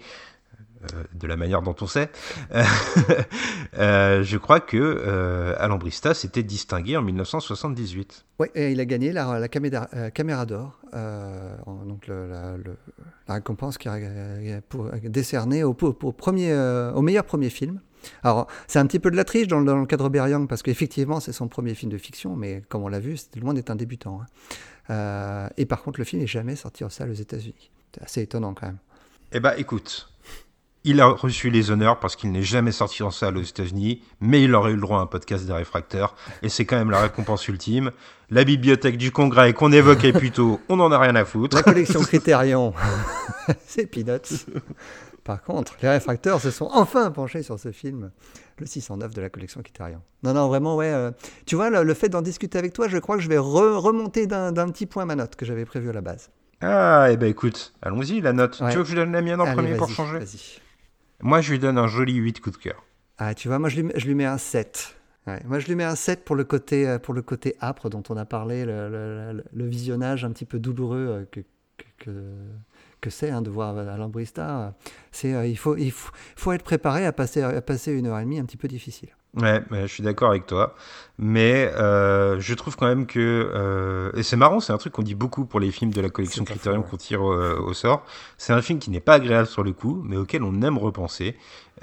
euh, 0.81 1.03
de 1.13 1.27
la 1.27 1.35
manière 1.35 1.61
dont 1.61 1.75
on 1.81 1.87
sait, 1.87 2.09
euh, 2.53 4.23
je 4.23 4.37
crois 4.37 4.61
que 4.61 4.77
euh, 4.77 5.53
Alambrista 5.57 6.13
s'était 6.13 6.43
distingué 6.43 6.95
en 6.95 7.01
1978. 7.01 8.25
Oui, 8.39 8.47
et 8.55 8.71
il 8.71 8.79
a 8.79 8.85
gagné 8.85 9.11
la, 9.11 9.39
la 9.39 9.47
caméra, 9.49 9.89
caméra 10.13 10.45
d'or, 10.45 10.79
donc 11.85 12.07
la, 12.07 12.55
récompense 13.27 13.77
qui 13.77 13.89
est 13.89 14.63
décernée 15.03 15.65
au, 15.65 15.73
premier, 15.73 16.53
au 16.95 17.01
meilleur 17.01 17.25
premier 17.25 17.49
film. 17.49 17.81
Alors, 18.23 18.47
c'est 18.67 18.79
un 18.79 18.85
petit 18.85 18.99
peu 18.99 19.11
de 19.11 19.17
la 19.17 19.25
triche 19.25 19.47
dans, 19.47 19.59
le 19.59 19.85
cadre 19.85 20.05
Robert 20.05 20.29
Young, 20.29 20.47
parce 20.47 20.63
qu'effectivement, 20.63 21.19
c'est 21.19 21.33
son 21.33 21.49
premier 21.49 21.75
film 21.75 21.91
de 21.91 21.97
fiction, 21.97 22.37
mais 22.37 22.63
comme 22.69 22.83
on 22.83 22.87
l'a 22.87 23.01
vu, 23.01 23.17
c'était 23.17 23.41
loin 23.41 23.53
d'être 23.53 23.69
un 23.69 23.75
débutant. 23.75 24.21
Hein. 24.87 25.49
et 25.57 25.65
par 25.65 25.83
contre, 25.83 25.99
le 25.99 26.05
film 26.05 26.21
n'est 26.21 26.27
jamais 26.27 26.55
sorti 26.55 26.85
en 26.85 26.89
salle 26.89 27.09
aux 27.09 27.13
États-Unis. 27.13 27.71
C'est 27.93 28.03
assez 28.03 28.21
étonnant 28.21 28.53
quand 28.53 28.67
même. 28.67 28.77
Eh 29.31 29.39
bien, 29.39 29.53
écoute, 29.57 30.09
il 30.89 31.01
a 31.01 31.07
reçu 31.07 31.49
les 31.49 31.71
honneurs 31.71 31.99
parce 31.99 32.15
qu'il 32.15 32.31
n'est 32.31 32.41
jamais 32.43 32.71
sorti 32.71 33.03
en 33.03 33.11
salle 33.11 33.37
aux 33.37 33.41
États-Unis, 33.41 34.01
mais 34.21 34.43
il 34.43 34.53
aurait 34.55 34.71
eu 34.71 34.75
le 34.75 34.81
droit 34.81 34.99
à 34.99 35.01
un 35.01 35.05
podcast 35.05 35.45
des 35.45 35.53
réfracteurs, 35.53 36.15
et 36.43 36.49
c'est 36.49 36.65
quand 36.65 36.77
même 36.77 36.91
la 36.91 37.01
récompense 37.01 37.47
ultime. 37.47 37.91
La 38.31 38.43
bibliothèque 38.43 38.97
du 38.97 39.11
Congrès 39.11 39.53
qu'on 39.53 39.71
évoquait 39.71 40.13
plus 40.13 40.31
tôt, 40.31 40.59
on 40.69 40.75
n'en 40.75 40.91
a 40.91 40.99
rien 40.99 41.15
à 41.15 41.25
foutre. 41.25 41.55
La 41.55 41.63
collection 41.63 42.01
Critérion, 42.01 42.73
c'est 43.65 43.87
peanuts. 43.87 44.45
Par 45.23 45.43
contre, 45.43 45.75
les 45.81 45.89
réfracteurs 45.89 46.39
se 46.41 46.49
sont 46.51 46.69
enfin 46.71 47.11
penchés 47.11 47.43
sur 47.43 47.59
ce 47.59 47.71
film, 47.71 48.11
le 48.57 48.65
609 48.65 49.13
de 49.13 49.21
la 49.21 49.29
collection 49.29 49.61
Kitarian. 49.61 50.01
Non, 50.23 50.33
non, 50.33 50.47
vraiment, 50.47 50.75
ouais. 50.75 50.91
euh, 50.91 51.11
tu 51.45 51.55
vois, 51.55 51.69
le, 51.69 51.83
le 51.83 51.93
fait 51.93 52.09
d'en 52.09 52.21
discuter 52.21 52.57
avec 52.57 52.73
toi, 52.73 52.87
je 52.87 52.97
crois 52.97 53.15
que 53.17 53.21
je 53.21 53.29
vais 53.29 53.37
re- 53.37 53.77
remonter 53.77 54.25
d'un 54.27 54.53
petit 54.69 54.85
point 54.85 55.05
ma 55.05 55.15
note 55.15 55.35
que 55.35 55.45
j'avais 55.45 55.65
prévue 55.65 55.89
à 55.89 55.93
la 55.93 56.01
base. 56.01 56.29
Ah, 56.61 57.07
et 57.11 57.17
ben 57.17 57.27
écoute, 57.29 57.73
allons-y, 57.81 58.21
la 58.21 58.33
note. 58.33 58.59
Ouais. 58.59 58.71
Tu 58.71 58.77
veux 58.77 58.83
que 58.83 58.89
je 58.89 58.95
donne 58.95 59.11
la 59.13 59.21
mienne 59.21 59.39
en 59.39 59.45
Allez, 59.45 59.53
premier 59.55 59.75
pour 59.75 59.89
changer? 59.89 60.19
Vas-y. 60.19 60.59
Moi, 61.21 61.41
je 61.41 61.51
lui 61.51 61.59
donne 61.59 61.77
un 61.77 61.87
joli 61.87 62.15
8 62.15 62.39
coups 62.39 62.57
de 62.57 62.61
cœur. 62.63 62.83
Ah, 63.17 63.33
tu 63.33 63.49
vois, 63.49 63.59
moi, 63.59 63.69
je 63.69 63.81
lui, 63.81 63.91
je 63.95 64.07
lui 64.07 64.15
mets 64.15 64.25
un 64.25 64.37
7. 64.37 64.95
Ouais, 65.27 65.41
moi, 65.45 65.59
je 65.59 65.67
lui 65.67 65.75
mets 65.75 65.83
un 65.83 65.95
7 65.95 66.23
pour 66.23 66.35
le 66.35 66.45
côté, 66.45 66.87
euh, 66.87 66.97
pour 66.97 67.13
le 67.13 67.21
côté 67.21 67.55
âpre 67.61 67.89
dont 67.89 68.03
on 68.09 68.15
a 68.15 68.25
parlé, 68.25 68.65
le, 68.65 69.43
visionnage 69.53 70.23
un 70.23 70.31
petit 70.31 70.45
peu 70.45 70.59
douloureux 70.59 71.07
euh, 71.09 71.25
que, 71.29 71.41
que, 71.97 72.11
que, 73.01 73.09
c'est 73.09 73.29
hein, 73.29 73.41
de 73.41 73.49
voir 73.49 73.77
Alain 73.77 74.07
Brista. 74.07 74.73
C'est, 75.11 75.33
euh, 75.33 75.45
il, 75.45 75.57
faut, 75.57 75.75
il 75.75 75.91
faut, 75.91 76.11
faut 76.37 76.51
être 76.53 76.63
préparé 76.63 77.05
à 77.05 77.11
passer, 77.11 77.41
à 77.41 77.61
passer 77.61 77.91
une 77.91 78.07
heure 78.07 78.19
et 78.19 78.23
demie 78.23 78.39
un 78.39 78.45
petit 78.45 78.57
peu 78.57 78.69
difficile. 78.69 79.09
Ouais, 79.37 79.61
je 79.71 79.85
suis 79.87 80.01
d'accord 80.03 80.31
avec 80.31 80.47
toi. 80.47 80.75
Mais 81.19 81.71
euh, 81.75 82.39
je 82.39 82.53
trouve 82.55 82.75
quand 82.75 82.87
même 82.87 83.05
que... 83.05 83.19
euh, 83.53 84.11
et 84.15 84.23
c'est 84.23 84.37
marrant, 84.37 84.59
c'est 84.59 84.73
un 84.73 84.77
truc 84.77 84.93
qu'on 84.93 85.03
dit 85.03 85.15
beaucoup 85.15 85.45
pour 85.45 85.59
les 85.59 85.69
films 85.69 85.91
de 85.91 86.01
la 86.01 86.09
collection 86.09 86.43
Criterion 86.45 86.79
ouais. 86.81 86.87
qu'on 86.89 86.97
tire 86.97 87.21
au, 87.21 87.33
au 87.33 87.73
sort. 87.73 88.03
C'est 88.37 88.53
un 88.53 88.61
film 88.61 88.79
qui 88.79 88.89
n'est 88.89 89.01
pas 89.01 89.15
agréable 89.15 89.47
sur 89.47 89.63
le 89.63 89.73
coup, 89.73 90.01
mais 90.03 90.17
auquel 90.17 90.43
on 90.43 90.61
aime 90.61 90.77
repenser. 90.77 91.35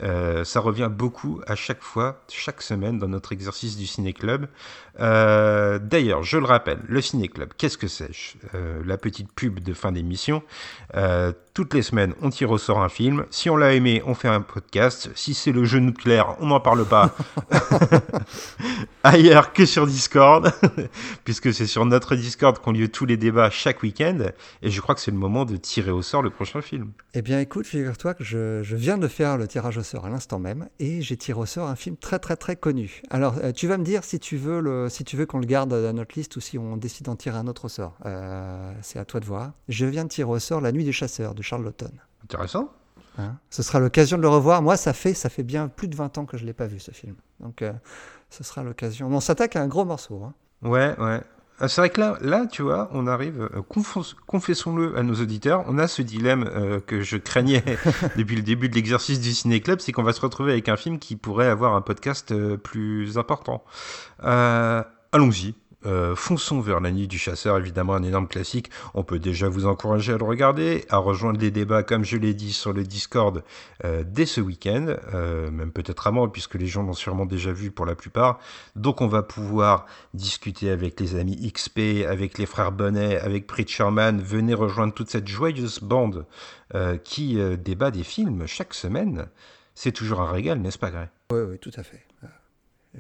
Euh, 0.03 0.45
ça 0.45 0.61
revient 0.61 0.91
beaucoup 0.91 1.41
à 1.47 1.55
chaque 1.55 1.83
fois, 1.83 2.23
chaque 2.29 2.63
semaine 2.63 2.99
dans 2.99 3.09
notre 3.09 3.33
exercice 3.33 3.77
du 3.77 3.87
ciné-club. 3.87 4.49
Euh, 5.01 5.79
D'ailleurs, 5.79 6.23
je 6.23 6.39
le 6.39 6.45
rappelle, 6.45 6.79
le 6.87 7.01
ciné-club, 7.01 7.51
qu'est-ce 7.57 7.79
que 7.79 7.89
c'est? 7.89 8.11
Euh, 8.55 8.83
La 8.85 8.99
petite 8.99 9.33
pub 9.33 9.61
de 9.61 9.73
fin 9.73 9.93
d'émission. 9.93 10.43
Toutes 11.55 11.73
les 11.73 11.81
semaines, 11.81 12.13
on 12.21 12.29
tire 12.29 12.51
au 12.51 12.59
sort 12.59 12.83
un 12.83 12.91
film. 12.91 13.25
Si 13.31 13.49
on 13.49 13.57
l'a 13.57 13.73
aimé, 13.73 14.03
on 14.07 14.15
fait 14.15 14.29
un 14.29 14.43
podcast. 14.43 15.11
Si 15.15 15.33
c'est 15.33 15.53
le 15.53 15.65
jeu 15.65 15.79
nucléaire, 15.79 16.37
on 16.41 16.49
n'en 16.49 16.61
parle 16.61 16.85
pas 16.85 17.15
ailleurs 19.03 19.55
que 19.55 19.65
sur 19.65 19.87
Discord, 19.87 20.53
puisque 21.25 21.55
c'est 21.55 21.67
sur 21.67 21.87
notre 21.87 22.15
Discord 22.15 22.59
qu'ont 22.59 22.73
lieu 22.73 22.89
tous 22.89 23.07
les 23.07 23.17
débats 23.17 23.49
chaque 23.49 23.83
week-end. 23.83 24.19
Et 24.63 24.71
je 24.71 24.81
crois 24.83 24.95
que 24.95 25.01
c'est 25.01 25.11
le 25.11 25.17
moment 25.17 25.47
de 25.47 25.57
tirer 25.57 25.91
au 25.91 26.03
sort 26.03 26.21
le 26.23 26.29
prochain 26.31 26.61
film. 26.61 26.91
Eh 27.15 27.23
bien, 27.23 27.41
écoute, 27.41 27.67
figure-toi 27.67 28.13
que 28.15 28.25
je, 28.25 28.63
je 28.63 28.77
viens 28.77 28.99
de 28.99 29.09
faire 29.09 29.39
le 29.39 29.49
tirage 29.49 29.79
au 29.79 29.83
à 29.95 30.09
l'instant 30.09 30.39
même 30.39 30.69
et 30.79 31.01
j'ai 31.03 31.17
tiré 31.17 31.39
au 31.39 31.47
sort 31.47 31.69
un 31.69 31.77
film 31.77 31.97
très 31.97 32.19
très 32.19 32.37
très 32.37 32.57
connu. 32.57 33.03
Alors, 33.11 33.37
euh, 33.43 33.53
tu 33.53 33.67
vas 33.69 33.79
me 33.79 33.85
dire 33.85 34.05
si 34.05 34.19
tu 34.19 34.37
veux, 34.37 34.61
le, 34.61 34.89
si 34.89 35.05
tu 35.05 35.17
veux 35.17 35.27
qu'on 35.27 35.39
le 35.39 35.47
garde 35.47 35.71
dans 35.71 35.93
notre 35.93 36.17
liste 36.17 36.37
ou 36.37 36.41
si 36.41 36.59
on 36.59 36.77
décide 36.77 37.07
d'en 37.07 37.17
tirer 37.17 37.37
un 37.39 37.47
autre 37.47 37.67
au 37.67 37.69
sort. 37.69 37.97
Euh, 38.05 38.73
c'est 38.83 38.99
à 38.99 39.05
toi 39.05 39.21
de 39.21 39.27
voir. 39.27 39.53
Je 39.69 39.87
viens 39.87 40.05
de 40.05 40.09
tirer 40.11 40.29
au 40.31 40.39
sort 40.39 40.61
La 40.61 40.73
Nuit 40.73 40.85
des 40.85 40.93
chasseurs 40.93 41.35
de 41.35 41.43
Charles 41.43 41.63
Laughton. 41.65 41.91
Intéressant. 42.25 42.71
Hein? 43.19 43.37
Ce 43.49 43.63
sera 43.63 43.81
l'occasion 43.81 44.17
de 44.19 44.23
le 44.23 44.29
revoir. 44.29 44.61
Moi, 44.63 44.77
ça 44.77 44.93
fait, 44.93 45.15
ça 45.15 45.29
fait 45.31 45.43
bien 45.43 45.69
plus 45.69 45.89
de 45.89 45.97
20 45.97 46.19
ans 46.19 46.27
que 46.27 46.37
je 46.37 46.43
ne 46.43 46.49
l'ai 46.49 46.53
pas 46.53 46.67
vu 46.67 46.79
ce 46.81 46.91
film. 46.91 47.15
Donc, 47.41 47.63
euh, 47.63 47.73
ce 48.29 48.45
sera 48.45 48.63
l'occasion. 48.63 49.09
On 49.11 49.21
s'attaque 49.21 49.57
à 49.57 49.63
un 49.63 49.69
gros 49.69 49.85
morceau. 49.85 50.23
hein. 50.25 50.35
Ouais, 50.63 50.95
ouais. 50.99 51.21
Ah, 51.59 51.69
C'est 51.69 51.81
vrai 51.81 51.89
que 51.91 52.01
là, 52.01 52.19
là, 52.21 52.47
tu 52.47 52.61
vois, 52.63 52.91
on 52.93 53.07
arrive, 53.07 53.49
euh, 53.55 53.63
confessons-le 54.27 54.99
à 54.99 55.03
nos 55.03 55.15
auditeurs, 55.15 55.65
on 55.69 55.79
a 55.79 55.89
ce 55.89 56.03
dilemme 56.03 56.45
euh, 56.55 56.81
que 56.81 57.01
je 57.01 57.17
craignais 57.17 57.65
depuis 58.17 58.37
le 58.37 58.43
début 58.43 58.69
de 58.69 58.75
l'exercice 58.75 59.21
du 59.21 59.33
Ciné 59.33 59.61
Club, 59.61 59.81
c'est 59.81 59.93
qu'on 59.93 60.03
va 60.03 60.13
se 60.13 60.21
retrouver 60.21 60.53
avec 60.53 60.69
un 60.69 60.77
film 60.77 60.99
qui 60.99 61.17
pourrait 61.17 61.47
avoir 61.49 61.75
un 61.75 61.81
podcast 61.81 62.33
euh, 62.33 62.59
plus 62.59 63.17
important. 63.17 63.65
Euh, 64.23 64.83
Allons-y. 65.13 65.55
Euh, 65.87 66.17
fonçons 66.17 66.61
vers 66.61 66.81
la 66.81 66.91
nuit 66.91 67.07
du 67.07 67.19
chasseur, 67.19 67.59
évidemment 67.59 67.95
un 67.95 68.03
énorme 68.03 68.27
classique. 68.27 68.71
On 68.95 69.05
peut 69.05 69.19
déjà 69.19 69.49
vous 69.49 69.67
encourager 69.67 70.13
à 70.13 70.19
le 70.19 70.25
regarder, 70.25 70.85
à 70.89 70.97
rejoindre 70.99 71.39
les 71.39 71.51
débats, 71.51 71.83
comme 71.83 72.05
je 72.05 72.17
l'ai 72.17 72.35
dit, 72.35 72.53
sur 72.53 72.73
le 72.73 72.83
Discord 72.83 73.45
euh, 73.85 74.03
dès 74.05 74.27
ce 74.27 74.41
week-end, 74.41 74.97
euh, 75.15 75.51
même 75.51 75.71
peut-être 75.71 76.07
avant, 76.07 76.29
puisque 76.29 76.55
les 76.55 76.67
gens 76.67 76.83
l'ont 76.83 76.93
sûrement 76.93 77.27
déjà 77.27 77.53
vu 77.53 77.71
pour 77.71 77.87
la 77.87 77.95
plupart. 77.95 78.41
Donc 78.75 79.01
on 79.01 79.07
va 79.07 79.23
pouvoir 79.23 79.87
discuter 80.13 80.71
avec 80.71 80.99
les 80.99 81.17
amis 81.17 81.53
XP, 81.53 82.07
avec 82.09 82.39
les 82.39 82.47
frères 82.47 82.73
Bonnet, 82.73 83.19
avec 83.21 83.47
Preacherman. 83.47 84.21
Venez 84.21 84.55
rejoindre 84.55 84.93
toute 84.93 85.11
cette 85.11 85.29
joyeuse 85.29 85.81
bande 85.81 86.27
qui 87.05 87.39
débat 87.59 87.91
des 87.91 88.03
films 88.03 88.47
chaque 88.47 88.75
semaine. 88.75 89.29
C'est 89.75 89.93
toujours 89.93 90.21
un 90.21 90.31
régal, 90.31 90.59
n'est-ce 90.59 90.79
pas, 90.79 90.91
Greg? 90.91 91.09
Oui, 91.31 91.41
oui, 91.49 91.59
tout 91.59 91.71
à 91.77 91.83
fait. 91.83 92.05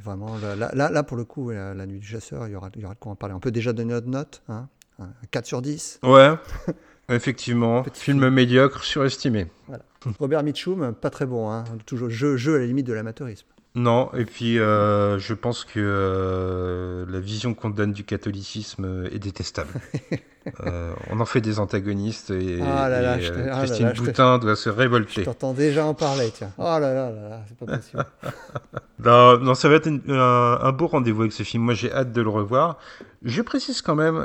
Vraiment, 0.02 0.36
là, 0.38 0.70
là- 0.74 1.02
pour 1.02 1.16
le 1.16 1.24
coup, 1.24 1.50
la, 1.50 1.74
la 1.74 1.86
nuit 1.86 1.98
du 1.98 2.06
chasseur, 2.06 2.46
il 2.48 2.52
y 2.52 2.56
aura, 2.56 2.70
il 2.74 2.82
y 2.82 2.84
aura 2.84 2.94
de 2.94 2.98
quoi 2.98 3.12
en 3.12 3.16
parler. 3.16 3.34
On 3.34 3.40
peut 3.40 3.50
déjà 3.50 3.72
donner 3.72 3.92
notre 3.94 4.08
note, 4.08 4.42
hein, 4.48 4.68
un 4.98 5.08
4 5.30 5.46
sur 5.46 5.62
10. 5.62 6.00
Ouais, 6.02 6.34
effectivement. 7.08 7.82
Film 7.84 8.20
film. 8.20 8.28
médiocre, 8.30 8.84
surestimé. 8.84 9.46
Robert 10.18 10.42
Mitchum, 10.42 10.92
pas 10.94 11.10
très 11.10 11.26
bon, 11.26 11.50
hein, 11.50 11.64
toujours 11.86 12.10
jeu, 12.10 12.36
jeu 12.36 12.56
à 12.56 12.58
la 12.58 12.66
limite 12.66 12.86
de 12.86 12.92
l'amateurisme. 12.92 13.46
Non, 13.76 14.10
et 14.14 14.24
puis 14.24 14.58
euh, 14.58 15.18
je 15.18 15.34
pense 15.34 15.66
que 15.66 15.72
euh, 15.78 17.04
la 17.10 17.20
vision 17.20 17.52
qu'on 17.52 17.68
donne 17.68 17.92
du 17.92 18.04
catholicisme 18.04 19.04
est 19.12 19.18
détestable. 19.18 19.70
Euh, 20.64 20.94
on 21.10 21.18
en 21.18 21.24
fait 21.24 21.40
des 21.40 21.58
antagonistes 21.58 22.30
et, 22.30 22.60
Ah 22.62 22.88
là 22.88 23.02
là, 23.02 23.18
et, 23.18 23.20
je 23.20 23.32
ah 23.32 23.36
là 23.46 23.56
Christine 23.58 23.86
là, 23.86 23.94
je 23.94 24.00
Boutin 24.00 24.38
doit 24.38 24.54
se 24.54 24.70
Je 24.70 24.74
révolter. 24.76 25.24
t'entends 25.24 25.52
déjà 25.52 25.84
en 25.84 25.92
parler, 25.92 26.30
tiens. 26.32 26.52
Oh 26.56 26.62
là 26.62 26.78
là 26.78 27.10
là 27.10 27.28
là, 27.30 27.40
c'est 27.48 27.58
pas 27.58 27.76
possible. 27.76 28.04
Non, 29.04 29.38
non, 29.40 29.54
ça 29.56 29.68
va 29.68 29.74
être 29.74 29.88
une- 29.88 30.02
un, 30.08 30.58
un 30.62 30.70
beau 30.70 30.86
rendez-vous 30.86 31.22
avec 31.22 31.32
ce 31.32 31.42
film. 31.42 31.64
Moi, 31.64 31.74
j'ai 31.74 31.92
hâte 31.92 32.12
de 32.12 32.22
le 32.22 32.28
revoir. 32.28 32.78
Je 33.24 33.42
précise 33.42 33.82
quand 33.82 33.96
même, 33.96 34.24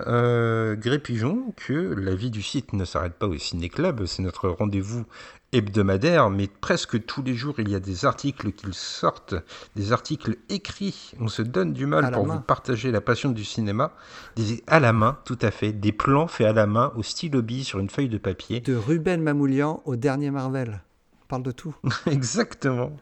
Gré 0.80 1.00
Pigeon, 1.00 1.56
que 1.58 1.74
la 1.74 2.14
vie 2.14 2.30
du 2.30 2.44
site 2.44 2.74
ne 2.74 2.86
s'arrête 2.86 3.14
pas 3.14 3.26
au 3.26 3.36
Ciné 3.40 3.70
Club. 3.70 4.06
C'est 4.06 4.22
notre 4.22 4.48
rendez-vous 4.48 5.06
hebdomadaire, 5.54 6.30
mais 6.30 6.48
presque 6.48 7.06
tous 7.06 7.22
les 7.22 7.36
jours, 7.36 7.56
il 7.60 7.70
y 7.70 7.76
a 7.76 7.80
des 7.80 8.06
articles 8.06 8.52
qui 8.52 8.68
sortent, 8.72 9.36
des 9.76 9.92
articles 9.92 10.38
écrits. 10.50 11.12
On 11.20 11.28
se 11.28 11.42
donne 11.42 11.74
du 11.74 11.86
mal 11.86 12.12
pour 12.12 12.26
main. 12.26 12.36
vous 12.36 12.42
partager 12.42 12.92
la 12.92 13.02
passion 13.02 13.32
du 13.32 13.44
cinéma. 13.44 13.94
Des, 14.36 14.64
à 14.68 14.80
la 14.80 14.94
main, 14.94 15.18
tout 15.26 15.40
à 15.42 15.52
fait. 15.52 15.74
Des 15.74 15.92
plans 15.92 16.28
faits 16.28 16.48
à 16.48 16.54
la 16.54 16.68
main, 16.68 16.94
au 16.96 17.04
stylo 17.04 17.42
bille, 17.42 17.64
sur 17.64 17.80
une 17.80 17.90
feuille 17.90 18.10
de 18.10 18.18
papier. 18.18 18.62
De 18.62 18.76
Ruben 18.76 19.22
Mamoulian 19.22 19.82
au 19.86 19.96
dernier 19.96 20.32
Marvel. 20.32 20.82
On 21.24 21.28
parle 21.28 21.44
de 21.44 21.52
tout. 21.52 21.76
Exactement. 22.08 22.96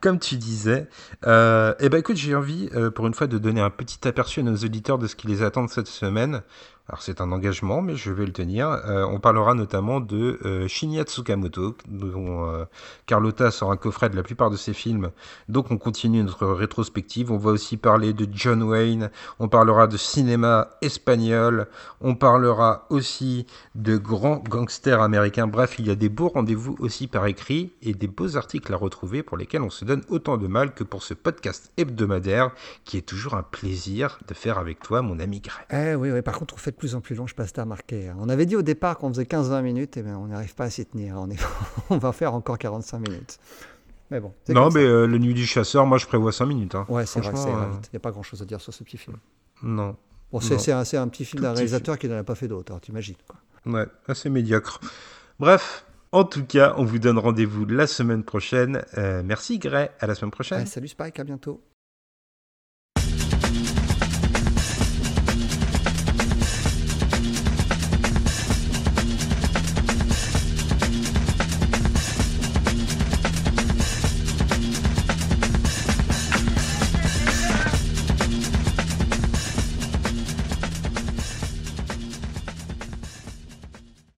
Comme 0.00 0.18
tu 0.18 0.36
disais. 0.36 0.88
Euh, 1.26 1.74
eh 1.80 1.88
ben 1.88 1.98
écoute, 1.98 2.16
j'ai 2.16 2.34
envie, 2.34 2.68
euh, 2.74 2.90
pour 2.90 3.06
une 3.06 3.14
fois, 3.14 3.26
de 3.26 3.38
donner 3.38 3.60
un 3.60 3.70
petit 3.70 4.06
aperçu 4.06 4.40
à 4.40 4.42
nos 4.42 4.56
auditeurs 4.56 4.98
de 4.98 5.06
ce 5.06 5.16
qui 5.16 5.26
les 5.26 5.42
attend 5.42 5.66
cette 5.68 5.86
semaine. 5.88 6.42
Alors 6.86 7.00
c'est 7.00 7.22
un 7.22 7.32
engagement, 7.32 7.80
mais 7.80 7.96
je 7.96 8.12
vais 8.12 8.26
le 8.26 8.32
tenir. 8.32 8.68
Euh, 8.68 9.06
on 9.06 9.18
parlera 9.18 9.54
notamment 9.54 10.00
de 10.00 10.38
euh, 10.44 10.68
Shinya 10.68 11.04
Tsukamoto, 11.04 11.74
dont 11.88 12.46
euh, 12.50 12.66
Carlotta 13.06 13.50
sort 13.50 13.72
un 13.72 13.78
coffret 13.78 14.10
de 14.10 14.16
la 14.16 14.22
plupart 14.22 14.50
de 14.50 14.56
ses 14.56 14.74
films. 14.74 15.10
Donc 15.48 15.70
on 15.70 15.78
continue 15.78 16.22
notre 16.22 16.46
rétrospective. 16.46 17.32
On 17.32 17.38
va 17.38 17.52
aussi 17.52 17.78
parler 17.78 18.12
de 18.12 18.28
John 18.30 18.62
Wayne. 18.62 19.10
On 19.38 19.48
parlera 19.48 19.86
de 19.86 19.96
cinéma 19.96 20.72
espagnol. 20.82 21.68
On 22.02 22.14
parlera 22.14 22.86
aussi 22.90 23.46
de 23.74 23.96
grands 23.96 24.42
gangsters 24.46 25.00
américains. 25.00 25.46
Bref, 25.46 25.76
il 25.78 25.86
y 25.86 25.90
a 25.90 25.94
des 25.94 26.10
beaux 26.10 26.28
rendez-vous 26.28 26.76
aussi 26.80 27.06
par 27.06 27.24
écrit 27.26 27.72
et 27.80 27.94
des 27.94 28.08
beaux 28.08 28.36
articles 28.36 28.70
à 28.74 28.76
retrouver 28.76 29.22
pour 29.22 29.38
lesquels 29.38 29.62
on 29.62 29.70
se 29.70 29.86
donne 29.86 30.02
autant 30.10 30.36
de 30.36 30.48
mal 30.48 30.74
que 30.74 30.84
pour 30.84 31.02
ce 31.02 31.14
podcast 31.14 31.72
hebdomadaire 31.78 32.50
qui 32.84 32.98
est 32.98 33.06
toujours 33.08 33.36
un 33.36 33.42
plaisir 33.42 34.18
de 34.28 34.34
faire 34.34 34.58
avec 34.58 34.80
toi, 34.80 35.00
mon 35.00 35.18
ami 35.18 35.40
Greg. 35.40 35.64
Eh 35.70 35.94
oui, 35.94 36.10
oui, 36.10 36.20
par 36.20 36.38
contre, 36.38 36.52
on 36.52 36.58
fait 36.58 36.73
de 36.74 36.78
plus 36.78 36.94
en 36.94 37.00
plus 37.00 37.14
long, 37.14 37.26
je 37.26 37.34
passe 37.34 37.52
à 37.56 37.62
remarquer. 37.62 38.08
hein. 38.08 38.16
On 38.20 38.28
avait 38.28 38.46
dit 38.46 38.56
au 38.56 38.62
départ 38.62 38.98
qu'on 38.98 39.08
faisait 39.08 39.24
15-20 39.24 39.62
minutes, 39.62 39.96
et 39.96 40.02
bien 40.02 40.18
on 40.18 40.26
n'arrive 40.26 40.54
pas 40.54 40.64
à 40.64 40.70
s'y 40.70 40.84
tenir. 40.84 41.16
On, 41.18 41.30
est... 41.30 41.38
on 41.90 41.98
va 41.98 42.12
faire 42.12 42.34
encore 42.34 42.58
45 42.58 42.98
minutes. 42.98 43.38
Mais 44.10 44.20
bon. 44.20 44.32
c'est 44.44 44.52
Non, 44.52 44.68
mais 44.70 44.84
euh, 44.84 45.06
le 45.06 45.18
Nuit 45.18 45.34
du 45.34 45.46
Chasseur, 45.46 45.86
moi 45.86 45.98
je 45.98 46.06
prévois 46.06 46.32
5 46.32 46.46
minutes. 46.46 46.74
Hein. 46.74 46.84
Ouais, 46.88 47.06
c'est 47.06 47.20
vrai, 47.20 47.32
ira 47.32 47.64
euh. 47.64 47.72
Il 47.84 47.90
n'y 47.94 47.96
a 47.96 48.00
pas 48.00 48.10
grand 48.10 48.22
chose 48.22 48.42
à 48.42 48.44
dire 48.44 48.60
sur 48.60 48.74
ce 48.74 48.84
petit 48.84 48.98
film. 48.98 49.16
Non. 49.62 49.96
Bon, 50.30 50.40
c'est 50.40 50.58
c'est 50.58 50.72
un, 50.72 50.84
c'est 50.84 50.96
un 50.96 51.08
petit 51.08 51.24
film 51.24 51.42
d'un 51.42 51.52
réalisateur 51.52 51.98
qui 51.98 52.08
n'en 52.08 52.18
a 52.18 52.24
pas 52.24 52.34
fait 52.34 52.48
d'autres, 52.48 52.78
t'imagines. 52.80 53.14
Ouais, 53.66 53.86
assez 54.08 54.28
médiocre. 54.28 54.80
Bref, 55.38 55.86
en 56.12 56.24
tout 56.24 56.44
cas, 56.44 56.74
on 56.76 56.84
vous 56.84 56.98
donne 56.98 57.18
rendez-vous 57.18 57.64
la 57.66 57.86
semaine 57.86 58.24
prochaine. 58.24 58.84
Euh, 58.98 59.22
merci 59.24 59.58
Greg, 59.58 59.90
à 60.00 60.06
la 60.06 60.14
semaine 60.14 60.30
prochaine. 60.30 60.60
Ouais, 60.60 60.66
salut 60.66 60.88
Spike, 60.88 61.18
à 61.18 61.24
bientôt. 61.24 61.62